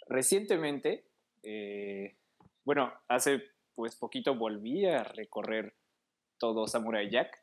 Recientemente, 0.06 1.04
eh, 1.42 2.16
bueno, 2.64 2.92
hace 3.08 3.42
pues 3.74 3.96
poquito 3.96 4.34
volví 4.36 4.86
a 4.86 5.02
recorrer 5.02 5.74
todo 6.38 6.66
Samurai 6.68 7.10
Jack 7.10 7.36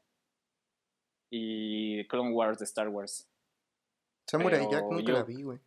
y 1.30 2.08
Clone 2.08 2.32
Wars 2.32 2.60
de 2.60 2.66
Star 2.66 2.88
Wars. 2.90 3.28
Samurai 4.28 4.66
Jack 4.72 4.84
nunca 4.84 5.04
yo- 5.04 5.14
la 5.14 5.24
vi, 5.24 5.44
güey. 5.44 5.60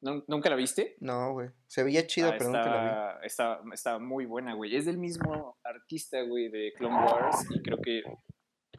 ¿Nu- 0.00 0.24
¿Nunca 0.28 0.48
la 0.50 0.56
viste? 0.56 0.96
No, 1.00 1.32
güey. 1.32 1.50
Se 1.66 1.82
veía 1.82 2.06
chida, 2.06 2.28
Ah, 2.30 2.34
pero 2.38 2.46
nunca 2.50 2.66
la 2.66 3.18
vi. 3.20 3.26
está, 3.26 3.60
está 3.72 3.98
muy 3.98 4.24
buena, 4.24 4.54
güey. 4.54 4.74
Es 4.74 4.86
del 4.86 4.96
mismo 4.98 5.58
artista, 5.62 6.22
güey, 6.22 6.48
de 6.48 6.72
Clone 6.76 6.96
Wars 6.96 7.46
y 7.50 7.60
creo 7.62 7.78
que 7.78 8.02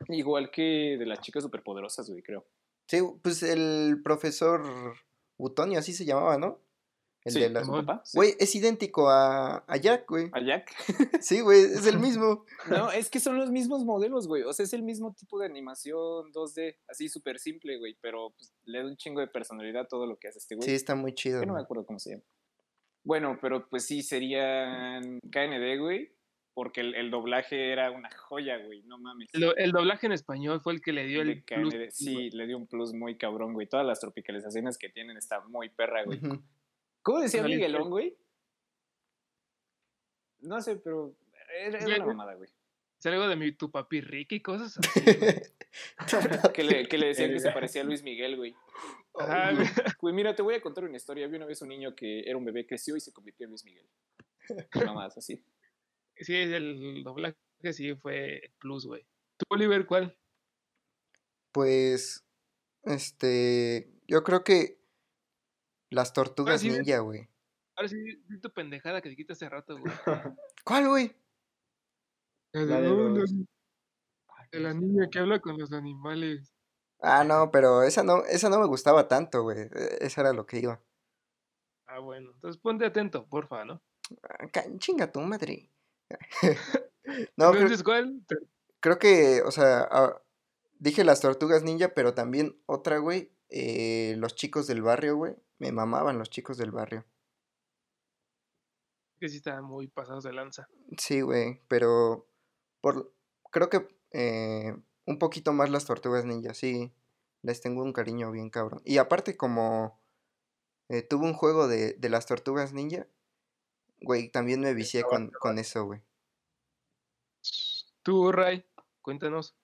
igual 0.10 0.50
que 0.52 0.98
de 0.98 1.06
las 1.06 1.20
chicas 1.22 1.44
superpoderosas, 1.44 2.10
güey, 2.10 2.24
creo. 2.24 2.46
Sí, 2.88 3.00
pues 3.22 3.44
el 3.44 4.02
profesor 4.04 4.62
Utonio, 5.38 5.80
así 5.80 5.94
se 5.94 6.06
llamaba, 6.06 6.38
¿no? 6.38 6.60
El 7.24 7.34
Sí, 7.34 7.40
de 7.40 7.50
las... 7.50 7.68
Sí. 8.04 8.18
Güey, 8.18 8.34
es 8.40 8.56
idéntico 8.56 9.10
a, 9.10 9.64
a 9.68 9.78
Jack, 9.78 10.10
güey. 10.10 10.30
¿A 10.34 10.42
Jack? 10.42 10.72
Sí, 11.22 11.42
güey, 11.42 11.62
es 11.62 11.86
el 11.86 12.00
mismo. 12.00 12.46
No, 12.70 12.92
es 12.92 13.10
que 13.12 13.20
son 13.20 13.38
los 13.38 13.52
mismos 13.52 13.86
modelos, 13.86 14.28
güey. 14.28 14.42
O 14.44 14.54
sea, 14.54 14.64
es 14.64 14.74
el 14.74 14.82
mismo 14.82 15.14
tipo 15.14 15.38
de 15.40 15.46
animación 15.46 16.32
2D, 16.34 16.78
así 16.88 17.10
súper 17.10 17.38
simple, 17.38 17.78
güey. 17.78 17.96
Pero 18.02 18.32
pues, 18.32 18.52
le 18.64 18.80
da 18.80 18.86
un 18.86 18.98
chingo 18.98 19.20
de 19.22 19.28
personalidad 19.28 19.84
a 19.84 19.88
todo 19.88 20.08
lo 20.08 20.18
que 20.18 20.30
hace 20.30 20.40
este 20.40 20.56
güey. 20.56 20.68
Sí, 20.68 20.74
está 20.74 20.96
muy 20.96 21.14
chido. 21.14 21.40
Que 21.42 21.46
no 21.46 21.54
me 21.54 21.60
güey. 21.60 21.64
acuerdo 21.66 21.86
cómo 21.86 22.00
se 22.00 22.12
llama. 22.12 22.24
Bueno, 23.04 23.38
pero 23.42 23.68
pues 23.70 23.86
sí, 23.86 24.02
serían 24.04 25.20
KND, 25.32 25.80
güey. 25.80 26.12
Porque 26.54 26.82
el, 26.82 26.96
el 26.96 27.12
doblaje 27.12 27.72
era 27.72 27.92
una 27.92 28.10
joya, 28.28 28.58
güey. 28.58 28.84
No 28.84 28.98
mames. 28.98 29.30
Lo- 29.34 29.56
el 29.56 29.72
doblaje 29.72 30.08
en 30.08 30.12
español 30.12 30.60
fue 30.62 30.74
el 30.74 30.82
que 30.82 30.92
le 30.92 31.06
dio 31.06 31.22
el 31.22 31.44
plus. 31.44 31.74
KND, 31.74 31.92
sí, 31.92 32.30
le 32.32 32.46
dio 32.46 32.58
un 32.58 32.68
plus 32.68 32.94
muy 32.94 33.18
cabrón, 33.18 33.54
güey. 33.54 33.68
Todas 33.68 33.86
las 33.86 34.00
tropicalizaciones 34.02 34.78
que 34.78 34.90
tienen 34.90 35.16
está 35.18 35.40
muy 35.48 35.70
perra, 35.70 36.04
güey. 36.04 36.18
Ujú. 36.20 36.42
¿Cómo 37.02 37.20
decía 37.20 37.44
Miguelón, 37.44 37.90
güey? 37.90 38.18
No 40.40 40.62
sé, 40.62 40.76
pero 40.78 41.16
era, 41.60 41.86
una 41.86 42.06
mamada, 42.06 42.36
güey. 42.36 42.50
Es 43.00 43.06
algo 43.08 43.28
de 43.28 43.36
mi, 43.36 43.52
tu 43.52 43.72
papi 43.72 44.02
Ricky 44.02 44.36
y 44.36 44.42
cosas 44.42 44.78
así. 44.78 45.02
Que 46.54 46.64
le, 46.64 46.88
que 46.88 46.98
le 46.98 47.08
decían 47.08 47.32
que 47.32 47.40
se 47.40 47.52
parecía 47.52 47.82
a 47.82 47.86
Luis 47.86 48.04
Miguel, 48.04 48.36
güey. 48.36 48.54
Ajá, 49.18 49.54
güey. 49.54 49.66
Güey, 50.02 50.14
mira, 50.14 50.36
te 50.36 50.42
voy 50.42 50.56
a 50.56 50.62
contar 50.62 50.84
una 50.84 50.98
historia. 50.98 51.26
Había 51.26 51.38
una 51.38 51.46
vez 51.46 51.62
un 51.62 51.70
niño 51.70 51.96
que 51.96 52.20
era 52.22 52.38
un 52.38 52.44
bebé, 52.44 52.68
creció 52.68 52.98
y 52.98 53.00
se 53.00 53.14
convirtió 53.14 53.46
en 53.46 53.52
Luis 53.52 53.64
Miguel. 53.64 53.88
Nada 54.76 54.94
más, 54.94 55.18
así. 55.18 55.42
Sí, 56.18 56.36
el 56.36 57.04
doblaje 57.04 57.38
sí 57.72 57.96
fue 57.96 58.52
plus, 58.60 58.86
güey. 58.86 59.06
¿Tú, 59.38 59.46
Oliver, 59.50 59.86
cuál? 59.86 60.18
Pues, 61.54 62.26
este, 62.84 63.90
yo 64.08 64.24
creo 64.24 64.44
que 64.44 64.81
las 65.92 66.14
tortugas 66.14 66.62
sí, 66.62 66.70
ninja, 66.70 67.00
güey. 67.00 67.30
Ahora 67.76 67.88
sí, 67.90 67.98
tu 68.42 68.52
pendejada 68.52 69.02
que 69.02 69.10
dijiste 69.10 69.34
hace 69.34 69.48
rato, 69.50 69.78
güey. 69.78 69.94
¿Cuál, 70.66 70.88
güey? 70.90 71.16
La 72.54 72.62
La 72.66 72.82
de, 72.82 72.88
de 72.88 72.90
"No, 72.96 73.10
los- 73.10 73.32
la- 73.32 74.48
de 74.52 74.60
la 74.60 74.74
niña 74.74 75.08
que 75.12 75.20
habla 75.20 75.40
con 75.40 75.58
los 75.58 75.72
animales. 75.72 76.54
Ah, 77.02 77.24
no, 77.24 77.52
pero 77.52 77.84
esa 77.84 78.04
no, 78.04 78.24
esa 78.26 78.50
no 78.50 78.60
me 78.60 78.68
gustaba 78.68 79.08
tanto, 79.08 79.44
güey. 79.44 79.60
e- 79.60 79.98
Esa 80.02 80.22
era 80.22 80.34
lo 80.34 80.46
que 80.46 80.60
iba. 80.60 80.82
Ah, 81.88 82.00
bueno. 82.00 82.32
Entonces 82.34 82.62
ponte 82.62 82.86
atento, 82.86 83.28
porfa, 83.28 83.64
¿no? 83.66 83.82
Ah, 84.24 84.48
Chinga 84.78 85.12
tu 85.12 85.20
madre. 85.22 85.72
no, 87.38 87.52
creo, 87.52 87.54
Entonces, 87.54 87.84
¿cuál? 87.84 88.22
Creo 88.82 89.00
que, 89.00 89.42
o 89.44 89.52
sea, 89.52 89.88
ah, 89.90 90.22
dije 90.80 91.04
las 91.04 91.22
tortugas 91.22 91.64
ninja, 91.64 91.90
pero 91.94 92.14
también 92.14 92.62
otra, 92.66 92.98
güey. 92.98 93.32
Eh, 93.52 94.16
los 94.18 94.36
chicos 94.36 94.66
del 94.66 94.82
barrio, 94.82 95.18
güey. 95.18 95.36
Me 95.60 95.72
mamaban 95.72 96.18
los 96.18 96.30
chicos 96.30 96.58
del 96.58 96.72
barrio. 96.72 97.06
Que 99.20 99.30
sí 99.30 99.38
estaban 99.38 99.66
muy 99.66 99.88
pasados 99.88 100.24
de 100.24 100.34
lanza. 100.34 100.68
Sí, 100.98 101.22
güey, 101.22 101.62
pero 101.68 102.28
por, 102.82 103.14
creo 103.52 103.70
que 103.70 103.88
eh, 104.12 104.76
un 105.06 105.20
poquito 105.20 105.54
más 105.54 105.70
las 105.70 105.86
tortugas 105.86 106.26
ninja, 106.26 106.54
sí, 106.56 106.92
les 107.44 107.62
tengo 107.62 107.84
un 107.84 107.94
cariño 107.94 108.32
bien 108.32 108.50
cabrón. 108.50 108.82
Y 108.86 108.98
aparte 108.98 109.38
como 109.38 110.02
eh, 110.90 111.04
tuve 111.04 111.26
un 111.26 111.34
juego 111.34 111.68
de, 111.68 111.94
de 111.94 112.10
las 112.10 112.26
tortugas 112.26 112.74
ninja, 112.74 113.06
güey, 114.02 114.30
también 114.30 114.62
me 114.62 114.74
vicié 114.74 115.04
con, 115.04 115.30
con 115.40 115.60
eso, 115.60 115.86
güey. 115.86 116.02
Tú, 118.02 118.32
Ray, 118.32 118.66
cuéntanos. 119.02 119.56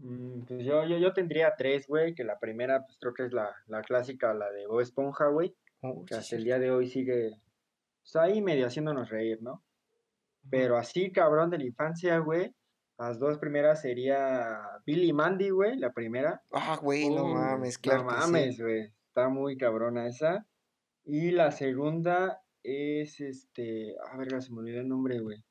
Mm, 0.00 0.42
Pues 0.46 0.64
yo, 0.64 0.84
yo, 0.86 0.98
yo 0.98 1.12
tendría 1.12 1.54
tres, 1.56 1.86
güey, 1.86 2.14
que 2.14 2.24
la 2.24 2.38
primera, 2.38 2.84
pues 2.84 2.96
creo 2.98 3.12
que 3.14 3.26
es 3.26 3.32
la, 3.32 3.54
la 3.66 3.82
clásica, 3.82 4.32
la 4.34 4.50
de 4.50 4.66
Bob 4.66 4.80
Esponja, 4.80 5.28
güey, 5.28 5.54
Oh, 5.82 6.04
que 6.04 6.14
sí, 6.14 6.20
hasta 6.20 6.36
el 6.36 6.44
día 6.44 6.58
de 6.58 6.70
hoy 6.70 6.88
sigue, 6.88 7.30
pues 8.02 8.16
ahí 8.16 8.42
medio 8.42 8.66
haciéndonos 8.66 9.08
reír, 9.10 9.42
¿no? 9.42 9.62
Pero 10.50 10.76
así, 10.76 11.12
cabrón, 11.12 11.50
de 11.50 11.58
la 11.58 11.64
infancia, 11.64 12.18
güey, 12.18 12.54
las 12.98 13.18
dos 13.18 13.38
primeras 13.38 13.80
sería 13.82 14.58
Billy 14.86 15.12
Mandy, 15.12 15.50
güey, 15.50 15.78
la 15.78 15.92
primera. 15.92 16.42
Ah, 16.52 16.78
güey, 16.80 17.08
no 17.08 17.26
mames, 17.26 17.78
claro 17.78 18.02
no 18.04 18.08
que 18.08 18.14
mames, 18.14 18.56
sí. 18.56 18.62
güey, 18.62 18.92
está 19.08 19.28
muy 19.28 19.56
cabrona 19.56 20.06
esa. 20.06 20.46
Y 21.04 21.30
la 21.30 21.50
segunda 21.50 22.42
es, 22.62 23.20
este, 23.20 23.94
a 24.10 24.16
ver, 24.18 24.42
se 24.42 24.52
me 24.52 24.58
olvidó 24.60 24.80
el 24.80 24.88
nombre, 24.88 25.18
güey. 25.20 25.42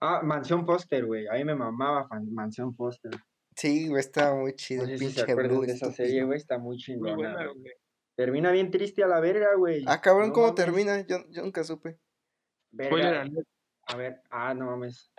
Ah, 0.00 0.20
Mansión 0.22 0.64
Foster, 0.66 1.04
güey, 1.06 1.26
ahí 1.28 1.44
me 1.44 1.54
mamaba 1.54 2.08
Mansión 2.30 2.74
Foster. 2.74 3.12
Sí, 3.60 3.88
güey, 3.88 4.00
estaba 4.00 4.34
muy 4.36 4.54
chido 4.54 4.84
No 4.84 4.90
el 4.90 4.98
sé 4.98 5.04
si 5.04 5.10
se 5.10 5.16
pinche 5.20 5.32
acuerdan 5.32 5.60
de 5.60 5.72
esa 5.72 5.92
serie, 5.92 6.24
güey, 6.24 6.38
está 6.38 6.56
muy 6.58 6.76
Muy 6.76 6.78
chingona, 6.78 7.14
buena, 7.14 7.46
güey. 7.46 7.58
güey. 7.60 7.72
Termina 8.16 8.50
bien 8.52 8.70
triste 8.70 9.04
a 9.04 9.06
la 9.06 9.20
verga, 9.20 9.54
güey. 9.56 9.84
Ah, 9.86 10.00
cabrón, 10.00 10.28
No 10.28 10.32
¿cómo 10.34 10.46
mames. 10.46 10.64
termina? 10.64 11.00
Yo, 11.06 11.18
yo 11.30 11.42
nunca 11.42 11.62
supe. 11.64 11.98
Verga. 12.70 12.88
Spoiler 12.90 13.14
alert. 13.16 13.48
A 13.86 13.96
ver, 13.96 14.22
ah, 14.30 14.54
no 14.54 14.66
mames. 14.66 15.10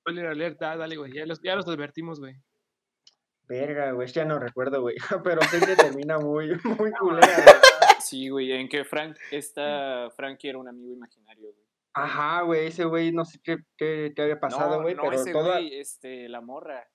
Spoiler 0.00 0.26
alert. 0.26 0.62
Ah, 0.62 0.76
dale, 0.76 0.96
güey. 0.96 1.12
Ya 1.12 1.26
los, 1.26 1.40
ya 1.42 1.54
los 1.54 1.66
advertimos, 1.68 2.18
güey. 2.18 2.34
Verga, 3.48 3.92
güey, 3.92 4.08
ya 4.08 4.24
no 4.24 4.38
recuerdo, 4.38 4.80
güey. 4.80 4.96
Pero 5.24 5.42
sé 5.42 5.60
que 5.60 5.76
termina 5.76 6.18
muy, 6.18 6.48
muy 6.78 6.92
culera, 6.92 7.26
güey. 7.44 7.56
Sí, 8.00 8.28
güey, 8.28 8.52
en 8.52 8.68
que 8.68 8.84
Frank, 8.84 9.16
esta 9.30 10.10
Frankie 10.16 10.48
era 10.48 10.58
un 10.58 10.68
amigo 10.68 10.92
imaginario, 10.92 11.52
güey. 11.52 11.66
Ajá, 11.94 12.42
güey, 12.42 12.68
ese 12.68 12.84
güey, 12.84 13.12
no 13.12 13.24
sé 13.26 13.38
qué, 13.42 13.58
qué, 13.76 14.12
qué 14.16 14.22
había 14.22 14.40
pasado, 14.40 14.76
no, 14.76 14.82
güey, 14.82 14.94
no 14.94 15.02
pero 15.02 15.14
ese 15.14 15.32
toda... 15.32 15.58
güey, 15.58 15.78
este, 15.78 16.28
la 16.28 16.40
morra. 16.40 16.88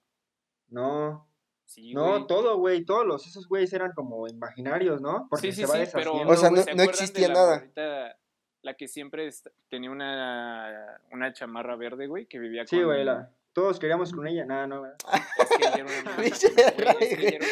No, 0.69 1.27
Sí, 1.65 1.93
no, 1.93 2.11
güey. 2.11 2.27
todo, 2.27 2.57
güey, 2.57 2.85
todos 2.85 3.05
los, 3.05 3.27
esos 3.27 3.47
güeyes 3.47 3.73
eran 3.73 3.91
como 3.93 4.25
imaginarios, 4.27 5.01
¿no? 5.01 5.27
Porque 5.29 5.51
Sí, 5.51 5.61
sí, 5.61 5.61
se 5.61 5.67
va 5.79 5.85
sí, 5.85 5.91
pero... 5.93 6.11
deshaciendo. 6.13 6.33
O 6.33 6.37
sea, 6.37 6.49
no- 6.49 6.55
güey, 6.55 6.63
¿se 6.65 6.75
no 6.75 6.83
existía 6.83 7.27
la 7.27 7.33
nada. 7.33 7.55
morrita, 7.57 8.19
la 8.61 8.73
que 8.75 8.87
siempre 8.87 9.29
tenía 9.69 9.91
una, 9.91 11.01
una 11.11 11.33
chamarra 11.33 11.75
verde, 11.75 12.07
güey, 12.07 12.25
que 12.25 12.39
vivía 12.39 12.65
Sí, 12.65 12.77
con... 12.77 12.85
güey, 12.85 13.03
la... 13.03 13.31
todos 13.53 13.79
queríamos 13.79 14.13
con 14.13 14.27
ella, 14.27 14.45
nada, 14.45 14.65
no, 14.67 14.79
güey. 14.79 14.91
Es 15.39 15.49
que 15.49 15.55
ella 15.67 15.75
era 15.75 15.83
una 15.85 16.13
amiga- 16.15 16.15
Pinche 16.23 16.47
güey, 16.53 16.65
es 16.65 16.73
que 16.73 16.83
Ray, 16.83 17.07
ella 17.11 17.37
era 17.37 17.45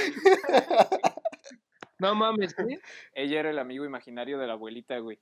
una- 0.69 0.99
No 1.99 2.15
mames, 2.15 2.54
¿qué? 2.56 2.80
Ella 3.13 3.39
era 3.39 3.49
el 3.49 3.60
amigo 3.60 3.86
imaginario 3.86 4.38
de 4.38 4.47
la 4.47 4.54
abuelita, 4.54 4.97
güey. 4.99 5.19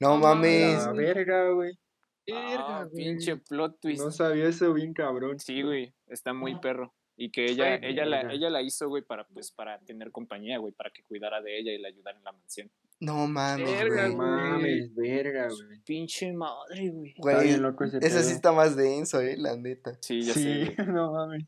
No 0.00 0.10
No 0.10 0.18
mames. 0.18 0.78
mames. 0.78 0.86
La 0.86 0.92
verga, 0.92 1.50
güey. 1.50 1.78
Verga, 2.26 2.78
Ah, 2.78 2.84
güey. 2.90 3.04
pinche 3.04 3.36
plot 3.36 3.80
twist. 3.80 4.02
No 4.04 4.10
sabía 4.12 4.46
eso 4.46 4.72
bien 4.72 4.94
cabrón. 4.94 5.40
Sí, 5.40 5.62
güey, 5.62 5.92
está 6.06 6.32
muy 6.32 6.58
perro. 6.60 6.92
Y 7.24 7.30
que 7.30 7.44
ella, 7.44 7.78
Güey, 7.78 7.92
ella, 7.92 8.04
la, 8.04 8.32
ella 8.32 8.50
la 8.50 8.62
hizo, 8.62 8.88
güey, 8.88 9.04
para, 9.04 9.24
pues, 9.28 9.52
para 9.52 9.78
tener 9.84 10.10
compañía, 10.10 10.58
güey, 10.58 10.72
para 10.72 10.90
que 10.90 11.04
cuidara 11.04 11.40
de 11.40 11.56
ella 11.56 11.72
y 11.72 11.78
la 11.78 11.86
ayudara 11.86 12.18
en 12.18 12.24
la 12.24 12.32
mansión. 12.32 12.68
No 12.98 13.28
mames, 13.28 13.70
Verga, 13.70 14.08
No 14.08 14.16
güey. 14.16 14.26
mames, 14.28 14.94
verga, 14.96 15.48
güey. 15.48 15.80
Pinche 15.84 16.32
madre, 16.32 16.88
güey. 16.90 17.14
Güey, 17.18 17.56
loco 17.58 17.84
ese 17.84 17.98
ese 17.98 18.24
sí 18.24 18.32
está 18.32 18.50
más 18.50 18.74
denso, 18.74 19.20
eh, 19.20 19.36
la 19.38 19.56
neta. 19.56 19.96
Sí, 20.00 20.22
ya 20.22 20.32
Sí, 20.34 20.66
sé. 20.66 20.76
no 20.88 21.12
mames. 21.12 21.44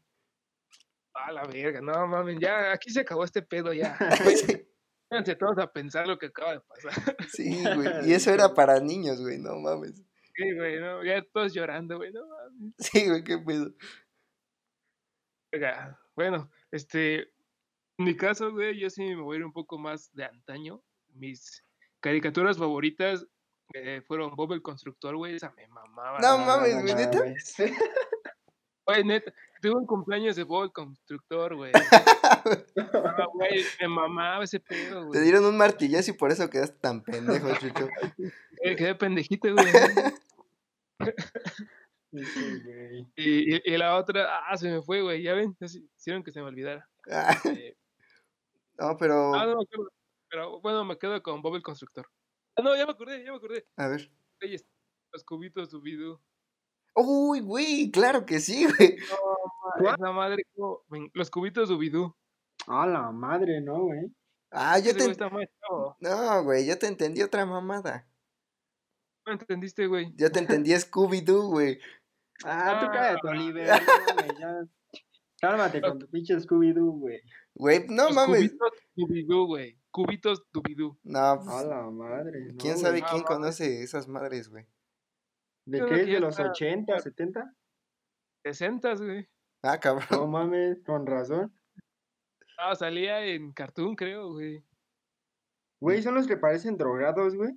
A 1.15 1.33
la 1.33 1.43
verga, 1.45 1.81
no 1.81 2.07
mames. 2.07 2.39
Ya, 2.41 2.71
aquí 2.73 2.91
se 2.91 3.01
acabó 3.01 3.25
este 3.25 3.43
pedo 3.43 3.73
ya. 3.73 3.97
Váyanse 5.11 5.35
todos 5.37 5.59
a 5.59 5.73
pensar 5.73 6.07
lo 6.07 6.19
que 6.19 6.27
acaba 6.27 6.53
de 6.53 6.61
pasar. 6.61 7.17
Sí, 7.33 7.63
güey. 7.75 7.89
Y 8.09 8.13
eso 8.13 8.33
era 8.33 8.55
para 8.55 8.79
niños, 8.79 9.21
güey, 9.21 9.39
no 9.39 9.57
mames. 9.59 9.95
Sí, 10.37 10.53
güey, 10.57 10.81
no, 10.81 11.05
ya 11.05 11.21
todos 11.33 11.53
llorando, 11.55 11.97
güey, 11.97 12.13
no 12.13 12.21
mames. 12.27 12.75
Sí, 12.79 13.09
güey, 13.09 13.23
qué 13.25 13.39
pedo. 13.39 13.73
Bueno, 16.17 16.51
este, 16.71 17.21
en 17.99 18.05
mi 18.05 18.17
caso, 18.17 18.53
güey, 18.53 18.79
yo 18.79 18.91
sí 18.91 19.03
me 19.03 19.23
voy 19.23 19.37
a 19.37 19.39
ir 19.41 19.45
un 19.45 19.53
poco 19.53 19.79
más 19.79 20.13
de 20.15 20.25
antaño. 20.25 20.83
Mis 21.15 21.63
caricaturas 22.01 22.59
favoritas 22.59 23.27
eh, 23.73 24.03
fueron 24.07 24.35
Bob 24.35 24.53
el 24.53 24.63
Constructor, 24.63 25.17
güey, 25.17 25.37
esa 25.37 25.53
me 25.57 25.67
mamaba. 25.69 26.19
No 26.21 26.39
mames, 26.39 26.81
güey, 26.83 26.95
¿neta? 26.95 27.19
Güey, 28.87 29.03
neta, 29.05 29.33
tuve 29.63 29.73
un 29.77 29.87
cumpleaños 29.87 30.37
de 30.37 30.43
Bob 30.43 30.65
el 30.65 30.73
Constructor, 30.73 31.57
güey. 31.57 31.73
Ah, 32.47 33.27
güey, 33.33 33.65
me 33.81 33.89
mamaba 33.89 34.45
ese 34.45 34.61
pedo, 34.61 35.01
Te 35.01 35.07
güey. 35.07 35.21
dieron 35.23 35.47
un 35.47 35.57
martillazo 35.57 36.11
y 36.11 36.15
por 36.15 36.31
eso 36.31 36.51
quedaste 36.51 36.79
tan 36.79 37.03
pendejo, 37.03 37.49
Chucho. 37.57 37.89
Eh, 38.63 38.77
quedé 38.77 38.95
pendejito, 38.95 39.49
güey. 39.53 39.67
Sí, 42.23 42.63
güey. 42.65 43.07
Y, 43.17 43.57
y- 43.57 43.63
y 43.65 43.77
la 43.77 43.97
otra, 43.97 44.41
ah, 44.49 44.57
se 44.57 44.71
me 44.71 44.83
fue, 44.83 45.03
güey, 45.03 45.23
ya 45.23 45.35
ven, 45.35 45.57
hicieron 45.97 46.23
que 46.23 46.31
se 46.31 46.41
me 46.41 46.47
olvidara. 46.47 46.89
Ah, 47.11 47.37
Eh, 47.47 47.77
No, 48.79 48.97
pero. 48.97 49.35
ah, 49.35 49.47
no 49.47 49.57
me 49.57 49.63
acuerdo, 49.63 49.93
pero 50.29 50.61
bueno, 50.61 50.85
me 50.85 50.99
quedo 50.99 51.23
con 51.23 51.43
Bob 51.43 51.57
el 51.57 51.63
Constructor. 51.63 52.07
Ah, 52.57 52.63
no, 52.63 52.77
ya 52.77 52.87
me 52.87 52.93
acordé, 52.93 53.25
ya 53.25 53.31
me 53.31 53.37
acordé. 53.39 53.67
A 53.77 53.89
ver. 53.89 54.11
Los 55.13 55.25
cubitos 55.25 55.71
Dubidú. 55.71 56.21
Uy, 56.97 57.41
güey, 57.41 57.91
claro 57.91 58.25
que 58.27 58.39
sí, 58.41 58.67
güey. 58.79 58.97
¿Cuál? 59.79 59.95
Esa 59.97 60.13
madre, 60.13 60.45
los 61.13 61.31
cubitos 61.31 61.69
Dubidú. 61.69 62.15
A 62.67 62.87
la 62.87 63.11
madre, 63.11 63.61
¿no, 63.61 63.83
güey? 63.85 64.11
Ah, 64.51 64.79
yo 64.79 64.95
te. 64.95 65.05
No, 66.01 66.45
güey, 66.45 66.67
yo 66.67 66.79
te 66.79 66.87
entendí 66.87 67.23
otra 67.23 67.45
mamada. 67.47 68.09
¿No 69.27 69.33
entendiste, 69.33 69.87
güey? 69.87 70.13
Yo 70.17 70.31
te 70.31 70.39
entendí 70.41 70.71
Scooby-Doo, 70.73 71.49
güey. 71.49 71.81
Ah, 72.45 72.79
tú 72.81 72.87
Ah. 72.87 72.91
cállate, 72.93 73.29
Oliver. 73.29 73.67
güey, 73.69 74.39
ya. 74.39 74.65
Cálmate 75.41 75.81
con 75.81 75.99
tu 75.99 76.09
pinche 76.09 76.35
Scooby-Doo, 76.41 76.99
güey. 76.99 77.21
Güey, 77.55 77.87
no 77.89 78.05
los 78.07 78.15
mames. 78.15 78.37
cubitos 78.51 78.71
Dubidú, 78.97 79.47
güey. 79.47 79.79
Cubitos 79.91 80.43
Dubidú. 80.53 80.99
No, 81.05 81.41
pues, 81.45 81.49
A 81.57 81.65
la 81.65 81.83
madre. 81.91 82.41
no, 82.53 82.57
¿quién 82.59 82.75
güey. 82.75 82.85
sabe 82.85 83.01
no 83.03 83.07
quién 83.11 83.23
conoce 83.23 83.83
esas 83.83 84.09
madres, 84.09 84.49
güey? 84.49 84.67
¿De 85.67 85.85
qué 85.87 86.05
¿De 86.07 86.21
los 86.21 86.39
está- 86.39 86.51
80, 86.51 86.99
70? 86.99 87.55
60, 88.45 88.95
güey. 88.97 89.29
Ah, 89.63 89.79
cabrón. 89.79 90.07
No 90.11 90.27
mames, 90.27 90.83
con 90.85 91.07
razón. 91.07 91.55
Ah, 92.59 92.75
salía 92.75 93.25
en 93.25 93.53
Cartoon, 93.53 93.95
creo, 93.97 94.33
güey. 94.33 94.65
Güey, 95.81 96.03
son 96.03 96.15
los 96.15 96.27
que 96.27 96.37
parecen 96.37 96.77
drogados, 96.77 97.35
güey. 97.37 97.53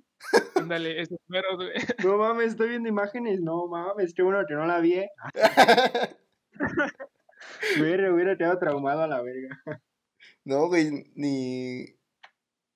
Ándale, 0.56 1.00
esos 1.02 1.18
meros, 1.28 1.56
güey. 1.56 1.70
No 2.04 2.16
mames, 2.18 2.48
estoy 2.52 2.68
viendo 2.70 2.88
imágenes. 2.88 3.40
No 3.40 3.66
mames, 3.68 4.12
qué 4.14 4.22
bueno 4.22 4.44
que 4.46 4.54
no 4.54 4.66
la 4.66 4.80
vi. 4.80 4.94
eh. 4.94 5.10
Hubiera, 7.80 8.12
hubiera 8.12 8.36
quedado 8.36 8.58
traumado 8.58 9.02
a 9.02 9.08
la 9.08 9.22
verga. 9.22 9.60
No, 10.44 10.66
güey, 10.68 11.04
ni. 11.14 11.84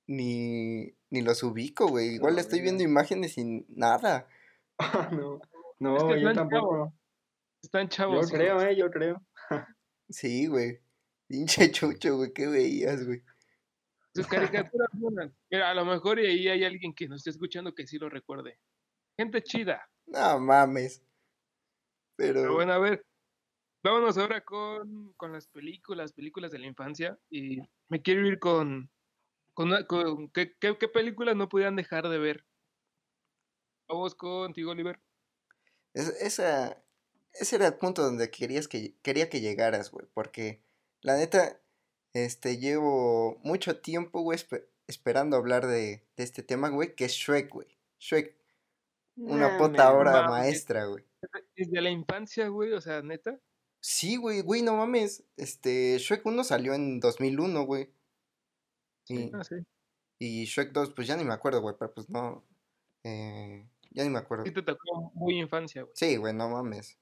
Ni. 0.07 0.95
Ni 1.11 1.21
los 1.21 1.43
ubico, 1.43 1.89
güey. 1.89 2.15
Igual 2.15 2.37
la 2.37 2.41
estoy 2.41 2.61
verga. 2.61 2.71
viendo 2.77 2.85
imágenes 2.85 3.35
sin 3.35 3.67
nada. 3.69 4.27
no, 5.13 5.41
no, 5.79 5.97
Es 5.97 6.05
que 6.05 6.21
yo 6.23 6.29
están 6.31 6.49
tampoco. 6.49 6.95
Están 7.63 7.89
Yo 7.89 7.97
chavos. 7.97 8.31
creo, 8.31 8.63
eh, 8.63 8.77
yo 8.77 8.91
creo. 8.91 9.21
Sí, 10.09 10.47
güey. 10.47 10.81
Pinche 11.29 11.71
chucho, 11.71 12.17
güey. 12.17 12.33
¿Qué 12.33 12.47
veías, 12.47 13.05
güey? 13.05 13.23
Sus 14.15 14.27
caricaturas. 14.27 14.89
Mira, 15.51 15.71
a 15.71 15.75
lo 15.75 15.85
mejor 15.85 16.19
y 16.21 16.27
ahí 16.27 16.49
hay 16.49 16.65
alguien 16.65 16.95
que 16.95 17.09
nos 17.09 17.19
esté 17.21 17.31
escuchando 17.31 17.75
que 17.75 17.87
sí 17.87 17.99
lo 17.99 18.09
recuerde. 18.11 18.59
Gente 19.19 19.43
chida. 19.43 19.89
No 20.07 20.39
mames. 20.39 21.03
Pero, 22.17 22.43
Pero 22.43 22.55
bueno, 22.55 22.73
a 22.75 22.79
ver, 22.79 23.07
vámonos 23.83 24.19
ahora 24.19 24.43
con, 24.43 25.13
con 25.15 25.33
las 25.33 25.47
películas, 25.49 26.13
películas 26.13 26.51
de 26.51 26.59
la 26.59 26.67
infancia. 26.67 27.19
Y 27.31 27.59
me 27.89 28.03
quiero 28.03 28.27
ir 28.27 28.39
con, 28.39 28.91
con, 29.55 29.69
una- 29.69 29.87
con- 29.87 30.29
¿qué, 30.31 30.55
qué, 30.61 30.77
qué 30.77 30.89
películas 30.89 31.35
no 31.37 31.49
podían 31.49 31.77
dejar 31.77 32.09
de 32.09 32.19
ver. 32.19 32.45
Vamos 33.89 34.15
contigo, 34.15 34.73
Oliver. 34.73 35.01
es- 35.95 36.21
esa, 36.21 36.83
ese 37.33 37.57
era 37.57 37.67
el 37.69 37.79
punto 37.79 38.03
donde 38.03 38.31
querías 38.31 38.69
que, 38.69 38.95
quería 39.03 39.31
que 39.31 39.41
llegaras, 39.41 39.91
güey. 39.91 40.07
Porque, 40.13 40.63
la 41.01 41.17
neta, 41.17 41.62
este, 42.15 42.59
llevo 42.59 43.39
mucho 43.43 43.81
tiempo, 43.81 44.21
güey, 44.23 44.39
espe- 44.39 44.67
esperando 44.87 45.37
hablar 45.37 45.67
de, 45.67 46.05
de 46.17 46.23
este 46.25 46.43
tema, 46.43 46.69
güey, 46.69 46.95
que 46.95 47.05
es 47.07 47.13
Shrek, 47.13 47.51
güey. 47.51 47.69
Shrek, 48.01 48.37
una 49.17 49.51
Nah, 49.53 49.59
puta 49.59 49.93
obra 49.95 50.13
mames. 50.13 50.31
maestra, 50.31 50.85
güey. 50.87 51.05
Desde 51.57 51.81
la 51.81 51.91
infancia, 51.91 52.49
güey, 52.49 52.73
o 52.73 52.81
sea, 52.81 53.03
neta. 53.03 53.39
Sí, 53.81 54.17
güey, 54.17 54.43
güey, 54.43 54.63
no 54.63 54.77
mames. 54.77 55.25
Este, 55.37 55.99
Shrek 55.99 56.25
1 56.27 56.45
salió 56.45 56.75
en 56.75 57.01
2001, 57.01 57.65
güey. 57.65 57.91
Y, 59.09 59.31
Ah, 59.35 59.43
sí. 59.45 59.57
y 60.21 60.45
Shrek 60.45 60.73
2, 60.73 60.93
pues 60.95 61.07
ya 61.09 61.17
ni 61.17 61.25
me 61.25 61.35
acuerdo, 61.35 61.61
güey, 61.61 61.75
pero 61.79 61.93
pues 61.93 62.09
no. 62.11 62.45
eh, 63.05 63.69
ya 63.91 64.05
ni 64.05 64.11
me 64.11 64.19
acuerdo. 64.21 64.45
Sí 64.45 64.53
te 64.53 64.63
tocó 64.63 65.11
muy 65.15 65.39
infancia, 65.39 65.83
güey. 65.83 65.93
Sí, 65.97 66.17
güey, 66.17 66.33
no 66.33 66.49
mames. 66.49 66.99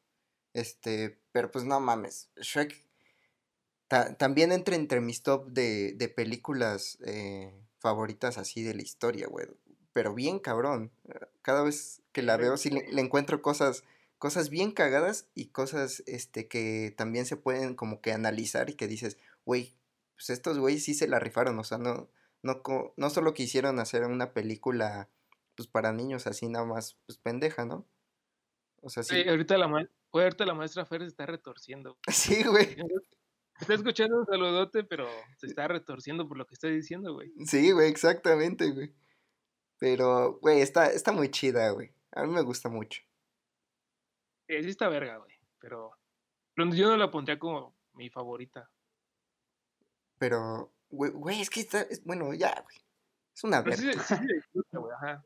Este, 0.54 1.22
pero 1.32 1.50
pues 1.50 1.64
no 1.64 1.78
mames. 1.80 2.30
Shrek 2.36 2.84
ta- 3.91 4.14
también 4.16 4.53
entra 4.53 4.76
entre 4.76 5.01
mis 5.01 5.22
top 5.24 5.49
de, 5.49 5.93
de 5.95 6.09
películas 6.09 6.97
eh, 7.05 7.53
favoritas 7.80 8.38
así 8.38 8.62
de 8.62 8.74
la 8.74 8.82
historia, 8.82 9.26
güey. 9.26 9.49
Pero 9.93 10.14
bien 10.14 10.38
cabrón. 10.38 10.93
eh, 11.09 11.18
Cada 11.43 11.64
vez 11.64 12.01
que 12.12 12.22
la 12.22 12.36
veo, 12.36 12.57
sí 12.57 12.70
le, 12.70 12.86
le 12.93 13.01
encuentro 13.01 13.43
cosas, 13.43 13.82
cosas 14.18 14.49
bien 14.49 14.70
cagadas 14.70 15.26
y 15.34 15.47
cosas 15.47 16.05
este, 16.07 16.47
que 16.47 16.95
también 16.97 17.26
se 17.26 17.36
pueden 17.36 17.74
como 17.74 18.01
que 18.01 18.12
analizar 18.12 18.70
y 18.70 18.74
que 18.74 18.86
dices, 18.86 19.18
güey, 19.45 19.74
pues 20.14 20.30
estos 20.30 20.59
güeyes 20.59 20.84
sí 20.84 20.95
se 20.95 21.09
la 21.09 21.18
rifaron. 21.18 21.59
O 21.59 21.64
sea, 21.64 21.78
no, 21.78 22.09
no, 22.45 22.62
no 22.97 23.11
solo 23.11 23.34
quisieron 23.34 23.80
hacer 23.80 24.05
una 24.05 24.32
película 24.32 25.09
pues 25.57 25.66
para 25.68 25.93
niños 25.93 26.26
así 26.28 26.49
nada 26.49 26.64
más, 26.64 26.97
pues 27.07 27.18
pendeja, 27.18 27.64
¿no? 27.66 27.84
O 28.82 28.88
sea, 28.91 29.03
sí. 29.03 29.28
Ahorita 29.28 29.59
la, 29.59 29.66
ma- 29.68 29.91
ahorita 30.12 30.47
la 30.47 30.55
maestra 30.55 30.86
Fer 30.86 31.01
se 31.03 31.09
está 31.09 31.26
retorciendo. 31.26 31.99
Sí, 32.09 32.45
güey. 32.45 32.76
Está 33.61 33.74
escuchando 33.74 34.18
un 34.18 34.26
saludote, 34.26 34.84
pero 34.84 35.08
se 35.36 35.46
está 35.46 35.68
retorciendo 35.68 36.26
por 36.26 36.36
lo 36.38 36.46
que 36.46 36.54
estoy 36.54 36.74
diciendo, 36.74 37.12
güey. 37.14 37.32
Sí, 37.46 37.70
güey, 37.72 37.90
exactamente, 37.90 38.70
güey. 38.70 38.94
Pero, 39.78 40.38
güey, 40.40 40.61
está, 40.61 40.86
está 40.90 41.12
muy 41.12 41.30
chida, 41.30 41.70
güey. 41.70 41.92
A 42.12 42.24
mí 42.24 42.32
me 42.32 42.42
gusta 42.42 42.68
mucho. 42.68 43.02
Eh, 44.48 44.62
sí 44.62 44.70
está 44.70 44.88
verga, 44.88 45.18
güey. 45.18 45.32
Pero, 45.58 45.92
pero 46.54 46.74
yo 46.74 46.88
no 46.88 46.96
la 46.96 47.11
pondría 47.11 47.38
como 47.38 47.76
mi 47.92 48.11
favorita. 48.11 48.70
Pero, 50.18 50.72
güey, 50.90 51.40
es 51.40 51.50
que 51.50 51.61
está, 51.61 51.82
es- 51.82 52.04
bueno, 52.04 52.32
ya, 52.34 52.61
güey. 52.62 52.76
Es 53.34 53.44
una 53.44 53.62
sí, 53.62 53.86
verga. 53.86 54.02
sí, 54.02 54.16
sí 54.52 54.61
ajá. 54.96 55.24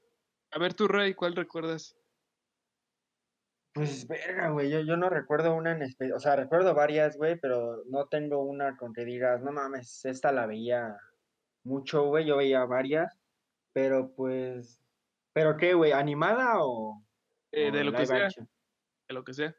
A 0.50 0.58
ver, 0.58 0.74
tú, 0.74 0.86
Rey, 0.86 1.14
¿cuál 1.14 1.34
recuerdas? 1.34 1.96
Pues 3.74 4.06
verga, 4.06 4.50
güey, 4.50 4.70
yo, 4.70 4.80
yo 4.82 4.96
no 4.96 5.10
recuerdo 5.10 5.52
una 5.54 5.72
en 5.72 5.82
especial, 5.82 6.16
o 6.16 6.20
sea, 6.20 6.36
recuerdo 6.36 6.74
varias, 6.74 7.16
güey, 7.16 7.36
pero 7.40 7.82
no 7.90 8.06
tengo 8.06 8.44
una 8.44 8.76
con 8.76 8.92
que 8.92 9.04
digas, 9.04 9.42
no 9.42 9.50
mames, 9.50 10.04
esta 10.04 10.30
la 10.30 10.46
veía 10.46 10.96
mucho, 11.64 12.04
güey, 12.06 12.24
yo 12.24 12.36
veía 12.36 12.64
varias, 12.66 13.18
pero 13.72 14.14
pues, 14.14 14.80
¿pero 15.32 15.56
qué, 15.56 15.74
güey? 15.74 15.90
¿Animada 15.90 16.58
o, 16.64 17.02
Eh, 17.50 17.70
o 17.70 17.72
de 17.72 17.82
lo 17.82 17.92
que 17.92 18.06
sea, 18.06 18.26
action? 18.26 18.48
de 19.08 19.14
lo 19.14 19.24
que 19.24 19.34
sea. 19.34 19.56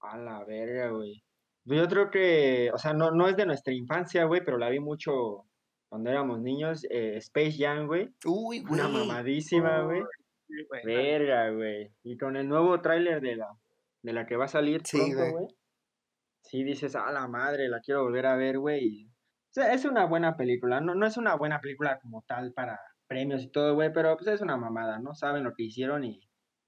A 0.00 0.16
la 0.16 0.42
verga, 0.44 0.88
güey. 0.90 1.22
Yo 1.66 1.86
creo 1.88 2.10
que, 2.10 2.70
o 2.72 2.78
sea, 2.78 2.94
no, 2.94 3.10
no 3.10 3.28
es 3.28 3.36
de 3.36 3.44
nuestra 3.44 3.74
infancia, 3.74 4.24
güey, 4.24 4.42
pero 4.42 4.56
la 4.56 4.70
vi 4.70 4.80
mucho 4.80 5.44
cuando 5.90 6.08
éramos 6.08 6.40
niños, 6.40 6.84
eh, 6.88 7.16
Space 7.18 7.56
Jam, 7.58 7.86
güey, 7.86 8.08
Uy, 8.24 8.60
güey. 8.60 8.72
una 8.72 8.88
mamadísima, 8.88 9.82
güey. 9.82 10.02
Sí, 10.50 10.66
güey. 10.68 10.82
Verga, 10.84 11.50
güey. 11.50 11.94
Y 12.02 12.16
con 12.18 12.36
el 12.36 12.48
nuevo 12.48 12.80
tráiler 12.80 13.20
de 13.20 13.36
la, 13.36 13.48
de 14.02 14.12
la 14.12 14.26
que 14.26 14.36
va 14.36 14.46
a 14.46 14.48
salir 14.48 14.82
Sí, 14.84 14.98
pronto, 14.98 15.32
güey. 15.32 15.46
Sí, 16.42 16.64
dices, 16.64 16.96
a 16.96 17.10
la 17.12 17.28
madre, 17.28 17.68
la 17.68 17.80
quiero 17.80 18.02
volver 18.02 18.26
a 18.26 18.36
ver, 18.36 18.58
güey. 18.58 18.84
y- 18.84 19.06
O 19.06 19.52
sea, 19.52 19.72
es 19.72 19.84
una 19.84 20.06
buena 20.06 20.36
película. 20.36 20.80
No, 20.80 20.94
no 20.94 21.06
es 21.06 21.16
una 21.16 21.34
buena 21.36 21.60
película 21.60 21.98
como 22.00 22.22
tal 22.22 22.52
para 22.52 22.80
premios 23.06 23.42
y 23.42 23.48
todo, 23.50 23.74
güey, 23.74 23.92
pero 23.92 24.16
pues 24.16 24.28
es 24.28 24.40
una 24.40 24.56
mamada, 24.56 24.98
¿no? 24.98 25.14
Saben 25.14 25.44
lo 25.44 25.54
que 25.54 25.64
hicieron 25.64 26.04
y 26.04 26.20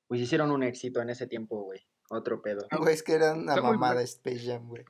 pues 0.09 0.21
hicieron 0.21 0.51
un 0.51 0.63
éxito 0.63 1.01
en 1.01 1.11
ese 1.11 1.27
tiempo, 1.27 1.63
güey. 1.63 1.81
Otro 2.11 2.43
pedo. 2.43 2.67
Güey, 2.79 2.95
es 2.95 3.03
que 3.03 3.15
era 3.15 3.33
una 3.33 3.55
Está 3.55 3.63
mamada. 3.63 4.03
Space 4.03 4.41
Jam, 4.47 4.69
güey. 4.69 4.85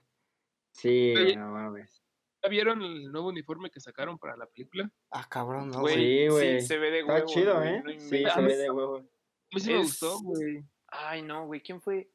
Sí, 0.72 1.14
Oye, 1.16 1.36
no 1.36 1.50
mames. 1.50 2.01
¿Ya 2.42 2.48
vieron 2.48 2.82
el 2.82 3.12
nuevo 3.12 3.28
uniforme 3.28 3.70
que 3.70 3.80
sacaron 3.80 4.18
para 4.18 4.36
la 4.36 4.46
película? 4.46 4.90
Ah, 5.10 5.26
cabrón, 5.28 5.70
no, 5.70 5.80
Güey, 5.80 6.28
güey. 6.28 6.28
Sí, 6.28 6.28
sí, 6.28 6.28
güey. 6.28 6.60
se 6.62 6.78
ve 6.78 6.90
de 6.90 7.00
Está 7.00 7.14
huevo. 7.14 7.26
chido, 7.26 7.56
güey, 7.56 7.68
¿eh? 7.68 7.82
no 7.84 7.90
Sí, 8.00 8.24
se 8.34 8.40
ve 8.42 8.56
de 8.56 8.70
huevo. 8.70 8.96
A 8.98 9.54
mí 9.54 9.60
sí 9.60 9.72
me 9.72 9.78
gustó, 9.78 10.18
güey. 10.20 10.64
Ay, 10.88 11.22
no, 11.22 11.46
güey, 11.46 11.60
¿quién 11.62 11.80
fue? 11.80 12.10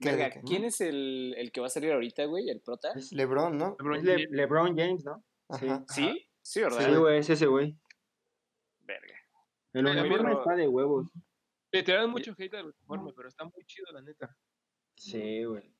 ¿Qué, 0.00 0.10
de 0.10 0.16
Verga, 0.16 0.30
qué? 0.34 0.40
¿quién 0.46 0.64
es 0.64 0.80
el, 0.80 1.34
el 1.36 1.50
que 1.52 1.60
va 1.60 1.66
a 1.66 1.70
salir 1.70 1.92
ahorita, 1.92 2.24
güey? 2.26 2.48
¿El 2.48 2.60
prota? 2.60 2.92
Es, 2.94 3.12
LeBron, 3.12 3.56
¿no? 3.56 3.76
LeBron 3.80 4.04
Le-. 4.04 4.28
LeBron 4.30 4.76
James, 4.76 5.04
¿no? 5.04 5.24
Sí. 5.58 5.66
Ajá. 5.66 5.84
¿Sí? 5.88 6.28
Sí, 6.42 6.60
¿verdad? 6.60 6.86
Sí, 6.88 6.94
güey, 6.96 7.18
es 7.18 7.30
ese, 7.30 7.46
güey. 7.46 7.76
Verga. 8.80 9.14
El 9.72 9.86
uniforme 9.86 10.32
está 10.32 10.54
de 10.54 10.68
huevos. 10.68 11.08
Le 11.72 11.82
tiraron 11.82 12.10
mucho 12.10 12.32
hate 12.38 12.54
al 12.54 12.66
uniforme, 12.66 13.12
pero 13.14 13.28
está 13.28 13.44
muy 13.44 13.64
chido, 13.64 13.86
la 13.92 14.00
neta. 14.02 14.36
Sí, 14.96 15.44
güey. 15.44 15.75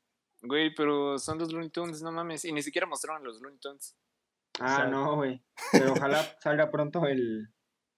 Güey, 0.47 0.75
pero 0.75 1.19
son 1.19 1.39
los 1.39 1.53
Looney 1.53 1.71
Tunes, 1.71 2.03
no 2.03 2.13
mames. 2.13 2.45
Y 2.45 2.53
ni 2.53 2.63
siquiera 2.63 2.87
mostraron 2.87 3.25
los 3.25 3.41
Looney 3.41 3.59
Tunes. 3.59 3.97
Ah, 4.61 4.77
sea- 4.77 4.87
no, 4.87 5.17
güey. 5.17 5.43
Pero 5.73 5.93
ojalá 5.93 6.19
salga 6.41 6.71
pronto 6.71 7.07
el. 7.07 7.49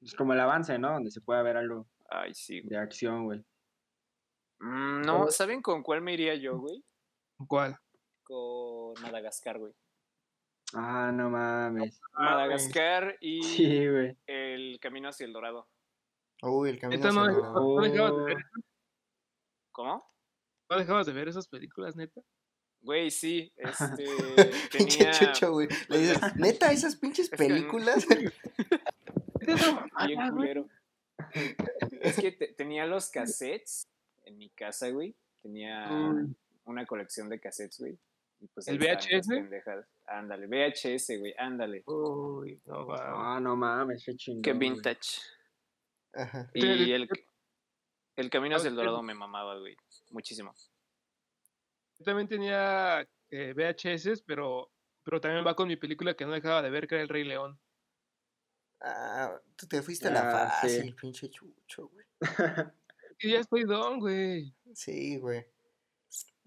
Pues 0.00 0.14
como 0.14 0.32
el 0.32 0.40
avance, 0.40 0.78
¿no? 0.78 0.92
Donde 0.92 1.10
se 1.10 1.20
pueda 1.20 1.42
ver 1.42 1.56
algo 1.56 1.88
Ay, 2.08 2.32
sí, 2.34 2.60
güey. 2.60 2.70
de 2.70 2.78
acción, 2.78 3.24
güey. 3.24 3.44
Mm, 4.60 5.02
no, 5.02 5.28
¿saben 5.30 5.60
con 5.62 5.82
cuál 5.82 6.00
me 6.02 6.12
iría 6.14 6.34
yo, 6.36 6.58
güey? 6.58 6.84
¿Cuál? 7.48 7.76
Con 8.24 8.94
Madagascar, 9.02 9.58
güey. 9.58 9.72
Ah, 10.74 11.10
no 11.12 11.30
mames. 11.30 12.00
Ah. 12.14 12.24
Madagascar 12.36 13.16
y 13.20 13.42
Sí, 13.42 13.88
güey. 13.88 14.16
El 14.26 14.78
Camino 14.80 15.08
hacia 15.08 15.26
el 15.26 15.32
Dorado. 15.32 15.68
Uy, 16.42 16.70
el 16.70 16.78
camino 16.78 17.00
hacia 17.00 17.08
el 17.10 17.14
no, 17.16 17.34
dorado. 17.34 17.76
no 17.76 17.82
dejabas 17.82 18.12
de 18.16 18.22
Oh. 18.22 18.24
ver, 18.24 18.36
¿Cómo? 19.72 20.04
¿no 20.70 20.78
dejabas 20.78 21.06
de 21.06 21.12
ver 21.12 21.28
esas 21.28 21.48
películas, 21.48 21.96
neta? 21.96 22.20
Güey, 22.88 23.10
sí, 23.10 23.52
este, 23.58 24.06
Pinche 24.72 24.96
tenía 24.96 25.10
chucho, 25.12 25.52
güey. 25.52 25.68
Le 25.90 25.98
dices, 25.98 26.18
neta, 26.36 26.72
esas 26.72 26.96
pinches 26.96 27.28
películas. 27.28 28.06
bien 30.06 30.30
culero. 30.30 30.66
Es 32.00 32.16
que 32.18 32.32
te- 32.32 32.54
tenía 32.54 32.86
los 32.86 33.10
cassettes 33.10 33.86
en 34.24 34.38
mi 34.38 34.48
casa, 34.48 34.88
güey. 34.88 35.14
Tenía 35.42 35.86
Mm. 35.90 36.34
una 36.64 36.86
colección 36.86 37.28
de 37.28 37.38
cassettes, 37.38 37.78
güey. 37.78 37.98
Y 38.40 38.46
pues 38.46 38.66
¿El 38.68 38.78
VHS? 38.78 39.28
Ándale, 40.06 40.46
VHS, 40.46 41.18
güey, 41.18 41.34
ándale. 41.36 41.82
Uy, 41.84 42.58
no 42.64 42.86
va. 42.86 43.34
Ah, 43.36 43.38
no 43.38 43.54
mames, 43.54 44.02
qué 44.02 44.16
chingón. 44.16 44.40
Qué 44.40 44.54
vintage. 44.54 45.20
Ajá. 46.14 46.50
Y 46.54 46.92
el, 46.92 47.06
el 48.16 48.30
Camino 48.30 48.56
hacia 48.56 48.70
el 48.70 48.76
Dorado 48.76 49.02
me 49.02 49.12
mamaba, 49.12 49.58
güey. 49.58 49.76
Muchísimo. 50.10 50.54
Yo 51.98 52.04
también 52.04 52.28
tenía 52.28 53.06
eh, 53.30 53.52
VHS, 53.54 54.22
pero, 54.24 54.70
pero 55.02 55.20
también 55.20 55.46
va 55.46 55.54
con 55.56 55.68
mi 55.68 55.76
película 55.76 56.14
que 56.14 56.24
no 56.24 56.32
dejaba 56.32 56.62
de 56.62 56.70
ver, 56.70 56.86
que 56.86 56.94
era 56.94 57.02
El 57.02 57.08
Rey 57.08 57.24
León. 57.24 57.58
Ah, 58.80 59.36
tú 59.56 59.66
te 59.66 59.82
fuiste 59.82 60.08
a 60.08 60.12
la 60.12 60.44
Ah, 60.46 60.60
sí. 60.62 60.68
fácil, 60.76 60.94
pinche 60.94 61.28
chucho, 61.30 61.88
güey. 61.88 62.06
Y 63.20 63.32
ya 63.32 63.40
estoy 63.40 63.64
don, 63.64 63.98
güey. 63.98 64.54
Sí, 64.74 65.16
güey. 65.18 65.44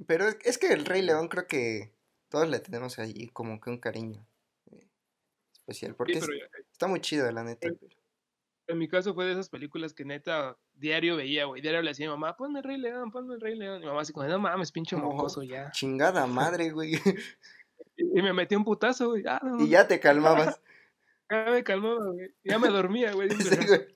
Pero 0.07 0.25
es, 0.29 0.57
que 0.57 0.67
el 0.71 0.85
Rey 0.85 1.01
León 1.01 1.27
creo 1.27 1.45
que 1.47 1.93
todos 2.29 2.47
le 2.49 2.59
tenemos 2.59 2.97
allí 2.99 3.27
como 3.27 3.59
que 3.59 3.69
un 3.69 3.77
cariño 3.79 4.25
eh, 4.71 4.87
especial. 5.53 5.95
Porque 5.95 6.13
Sí, 6.13 6.19
es- 6.19 6.27
ya- 6.27 6.59
está 6.71 6.87
muy 6.87 7.01
chido, 7.01 7.29
la 7.31 7.43
neta. 7.43 7.67
pero- 7.67 8.00
en 8.71 8.77
mi 8.77 8.87
caso 8.87 9.13
fue 9.13 9.25
de 9.25 9.33
esas 9.33 9.49
películas 9.49 9.93
que 9.93 10.05
neta 10.05 10.57
diario 10.73 11.15
veía, 11.15 11.45
güey. 11.45 11.61
Diario 11.61 11.81
le 11.81 11.91
decía 11.91 12.07
a 12.07 12.09
mi 12.09 12.19
mamá, 12.19 12.35
ponme 12.35 12.59
el 12.59 12.63
Rey 12.63 12.77
León, 12.77 13.11
ponme 13.11 13.35
el 13.35 13.41
Rey 13.41 13.57
León. 13.57 13.77
Y 13.77 13.79
mi 13.81 13.87
mamá 13.87 14.01
así 14.01 14.13
como, 14.13 14.27
no 14.27 14.39
mames, 14.39 14.71
pinche 14.71 14.95
mojoso 14.95 15.43
ya. 15.43 15.71
Chingada 15.71 16.25
madre, 16.27 16.71
güey. 16.71 16.95
Y, 17.97 18.19
y 18.19 18.21
me 18.21 18.33
metí 18.33 18.55
un 18.55 18.63
putazo, 18.63 19.09
güey. 19.09 19.23
Ah, 19.27 19.39
no, 19.43 19.63
y 19.63 19.69
ya 19.69 19.87
te 19.87 19.99
calmabas. 19.99 20.61
ya 21.29 21.45
me 21.51 21.63
calmaba, 21.63 22.11
güey. 22.11 22.33
Ya 22.43 22.59
me 22.59 22.69
dormía, 22.69 23.13
güey. 23.13 23.29
Sí, 23.39 23.55
güey. 23.67 23.87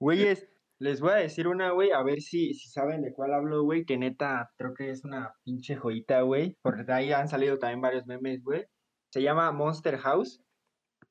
Güeyes, 0.00 0.48
les 0.78 1.00
voy 1.00 1.12
a 1.12 1.16
decir 1.16 1.48
una, 1.48 1.70
güey, 1.70 1.92
a 1.92 2.02
ver 2.02 2.20
si, 2.20 2.54
si 2.54 2.68
saben 2.68 3.02
de 3.02 3.12
cuál 3.12 3.32
hablo, 3.32 3.62
güey, 3.62 3.84
que 3.84 3.96
neta 3.96 4.50
creo 4.56 4.74
que 4.74 4.90
es 4.90 5.04
una 5.04 5.34
pinche 5.44 5.76
joyita, 5.76 6.22
güey, 6.22 6.58
porque 6.62 6.84
de 6.84 6.92
ahí 6.92 7.12
han 7.12 7.28
salido 7.28 7.58
también 7.58 7.80
varios 7.80 8.06
memes, 8.06 8.42
güey. 8.42 8.66
Se 9.10 9.22
llama 9.22 9.52
Monster 9.52 9.98
House. 9.98 10.42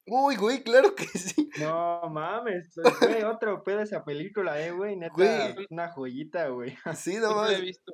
Uy, 0.06 0.36
güey, 0.36 0.64
claro 0.64 0.94
que 0.96 1.06
sí. 1.06 1.50
No 1.60 2.02
mames, 2.10 2.74
güey, 3.02 3.24
otro 3.24 3.64
pedo 3.64 3.82
esa 3.82 4.04
película, 4.04 4.60
eh, 4.62 4.72
güey, 4.72 4.96
neta, 4.98 5.14
Güey. 5.16 5.68
una 5.70 5.90
joyita, 5.90 6.48
güey. 6.50 6.76
Sí, 6.96 7.16
No 7.18 7.30
no 7.34 7.42
la 7.44 7.50
he 7.50 7.52
mames. 7.54 7.62
visto. 7.62 7.94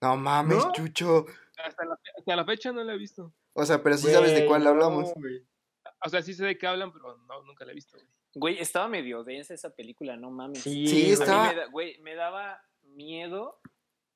No 0.00 0.16
mames, 0.16 0.64
¿No? 0.64 0.72
Chucho. 0.72 1.26
Hasta 1.62 1.84
la, 1.84 1.98
hasta 2.18 2.36
la 2.36 2.44
fecha 2.46 2.72
no 2.72 2.82
la 2.82 2.94
he 2.94 2.98
visto. 2.98 3.34
O 3.52 3.64
sea, 3.66 3.82
pero 3.82 3.96
sí 3.98 4.08
sabes 4.10 4.32
de 4.34 4.46
cuál 4.46 4.64
no, 4.64 4.70
hablamos. 4.70 5.12
güey. 5.14 5.46
O 6.04 6.08
sea, 6.08 6.22
sí 6.22 6.32
sé 6.32 6.44
de 6.46 6.56
qué 6.56 6.66
hablan, 6.66 6.92
pero 6.92 7.18
no, 7.18 7.42
nunca 7.42 7.64
la 7.66 7.72
he 7.72 7.74
visto, 7.74 7.98
güey. 7.98 8.08
Güey, 8.32 8.58
estaba 8.60 8.88
medio 8.88 9.22
densa 9.24 9.52
esa 9.52 9.68
película, 9.74 10.16
no 10.16 10.30
mames. 10.30 10.62
Sí, 10.62 10.86
Sí, 10.86 11.00
güey. 11.02 11.12
estaba- 11.12 11.44
A 11.44 11.48
mí 11.50 11.54
me 11.54 11.60
da- 11.60 11.66
güey, 11.66 11.98
me 12.00 12.14
daba 12.14 12.62
miedo 12.84 13.60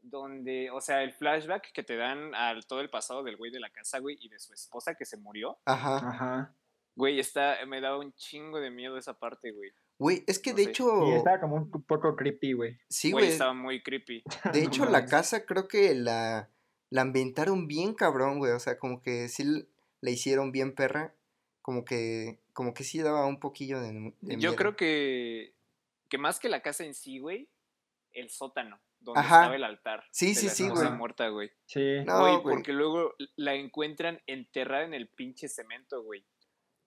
donde, 0.00 0.70
o 0.70 0.80
sea, 0.80 1.02
el 1.02 1.12
flashback 1.12 1.72
que 1.72 1.82
te 1.82 1.96
dan 1.96 2.34
al 2.34 2.66
todo 2.66 2.80
el 2.80 2.88
pasado 2.90 3.22
del 3.22 3.36
güey 3.36 3.50
de 3.50 3.60
la 3.60 3.70
casa, 3.70 3.98
güey, 3.98 4.16
y 4.20 4.28
de 4.28 4.38
su 4.38 4.52
esposa 4.54 4.94
que 4.94 5.04
se 5.04 5.16
murió. 5.18 5.58
Ajá. 5.66 5.96
Ajá. 5.96 6.54
Güey, 6.96 7.18
está, 7.18 7.56
me 7.66 7.80
daba 7.80 7.98
un 7.98 8.12
chingo 8.14 8.60
de 8.60 8.70
miedo 8.70 8.96
esa 8.96 9.18
parte, 9.18 9.50
güey. 9.52 9.70
Güey, 9.98 10.24
es 10.26 10.38
que 10.38 10.50
No 10.50 10.56
de 10.56 10.64
sé. 10.64 10.70
hecho. 10.70 11.06
Sí, 11.06 11.12
estaba 11.12 11.40
como 11.40 11.56
un 11.56 11.70
poco 11.70 12.14
creepy, 12.16 12.52
güey. 12.52 12.78
Sí, 12.88 13.10
Güey, 13.12 13.24
güey. 13.24 13.32
estaba 13.32 13.52
muy 13.54 13.82
creepy. 13.82 14.22
De 14.52 14.60
No 14.62 14.66
hecho, 14.68 14.84
la 14.86 15.06
casa 15.06 15.44
creo 15.46 15.66
que 15.68 15.94
la, 15.94 16.50
la 16.90 17.02
ambientaron 17.02 17.66
bien 17.66 17.94
cabrón, 17.94 18.38
güey. 18.38 18.52
O 18.52 18.58
sea, 18.60 18.78
como 18.78 19.00
que 19.02 19.28
sí 19.28 19.44
la 20.00 20.10
hicieron 20.10 20.52
bien 20.52 20.74
perra. 20.74 21.14
Como 21.62 21.84
que, 21.84 22.40
como 22.52 22.74
que 22.74 22.84
sí 22.84 23.00
daba 23.00 23.24
un 23.26 23.40
poquillo 23.40 23.80
de, 23.80 23.92
de 24.20 24.32
Yo 24.34 24.50
miedo. 24.50 24.56
creo 24.56 24.76
que, 24.76 25.54
que 26.10 26.18
más 26.18 26.38
que 26.38 26.48
la 26.50 26.60
casa 26.60 26.84
en 26.84 26.94
sí, 26.94 27.18
güey, 27.18 27.48
el 28.12 28.28
sótano, 28.30 28.78
donde 29.00 29.20
Ajá. 29.20 29.36
estaba 29.40 29.56
el 29.56 29.64
altar. 29.64 30.04
Sí, 30.10 30.28
de 30.28 30.34
sí, 30.34 30.46
la 30.46 30.52
sí, 30.52 30.68
güey. 30.68 30.90
muerta, 30.92 31.28
güey. 31.28 31.50
Sí. 31.66 32.00
No, 32.04 32.20
güey, 32.20 32.36
güey. 32.36 32.56
porque 32.56 32.72
luego 32.74 33.14
la 33.36 33.54
encuentran 33.54 34.20
enterrada 34.26 34.84
en 34.84 34.92
el 34.94 35.08
pinche 35.08 35.48
cemento, 35.48 36.02
güey. 36.02 36.22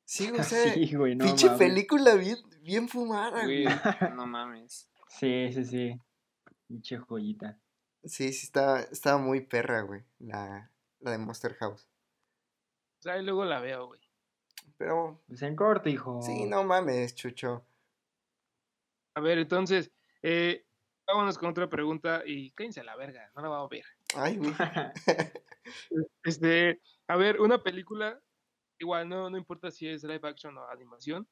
Sí, 0.08 0.32
o 0.32 0.41
sea, 0.43 0.74
Sí, 0.74 0.95
güey, 0.95 1.16
no 1.16 1.26
pinche 1.26 1.47
mames. 1.47 1.60
película 1.60 2.16
bien, 2.16 2.38
bien 2.62 2.88
fumada, 2.88 3.43
Güey, 3.43 3.64
güey. 3.66 3.76
no 4.16 4.26
mames. 4.26 4.89
Sí, 5.10 5.51
sí, 5.51 5.66
sí. 5.66 6.01
Pinche 6.68 6.97
joyita. 6.97 7.60
Sí, 8.03 8.32
sí, 8.32 8.45
estaba, 8.45 8.82
estaba 8.82 9.18
muy 9.18 9.41
perra, 9.41 9.82
güey. 9.82 10.03
La, 10.20 10.72
la 10.99 11.12
de 11.12 11.18
Monster 11.18 11.55
House. 11.55 11.89
O 12.99 13.01
sea, 13.03 13.18
y 13.18 13.24
luego 13.24 13.43
la 13.45 13.60
veo, 13.60 13.88
güey. 13.88 13.99
Pero, 14.78 15.22
Pues 15.28 15.41
en 15.41 15.55
corto, 15.55 15.89
hijo. 15.89 16.22
sí, 16.22 16.45
no 16.45 16.64
mames, 16.64 17.16
Chucho. 17.16 17.66
A 19.16 19.20
ver, 19.20 19.39
entonces, 19.39 19.91
eh, 20.22 20.66
vámonos 21.08 21.38
con 21.38 21.49
otra 21.49 21.68
pregunta 21.70 22.22
y 22.26 22.51
cállense 22.51 22.82
a 22.82 22.84
la 22.84 22.95
verga, 22.95 23.32
no 23.36 23.41
la 23.41 23.49
vamos 23.49 23.72
a 23.72 23.76
ver. 23.76 23.86
Ay, 24.16 24.38
güey. 24.38 24.53
Este, 26.24 26.82
a 27.08 27.18
ver, 27.18 27.41
una 27.41 27.62
película, 27.62 28.22
igual 28.80 29.09
no, 29.09 29.30
no 29.30 29.38
importa 29.38 29.71
si 29.71 29.88
es 29.88 30.03
live 30.03 30.28
action 30.28 30.57
o 30.57 30.69
animación, 30.69 31.28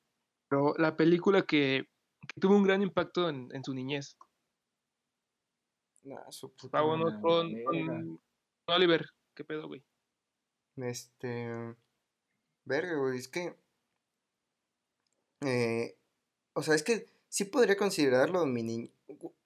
pero 0.49 0.73
la 0.77 0.95
película 0.95 1.43
que, 1.43 1.87
que 2.27 2.39
tuvo 2.39 2.55
un 2.55 2.63
gran 2.63 2.81
impacto 2.81 3.29
en, 3.29 3.49
en 3.53 3.63
su 3.63 3.73
niñez. 3.73 4.17
Nah, 6.03 6.29
su 6.29 6.53
puta 6.55 6.81
Vámonos 6.81 7.19
con, 7.21 8.19
Oliver, 8.67 9.05
¿qué 9.33 9.43
pedo, 9.43 9.67
güey? 9.67 9.83
Este. 10.77 11.75
Verga, 12.65 12.97
güey, 12.97 13.17
es 13.17 13.27
que. 13.27 13.55
eh, 15.41 15.97
o 16.53 16.61
sea, 16.61 16.75
es 16.75 16.83
que 16.83 17.07
sí 17.29 17.45
podría 17.45 17.75
considerarlo 17.75 18.45
mi 18.45 18.63
niñez. 18.63 18.91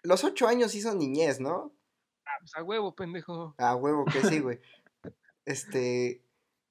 Los 0.04 0.24
ocho 0.24 0.48
años 0.48 0.72
sí 0.72 0.82
son 0.82 1.00
niñez, 1.00 1.40
¿no? 1.40 1.72
Ah, 2.26 2.38
pues 2.40 2.56
a 2.56 2.64
huevo, 2.64 2.94
pendejo. 2.96 3.56
Ah, 3.58 3.76
huevo, 3.76 4.06
que 4.06 4.22
sí, 4.22 4.40
güey. 4.40 4.60
Este. 5.46 6.22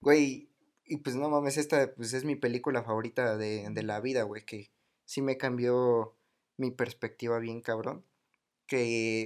Güey, 0.00 0.47
y 0.88 0.98
pues 0.98 1.16
no 1.16 1.28
mames, 1.28 1.56
esta 1.56 1.94
pues 1.94 2.12
es 2.14 2.24
mi 2.24 2.36
película 2.36 2.82
favorita 2.82 3.36
de, 3.36 3.68
de 3.70 3.82
la 3.82 4.00
vida, 4.00 4.22
güey, 4.22 4.44
que 4.44 4.70
sí 5.04 5.22
me 5.22 5.36
cambió 5.36 6.16
mi 6.56 6.70
perspectiva 6.70 7.38
bien 7.38 7.60
cabrón. 7.62 8.04
Que 8.66 9.24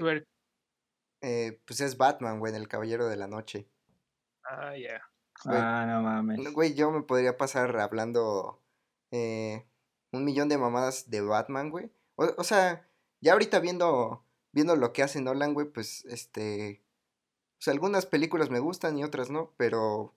eh, 1.23 1.61
pues 1.65 1.81
es 1.81 1.97
Batman, 1.97 2.39
güey, 2.39 2.53
del 2.53 2.69
Caballero 2.69 3.07
de 3.09 3.17
la 3.17 3.27
Noche. 3.27 3.69
ah, 4.45 4.77
ya. 4.77 5.01
Güey. 5.45 5.59
Ah, 5.59 5.87
no 5.87 6.03
mames. 6.03 6.53
Güey, 6.53 6.75
yo 6.75 6.91
me 6.91 7.03
podría 7.03 7.37
pasar 7.37 7.77
hablando 7.79 8.61
eh, 9.11 9.65
un 10.13 10.25
millón 10.25 10.49
de 10.49 10.59
mamadas 10.59 11.11
de 11.11 11.21
Batman, 11.21 11.71
güey. 11.71 11.91
O, 12.17 12.27
o 12.37 12.45
sea, 12.45 12.89
ya 13.21 13.33
ahorita 13.33 13.59
viendo, 13.61 14.25
viendo 14.53 14.77
lo 14.77 14.93
que 14.93 15.03
hace 15.03 15.21
Nolan, 15.21 15.55
güey, 15.55 15.67
pues 15.67 16.05
este. 16.05 16.85
Pues 17.57 17.69
algunas 17.69 18.07
películas 18.07 18.51
me 18.51 18.59
gustan 18.59 18.99
y 18.99 19.05
otras 19.05 19.31
no, 19.31 19.53
pero 19.57 20.15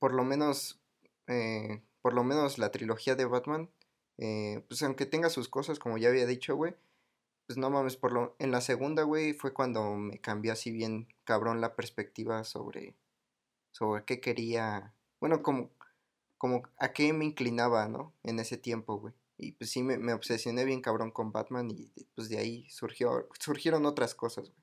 por 0.00 0.14
lo 0.14 0.24
menos. 0.24 0.80
eh, 1.28 1.82
por 2.02 2.14
lo 2.14 2.24
menos 2.24 2.58
la 2.58 2.72
trilogía 2.72 3.16
de 3.16 3.26
Batman. 3.26 3.70
eh, 4.18 4.64
pues 4.68 4.82
aunque 4.84 5.06
tenga 5.06 5.30
sus 5.30 5.48
cosas, 5.50 5.78
como 5.80 5.98
ya 5.98 6.10
había 6.10 6.26
dicho, 6.26 6.56
güey. 6.56 6.74
Pues 7.46 7.58
no 7.58 7.70
mames, 7.70 7.96
por 7.96 8.12
lo, 8.12 8.36
en 8.40 8.52
la 8.52 8.60
segunda, 8.62 9.02
güey, 9.04 9.34
fue 9.34 9.52
cuando 9.54 9.94
me 9.96 10.20
cambió 10.20 10.52
así 10.52 10.72
bien 10.72 11.08
cabrón 11.24 11.60
la 11.60 11.76
perspectiva 11.76 12.44
sobre 12.44 12.96
sobre 13.72 14.04
qué 14.04 14.20
quería, 14.20 14.94
bueno, 15.20 15.42
como, 15.42 15.70
como 16.38 16.62
a 16.78 16.92
qué 16.92 17.12
me 17.12 17.24
inclinaba, 17.26 17.88
¿no? 17.88 18.14
En 18.24 18.38
ese 18.40 18.56
tiempo, 18.58 18.98
güey. 18.98 19.14
Y 19.38 19.52
pues 19.52 19.70
sí, 19.70 19.82
me, 19.82 19.98
me 19.98 20.12
obsesioné 20.14 20.64
bien 20.64 20.82
cabrón 20.82 21.10
con 21.12 21.32
Batman 21.32 21.70
y 21.70 21.92
pues 22.14 22.28
de 22.28 22.38
ahí 22.38 22.68
surgió, 22.70 23.28
surgieron 23.40 23.86
otras 23.86 24.14
cosas, 24.14 24.50
güey. 24.50 24.62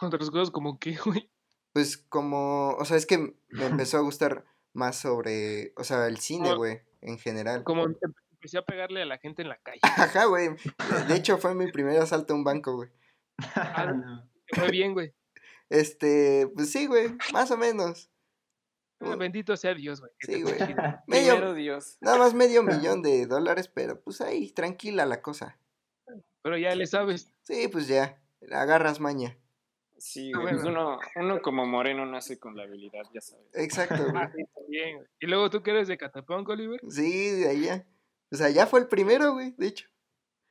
Otras 0.00 0.30
cosas 0.30 0.50
como 0.50 0.78
que, 0.80 0.96
güey. 1.04 1.30
Pues 1.72 1.96
como, 1.96 2.70
o 2.70 2.84
sea, 2.84 2.96
es 2.96 3.06
que 3.06 3.18
me 3.48 3.66
empezó 3.86 3.98
a 3.98 4.02
gustar 4.02 4.44
más 4.72 4.96
sobre, 4.96 5.72
o 5.76 5.84
sea, 5.84 6.06
el 6.06 6.18
cine, 6.18 6.54
güey, 6.54 6.80
en 7.00 7.18
general. 7.18 7.64
Como 7.64 7.84
em- 7.84 7.96
empecé 8.32 8.58
a 8.58 8.62
pegarle 8.62 9.02
a 9.02 9.06
la 9.06 9.18
gente 9.18 9.42
en 9.42 9.48
la 9.48 9.58
calle. 9.58 9.80
Ajá, 9.82 10.26
güey. 10.26 10.50
De- 11.08 11.16
hecho, 11.16 11.38
fue 11.38 11.54
mi 11.54 11.70
primer 11.72 11.98
asalto 12.00 12.34
a 12.34 12.36
un 12.36 12.44
banco, 12.44 12.76
güey. 12.76 12.90
No. 13.94 14.28
Me 14.50 14.60
fue 14.62 14.70
bien, 14.70 14.94
güey. 14.94 15.12
Este, 15.68 16.48
pues 16.54 16.70
sí, 16.72 16.86
güey, 16.86 17.08
más 17.32 17.50
o 17.50 17.58
menos. 17.58 18.10
Ah, 19.00 19.14
Bendito 19.16 19.56
sea 19.56 19.74
Dios, 19.74 20.00
güey. 20.00 20.12
Sí, 20.20 20.42
güey. 20.42 20.56
Medio, 21.06 21.54
Dios. 21.54 21.98
nada 22.00 22.18
más 22.18 22.34
medio 22.34 22.62
millón 22.62 23.02
de 23.02 23.26
dólares, 23.26 23.68
pero 23.68 24.00
pues 24.00 24.20
ahí, 24.20 24.50
tranquila 24.52 25.04
la 25.06 25.20
cosa. 25.22 25.58
Pero 26.42 26.56
ya 26.56 26.74
le 26.74 26.86
sabes. 26.86 27.32
Sí, 27.42 27.68
pues 27.68 27.86
ya, 27.88 28.20
agarras 28.50 29.00
maña. 29.00 29.36
Sí, 29.98 30.30
Ah, 30.34 30.40
güey. 30.40 30.54
pues 30.54 30.64
uno, 30.66 30.98
uno 31.16 31.42
como 31.42 31.66
moreno 31.66 32.06
nace 32.06 32.38
con 32.38 32.56
la 32.56 32.62
habilidad, 32.64 33.02
ya 33.12 33.20
sabes. 33.20 33.46
Exacto, 33.54 33.96
güey. 34.10 34.16
Ah, 34.16 34.30
sí. 34.34 34.42
Y 35.20 35.26
luego 35.26 35.50
tú 35.50 35.62
que 35.62 35.70
eres 35.70 35.88
de 35.88 35.98
Catapunk, 35.98 36.48
Oliver. 36.48 36.80
Sí, 36.88 37.30
de 37.30 37.48
allá. 37.48 37.86
O 38.30 38.36
sea, 38.36 38.50
ya 38.50 38.66
fue 38.66 38.80
el 38.80 38.86
primero, 38.88 39.32
güey, 39.32 39.54
de 39.58 39.66
hecho. 39.66 39.88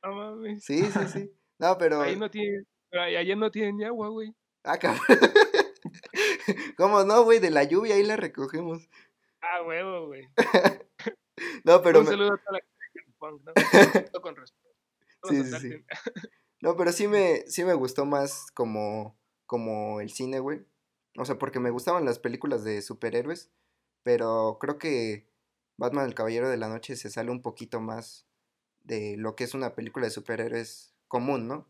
No 0.02 0.14
mames. 0.14 0.64
Sí, 0.64 0.82
sí, 0.84 1.00
sí. 1.12 1.32
No, 1.58 1.76
pero. 1.78 2.00
Ahí 2.02 2.16
no 2.16 2.30
tiene, 2.30 2.64
pero 2.90 3.02
ahí- 3.04 3.16
allá 3.16 3.36
no 3.36 3.50
tienen 3.50 3.76
ni 3.78 3.84
agua, 3.84 4.08
güey. 4.08 4.34
Ah, 4.64 4.78
cabrón. 4.78 5.00
¿Cómo 6.76 7.04
no, 7.04 7.22
güey? 7.24 7.38
De 7.38 7.50
la 7.50 7.64
lluvia 7.64 7.94
ahí 7.94 8.02
la 8.04 8.16
recogemos. 8.16 8.88
Ah, 9.40 9.62
huevo, 9.62 10.06
güey. 10.08 10.28
No, 11.64 11.80
pero. 11.82 12.00
Un 12.00 12.04
me- 12.04 12.10
saludo 12.10 12.34
a 12.34 12.36
toda 12.36 12.52
la 12.52 12.58
gente 12.58 12.74
de 12.94 13.00
Catapunk, 13.04 13.42
¿no? 13.44 13.52
Todo 14.12 14.22
con 14.22 14.36
respeto. 14.36 14.68
Sí, 15.28 15.36
sí, 15.44 15.54
asalten. 15.54 15.86
No, 16.60 16.76
pero 16.76 16.90
sí 16.92 17.06
me, 17.06 17.42
sí 17.46 17.62
me 17.64 17.74
gustó 17.74 18.04
más 18.04 18.50
como, 18.52 19.16
como 19.48 20.00
el 20.00 20.10
cine, 20.10 20.38
güey. 20.38 20.64
O 21.16 21.24
sea, 21.24 21.38
porque 21.38 21.58
me 21.58 21.70
gustaban 21.70 22.04
las 22.04 22.20
películas 22.20 22.62
de 22.62 22.80
superhéroes. 22.82 23.50
Pero 24.04 24.58
creo 24.60 24.78
que 24.78 25.26
Batman 25.78 26.06
el 26.06 26.14
Caballero 26.14 26.48
de 26.48 26.58
la 26.58 26.68
Noche 26.68 26.94
se 26.94 27.10
sale 27.10 27.32
un 27.32 27.42
poquito 27.42 27.80
más 27.80 28.26
de 28.84 29.16
lo 29.16 29.34
que 29.34 29.44
es 29.44 29.54
una 29.54 29.74
película 29.74 30.06
de 30.06 30.10
superhéroes 30.10 30.94
común, 31.08 31.48
¿no? 31.48 31.66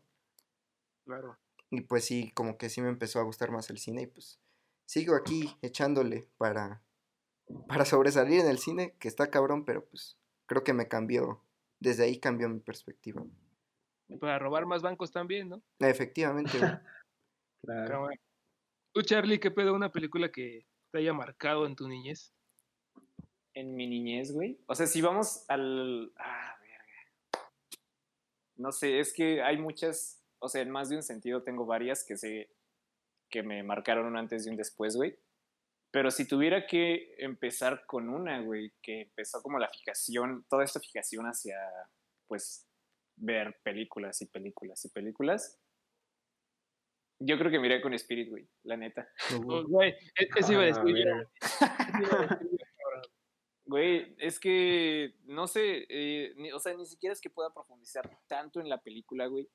Claro. 1.05 1.37
Y 1.71 1.81
pues 1.81 2.05
sí, 2.05 2.31
como 2.35 2.57
que 2.57 2.69
sí 2.69 2.81
me 2.81 2.89
empezó 2.89 3.19
a 3.19 3.23
gustar 3.23 3.49
más 3.49 3.69
el 3.69 3.77
cine 3.77 4.03
y 4.03 4.07
pues 4.07 4.39
sigo 4.85 5.15
aquí 5.15 5.55
echándole 5.61 6.27
para, 6.37 6.81
para 7.67 7.85
sobresalir 7.85 8.41
en 8.41 8.47
el 8.47 8.59
cine, 8.59 8.95
que 8.99 9.07
está 9.07 9.29
cabrón, 9.29 9.65
pero 9.65 9.85
pues 9.85 10.17
creo 10.47 10.63
que 10.63 10.73
me 10.73 10.87
cambió, 10.87 11.41
desde 11.79 12.03
ahí 12.03 12.19
cambió 12.19 12.49
mi 12.49 12.59
perspectiva. 12.59 13.23
Para 14.19 14.39
robar 14.39 14.65
más 14.65 14.81
bancos 14.81 15.11
también, 15.11 15.49
¿no? 15.49 15.61
Efectivamente, 15.79 16.57
Claro. 17.61 18.09
Tú, 18.93 19.01
Charlie, 19.01 19.39
¿qué 19.39 19.51
pedo 19.51 19.73
una 19.73 19.91
película 19.91 20.31
que 20.31 20.65
te 20.91 20.99
haya 20.99 21.13
marcado 21.13 21.65
en 21.65 21.75
tu 21.75 21.87
niñez? 21.87 22.33
En 23.53 23.75
mi 23.75 23.87
niñez, 23.87 24.31
güey. 24.31 24.59
O 24.67 24.75
sea, 24.75 24.87
si 24.87 25.01
vamos 25.01 25.45
al. 25.47 26.11
Ah, 26.17 26.55
verga. 26.59 27.49
No 28.55 28.71
sé, 28.71 28.99
es 28.99 29.13
que 29.13 29.41
hay 29.41 29.57
muchas. 29.57 30.23
O 30.39 30.47
sea, 30.47 30.61
en 30.61 30.71
más 30.71 30.89
de 30.89 30.95
un 30.95 31.03
sentido 31.03 31.43
tengo 31.43 31.65
varias 31.65 32.03
que 32.03 32.15
sé 32.17 32.49
que 33.29 33.43
me 33.43 33.61
marcaron 33.63 34.07
un 34.07 34.17
antes 34.17 34.45
y 34.45 34.49
un 34.49 34.55
después, 34.55 34.95
güey. 34.95 35.17
Pero 35.91 36.11
si 36.11 36.27
tuviera 36.27 36.67
que 36.67 37.15
empezar 37.17 37.85
con 37.85 38.09
una, 38.09 38.41
güey, 38.41 38.73
que 38.81 39.01
empezó 39.01 39.41
como 39.41 39.57
la 39.57 39.69
fijación, 39.69 40.45
toda 40.47 40.63
esta 40.63 40.79
fijación 40.79 41.25
hacia, 41.25 41.57
pues, 42.27 42.67
ver 43.15 43.59
películas 43.63 44.21
y 44.21 44.27
películas 44.27 44.85
y 44.85 44.89
películas. 44.89 45.59
Yo 47.19 47.37
creo 47.37 47.51
que 47.51 47.59
miré 47.59 47.81
con 47.81 47.93
Spirit, 47.93 48.29
güey, 48.29 48.47
la 48.63 48.77
neta. 48.77 49.07
Oh, 49.35 49.63
güey, 49.67 49.91
e- 49.91 50.29
eso 50.37 50.53
iba 50.53 50.61
a 50.61 50.65
Ah, 50.65 50.67
decir 50.67 50.97
iba 50.97 51.15
a 51.15 51.19
decir 51.19 51.29
cabrón. 52.77 54.15
es 54.17 54.39
que, 54.39 55.15
no 55.25 55.47
sé, 55.47 55.85
eh, 55.89 56.33
ni- 56.37 56.51
o 56.51 56.59
sea, 56.59 56.73
ni 56.75 56.85
siquiera 56.85 57.13
es 57.13 57.21
que 57.21 57.29
pueda 57.29 57.53
profundizar 57.53 58.09
tanto 58.27 58.59
en 58.61 58.69
la 58.69 58.81
película, 58.81 59.27
güey. 59.27 59.47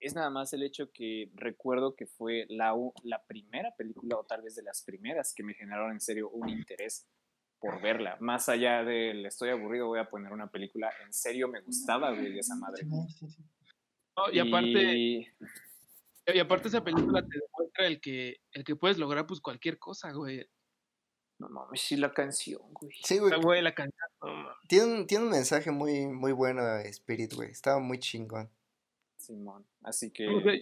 Es 0.00 0.16
nada 0.16 0.30
más 0.30 0.52
el 0.52 0.64
hecho 0.64 0.90
que 0.92 1.30
recuerdo 1.34 1.94
que 1.94 2.06
fue 2.06 2.44
la, 2.48 2.74
la 3.04 3.24
primera 3.24 3.72
película, 3.76 4.16
o 4.18 4.24
tal 4.24 4.42
vez 4.42 4.56
de 4.56 4.62
las 4.64 4.82
primeras, 4.82 5.32
que 5.32 5.44
me 5.44 5.54
generaron 5.54 5.92
en 5.92 6.00
serio 6.00 6.28
un 6.30 6.48
interés 6.48 7.06
por 7.60 7.80
verla. 7.80 8.16
Más 8.18 8.48
allá 8.48 8.82
del 8.82 9.24
estoy 9.26 9.50
aburrido, 9.50 9.86
voy 9.86 10.00
a 10.00 10.10
poner 10.10 10.32
una 10.32 10.50
película. 10.50 10.92
En 11.06 11.12
serio 11.12 11.46
me 11.46 11.60
gustaba, 11.60 12.10
güey, 12.10 12.36
esa 12.36 12.56
madre. 12.56 12.82
No, 12.84 14.30
y 14.32 14.40
aparte, 14.40 15.32
Y- 16.26 16.38
aparte 16.38 16.68
esa 16.68 16.84
película 16.84 17.20
te 17.22 17.38
demuestra 17.38 17.86
el 17.86 18.00
que, 18.00 18.36
el 18.52 18.64
que 18.64 18.76
puedes 18.76 18.98
lograr 18.98 19.26
pues 19.26 19.40
cualquier 19.40 19.78
cosa, 19.78 20.12
güey. 20.12 20.46
No 21.38 21.48
mames, 21.48 21.80
sí, 21.80 21.96
la 21.96 22.12
canción, 22.12 22.62
güey. 22.72 22.92
Sí, 23.02 23.18
güey. 23.18 23.30
La 23.32 23.38
güey, 23.38 23.62
la 23.62 23.74
canción, 23.74 24.08
no 24.22 24.32
mames. 24.34 24.56
Tiene 24.68 24.84
un, 24.84 25.06
tiene 25.06 25.24
un 25.24 25.30
mensaje 25.30 25.70
muy, 25.72 26.06
muy 26.06 26.30
bueno, 26.32 26.62
Spirit, 26.78 27.32
güey. 27.34 27.50
Estaba 27.50 27.80
muy 27.80 27.98
chingón. 27.98 28.48
Simón. 29.16 29.66
Así 29.82 30.10
que. 30.12 30.28
O 30.28 30.40
sea, 30.40 30.52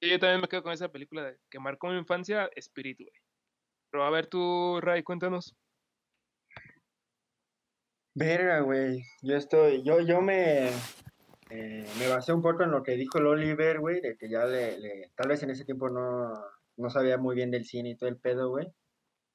Yo 0.00 0.18
también 0.18 0.40
me 0.40 0.48
quedo 0.48 0.62
con 0.62 0.72
esa 0.72 0.88
película 0.90 1.24
de- 1.24 1.38
que 1.50 1.58
marcó 1.58 1.88
mi 1.88 1.98
infancia, 1.98 2.48
Spirit, 2.56 2.98
güey. 3.00 3.12
Pero 3.90 4.04
a 4.04 4.10
ver 4.10 4.26
tú, 4.26 4.80
Ray, 4.80 5.02
cuéntanos. 5.02 5.54
Verga, 8.14 8.60
güey. 8.60 9.02
Yo 9.22 9.36
estoy, 9.36 9.82
yo, 9.84 10.00
yo 10.00 10.20
me, 10.20 10.70
eh, 11.50 11.86
me 11.98 12.08
basé 12.08 12.32
un 12.32 12.42
poco 12.42 12.62
en 12.62 12.70
lo 12.70 12.82
que 12.82 12.92
dijo 12.92 13.18
el 13.18 13.26
Oliver, 13.26 13.80
güey, 13.80 14.00
de 14.00 14.16
que 14.16 14.28
ya 14.28 14.44
le, 14.44 14.78
le- 14.78 15.12
tal 15.14 15.28
vez 15.28 15.42
en 15.42 15.50
ese 15.50 15.64
tiempo 15.64 15.88
no, 15.88 16.32
no 16.76 16.90
sabía 16.90 17.16
muy 17.18 17.34
bien 17.34 17.50
del 17.50 17.64
cine 17.64 17.90
y 17.90 17.96
todo 17.96 18.08
el 18.08 18.18
pedo, 18.18 18.50
güey. 18.50 18.66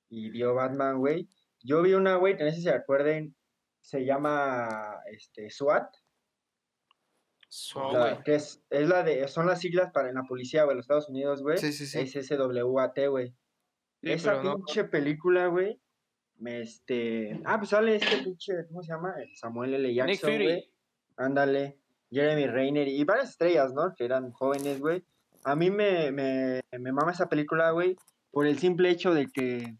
Y 0.09 0.30
vio 0.30 0.53
Batman, 0.53 0.99
güey. 0.99 1.28
Yo 1.61 1.82
vi 1.82 1.93
una, 1.93 2.16
güey, 2.18 2.34
no 2.34 2.39
sé 2.49 2.51
si 2.53 2.61
se 2.64 2.70
acuerden, 2.72 3.36
se 3.82 4.05
llama, 4.05 4.99
este, 5.11 5.49
SWAT, 5.49 5.93
la- 7.93 7.99
güey. 8.14 8.24
que 8.24 8.36
es, 8.36 8.64
es 8.70 8.88
la 8.88 9.03
de, 9.03 9.28
son 9.28 9.45
las 9.47 9.59
siglas 9.59 9.91
para 9.91 10.09
en 10.09 10.16
la 10.16 10.24
policía, 10.24 10.64
güey, 10.64 10.76
los 10.76 10.84
Estados 10.86 11.09
Unidos, 11.09 11.41
güey. 11.41 11.57
Sí, 11.57 11.72
sí, 11.74 11.86
sí. 11.86 11.99
Es 11.99 12.28
SWAT, 12.28 12.97
güey. 13.09 13.30
Sí, 14.01 14.11
Esa 14.11 14.41
no- 14.43 14.55
pinche 14.57 14.84
película, 14.86 15.47
güey. 15.47 15.80
me, 16.38 16.61
Este. 16.61 17.39
Ah, 17.45 17.57
pues 17.57 17.70
sale 17.70 17.95
este 17.95 18.18
pinche. 18.24 18.53
¿Cómo 18.68 18.82
se 18.84 18.91
llama? 18.91 19.14
El 19.18 19.34
Samuel 19.36 19.76
L. 19.76 19.93
Jackson, 19.93 20.32
güey. 20.36 20.70
Ándale. 21.16 21.80
Jeremy 22.14 22.47
Reiner 22.47 22.88
y 22.88 23.03
varias 23.03 23.32
estrellas, 23.32 23.74
¿no? 23.74 23.93
Que 23.95 24.05
eran 24.05 24.32
jóvenes, 24.32 24.80
güey. 24.80 25.03
A 25.43 25.55
mí 25.55 25.72
me, 25.72 26.11
me, 26.11 26.61
me 26.72 26.91
mama 26.91 27.11
esa 27.11 27.28
película, 27.28 27.72
güey. 27.72 27.95
Por 28.32 28.47
el 28.47 28.57
simple 28.59 28.89
hecho 28.89 29.14
de 29.14 29.28
que 29.28 29.78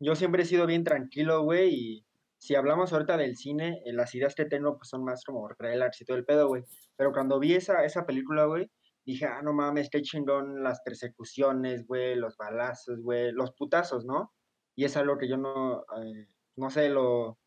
yo 0.00 0.14
siempre 0.16 0.42
he 0.42 0.46
sido 0.46 0.66
bien 0.66 0.84
tranquilo, 0.84 1.42
güey. 1.42 1.74
Y 1.74 2.06
si 2.38 2.54
hablamos 2.54 2.92
ahorita 2.92 3.16
del 3.16 3.36
cine, 3.36 3.82
eh, 3.84 3.92
las 3.92 4.14
ideas 4.14 4.34
que 4.34 4.46
tengo 4.46 4.76
pues 4.76 4.88
son 4.88 5.04
más 5.04 5.24
como 5.24 5.48
relax 5.48 6.00
y 6.00 6.04
todo 6.04 6.16
el 6.16 6.24
pedo, 6.24 6.48
güey. 6.48 6.64
Pero 6.96 7.12
cuando 7.12 7.38
vi 7.38 7.54
esa, 7.54 7.84
esa 7.84 8.06
película, 8.06 8.46
güey, 8.46 8.70
dije, 9.04 9.26
ah, 9.26 9.42
no 9.42 9.52
mames, 9.52 9.90
qué 9.90 10.02
chingón 10.02 10.62
las 10.62 10.80
persecuciones, 10.82 11.86
güey, 11.86 12.16
los 12.16 12.36
balazos, 12.36 13.00
güey, 13.02 13.32
los 13.32 13.52
putazos, 13.52 14.04
¿no? 14.04 14.32
Y 14.74 14.84
es 14.84 14.96
algo 14.96 15.18
que 15.18 15.28
yo 15.28 15.36
no, 15.36 15.82
eh, 16.02 16.28
no 16.56 16.70
sé, 16.70 16.88
lo, 16.88 17.38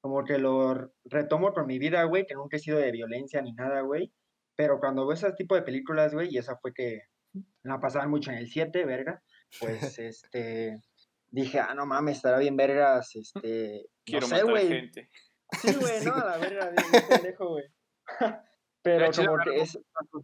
como 0.00 0.24
que 0.24 0.38
lo 0.38 0.92
retomo 1.04 1.52
por 1.52 1.66
mi 1.66 1.78
vida, 1.78 2.04
güey, 2.04 2.26
que 2.26 2.34
nunca 2.34 2.56
he 2.56 2.60
sido 2.60 2.78
de 2.78 2.90
violencia 2.90 3.42
ni 3.42 3.52
nada, 3.52 3.82
güey. 3.82 4.12
Pero 4.56 4.78
cuando 4.78 5.06
veo 5.06 5.14
ese 5.14 5.32
tipo 5.32 5.54
de 5.54 5.62
películas, 5.62 6.14
güey, 6.14 6.28
y 6.30 6.38
esa 6.38 6.56
fue 6.56 6.72
que 6.72 7.02
la 7.62 7.80
pasaban 7.80 8.10
mucho 8.10 8.30
en 8.30 8.38
el 8.38 8.48
7, 8.48 8.84
verga, 8.84 9.22
pues, 9.60 9.98
este, 9.98 10.80
dije, 11.30 11.60
ah, 11.60 11.74
no 11.74 11.86
mames, 11.86 12.16
estará 12.16 12.38
bien 12.38 12.56
vergas, 12.56 13.14
este, 13.14 13.86
Quiero 14.04 14.26
no 14.28 14.36
sé, 14.36 14.44
matar 14.44 14.62
gente. 14.62 15.10
Sí, 15.60 15.74
güey, 15.74 16.04
no, 16.04 16.14
a 16.14 16.24
la 16.24 16.38
verga, 16.38 16.70
bien, 16.70 17.04
pendejo, 17.08 17.48
güey. 17.50 17.64
Pero 18.82 19.10
como 19.12 19.36
que 19.44 19.60
es, 19.60 19.78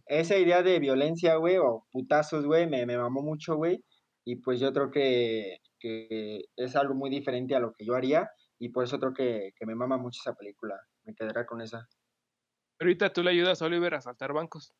esa 0.07 0.37
idea 0.37 0.63
de 0.63 0.79
violencia, 0.79 1.35
güey, 1.35 1.57
o 1.57 1.85
putazos, 1.91 2.45
güey, 2.45 2.67
me, 2.67 2.85
me 2.85 2.97
mamó 2.97 3.21
mucho, 3.21 3.55
güey. 3.55 3.83
Y 4.25 4.37
pues 4.37 4.59
yo 4.59 4.73
creo 4.73 4.91
que, 4.91 5.59
que 5.79 6.41
es 6.55 6.75
algo 6.75 6.95
muy 6.95 7.09
diferente 7.09 7.55
a 7.55 7.59
lo 7.59 7.73
que 7.73 7.85
yo 7.85 7.93
haría. 7.93 8.29
Y 8.59 8.69
por 8.69 8.83
eso 8.85 8.99
creo 8.99 9.13
que, 9.13 9.53
que 9.55 9.65
me 9.65 9.75
mama 9.75 9.97
mucho 9.97 10.19
esa 10.21 10.33
película. 10.35 10.79
Me 11.03 11.13
quedará 11.13 11.45
con 11.45 11.61
esa. 11.61 11.87
Ahorita 12.79 13.11
tú 13.11 13.23
le 13.23 13.31
ayudas 13.31 13.61
a 13.61 13.65
Oliver 13.65 13.95
a 13.95 14.01
saltar 14.01 14.33
bancos. 14.33 14.73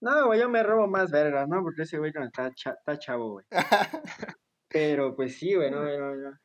No, 0.00 0.26
güey, 0.26 0.40
yo 0.40 0.48
me 0.48 0.62
robo 0.62 0.86
más 0.86 1.10
vergas, 1.10 1.48
¿no? 1.48 1.62
Porque 1.62 1.82
ese 1.82 1.98
güey 1.98 2.12
no 2.12 2.24
está, 2.24 2.52
cha- 2.54 2.72
está 2.78 2.98
chavo, 2.98 3.30
güey. 3.32 3.46
Pero 4.68 5.14
pues 5.16 5.38
sí, 5.38 5.54
güey, 5.54 5.70
no, 5.70 5.82
no, 5.84 6.14
no. 6.16 6.38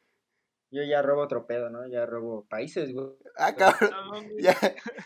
Yo 0.74 0.84
ya 0.84 1.02
robo 1.02 1.22
otro 1.24 1.46
pedo, 1.46 1.70
¿no? 1.70 1.86
Ya 1.88 2.06
robo 2.06 2.46
países, 2.46 2.94
güey. 2.94 3.08
ah, 3.38 3.54
cabrón. 3.56 4.30
Ya, 4.40 4.54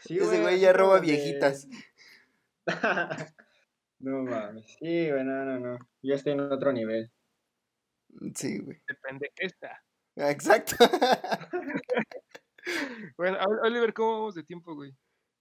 Sí, 0.01 0.17
ese 0.19 0.41
güey 0.41 0.59
ya 0.59 0.73
roba 0.73 0.95
de- 0.95 1.01
viejitas. 1.01 1.67
no 3.99 4.21
mames. 4.23 4.65
Sí, 4.79 5.09
güey, 5.09 5.23
no, 5.23 5.45
no, 5.45 5.59
no. 5.59 5.77
Yo 6.03 6.15
estoy 6.15 6.33
en 6.33 6.41
otro 6.41 6.71
nivel. 6.71 7.11
Sí, 8.35 8.59
güey. 8.59 8.77
Depende 8.87 9.31
que 9.35 9.45
está. 9.47 9.71
Ah, 9.71 9.81
Exacto. 10.15 10.75
Bueno, 13.17 13.37
Ol- 13.45 13.59
Oliver, 13.63 13.93
¿cómo 13.93 14.13
vamos 14.13 14.35
de 14.35 14.43
tiempo, 14.43 14.73
güey? 14.73 14.95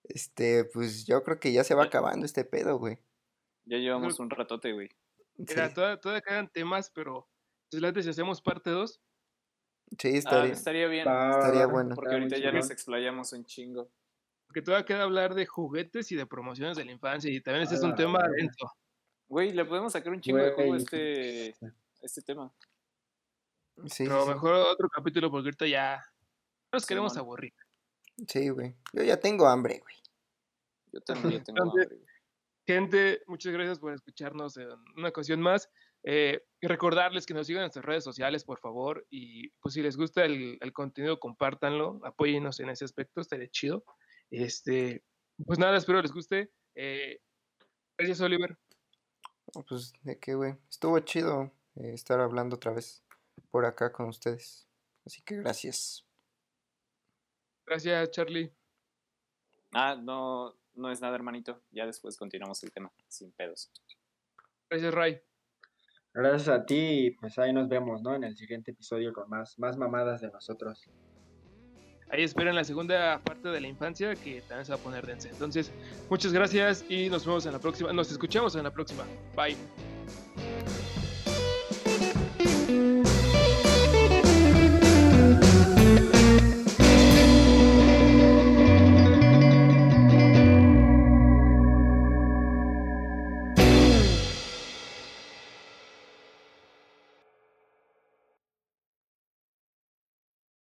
Este, 0.04 0.64
pues 0.66 1.06
yo 1.06 1.22
creo 1.22 1.40
que 1.40 1.52
ya 1.52 1.64
se 1.64 1.74
va 1.74 1.84
acabando 1.84 2.26
este 2.26 2.44
pedo, 2.44 2.78
güey. 2.78 2.98
Ya 3.64 3.78
llevamos 3.78 4.18
un 4.18 4.28
ratote, 4.28 4.72
güey. 4.72 4.90
Mira, 5.36 5.68
Sí, 5.68 5.74
todavía, 5.74 5.98
todavía 6.00 6.20
quedan 6.20 6.48
temas, 6.50 6.90
pero 6.90 7.26
pues, 7.70 7.80
late 7.82 8.02
si 8.02 8.10
hacemos 8.10 8.42
parte 8.42 8.68
2. 8.70 9.00
sí, 9.98 10.08
Ah, 10.08 10.10
estaría. 10.18 10.52
estaría 10.52 10.86
bien. 10.86 11.08
Estaría 11.08 11.66
bueno. 11.66 11.94
Porque 11.94 12.14
ahorita 12.14 12.36
ya 12.36 12.52
nos 12.52 12.70
explayamos 12.70 13.32
un 13.32 13.44
chingo. 13.46 13.90
Porque 14.46 14.60
todavía 14.60 14.84
queda 14.84 15.04
hablar 15.04 15.34
de 15.34 15.46
juguetes 15.46 16.12
y 16.12 16.16
de 16.16 16.26
promociones 16.26 16.76
de 16.76 16.84
la 16.84 16.92
infancia. 16.92 17.30
Y 17.32 17.40
también 17.40 17.64
ese 17.64 17.76
es 17.76 17.82
un 17.82 17.92
Ah, 17.92 17.96
tema 17.96 18.20
denso. 18.36 18.70
Güey, 19.28 19.52
le 19.52 19.64
podemos 19.64 19.94
sacar 19.94 20.12
un 20.12 20.20
chingo 20.20 20.38
de 20.44 20.52
juego 20.52 20.74
a 20.74 20.76
este, 20.76 21.56
este 22.02 22.20
tema. 22.20 22.52
Sí, 23.86 24.04
Pero 24.04 24.20
sí, 24.20 24.26
sí. 24.28 24.34
mejor 24.34 24.54
otro 24.54 24.88
capítulo 24.88 25.30
porque 25.30 25.48
ahorita 25.48 25.66
ya 25.66 25.96
no 26.72 26.76
nos 26.76 26.86
queremos 26.86 27.16
aburrir. 27.16 27.52
Sí, 28.28 28.48
güey. 28.48 28.74
Yo 28.92 29.02
ya 29.02 29.18
tengo 29.18 29.46
hambre, 29.46 29.80
güey. 29.80 29.94
Yo 30.92 31.00
también 31.00 31.42
tengo 31.44 31.62
hambre. 31.62 31.86
güey. 31.86 32.00
Gente, 32.66 33.22
muchas 33.26 33.52
gracias 33.52 33.78
por 33.78 33.92
escucharnos 33.92 34.56
en 34.56 34.68
una 34.96 35.08
ocasión 35.08 35.40
más. 35.40 35.68
Eh, 36.06 36.44
y 36.60 36.66
recordarles 36.66 37.26
que 37.26 37.34
nos 37.34 37.46
sigan 37.46 37.60
en 37.60 37.64
nuestras 37.64 37.84
redes 37.84 38.04
sociales, 38.04 38.44
por 38.44 38.58
favor. 38.60 39.06
Y 39.10 39.48
pues 39.60 39.74
si 39.74 39.82
les 39.82 39.96
gusta 39.96 40.24
el, 40.24 40.58
el 40.60 40.72
contenido, 40.72 41.18
compártanlo, 41.18 42.00
apóyennos 42.04 42.60
en 42.60 42.70
ese 42.70 42.84
aspecto, 42.84 43.20
estaría 43.20 43.48
chido. 43.50 43.84
Este, 44.30 45.04
pues 45.44 45.58
nada, 45.58 45.76
espero 45.76 46.00
les 46.00 46.12
guste. 46.12 46.50
Eh, 46.74 47.20
gracias, 47.98 48.20
Oliver. 48.20 48.56
Pues, 49.68 49.92
¿de 50.02 50.18
qué, 50.18 50.34
güey? 50.34 50.54
Estuvo 50.70 50.98
chido 51.00 51.52
eh, 51.76 51.92
estar 51.92 52.20
hablando 52.20 52.56
otra 52.56 52.72
vez 52.72 53.03
por 53.54 53.66
acá 53.66 53.92
con 53.92 54.08
ustedes. 54.08 54.68
Así 55.06 55.22
que 55.22 55.36
gracias. 55.36 56.04
Gracias, 57.64 58.10
Charlie. 58.10 58.52
Ah, 59.72 59.94
no, 59.94 60.56
no 60.74 60.90
es 60.90 61.00
nada, 61.00 61.14
hermanito. 61.14 61.62
Ya 61.70 61.86
después 61.86 62.16
continuamos 62.16 62.64
el 62.64 62.72
tema, 62.72 62.90
sin 63.06 63.30
pedos. 63.30 63.70
Gracias, 64.68 64.92
Ray. 64.92 65.20
Gracias 66.12 66.48
a 66.48 66.66
ti 66.66 67.06
y 67.06 67.10
pues 67.12 67.38
ahí 67.38 67.52
nos 67.52 67.68
vemos, 67.68 68.02
¿no? 68.02 68.16
En 68.16 68.24
el 68.24 68.36
siguiente 68.36 68.72
episodio 68.72 69.12
con 69.12 69.30
más, 69.30 69.56
más 69.56 69.76
mamadas 69.76 70.20
de 70.20 70.32
nosotros. 70.32 70.90
Ahí 72.10 72.24
esperen 72.24 72.56
la 72.56 72.64
segunda 72.64 73.22
parte 73.22 73.50
de 73.50 73.60
la 73.60 73.68
infancia 73.68 74.16
que 74.16 74.40
también 74.40 74.64
se 74.66 74.72
va 74.72 74.78
a 74.78 74.82
poner 74.82 75.06
densa. 75.06 75.28
Entonces, 75.28 75.70
muchas 76.10 76.32
gracias 76.32 76.84
y 76.88 77.08
nos 77.08 77.24
vemos 77.24 77.46
en 77.46 77.52
la 77.52 77.60
próxima. 77.60 77.92
Nos 77.92 78.10
escuchamos 78.10 78.56
en 78.56 78.64
la 78.64 78.72
próxima. 78.72 79.04
Bye. 79.36 79.56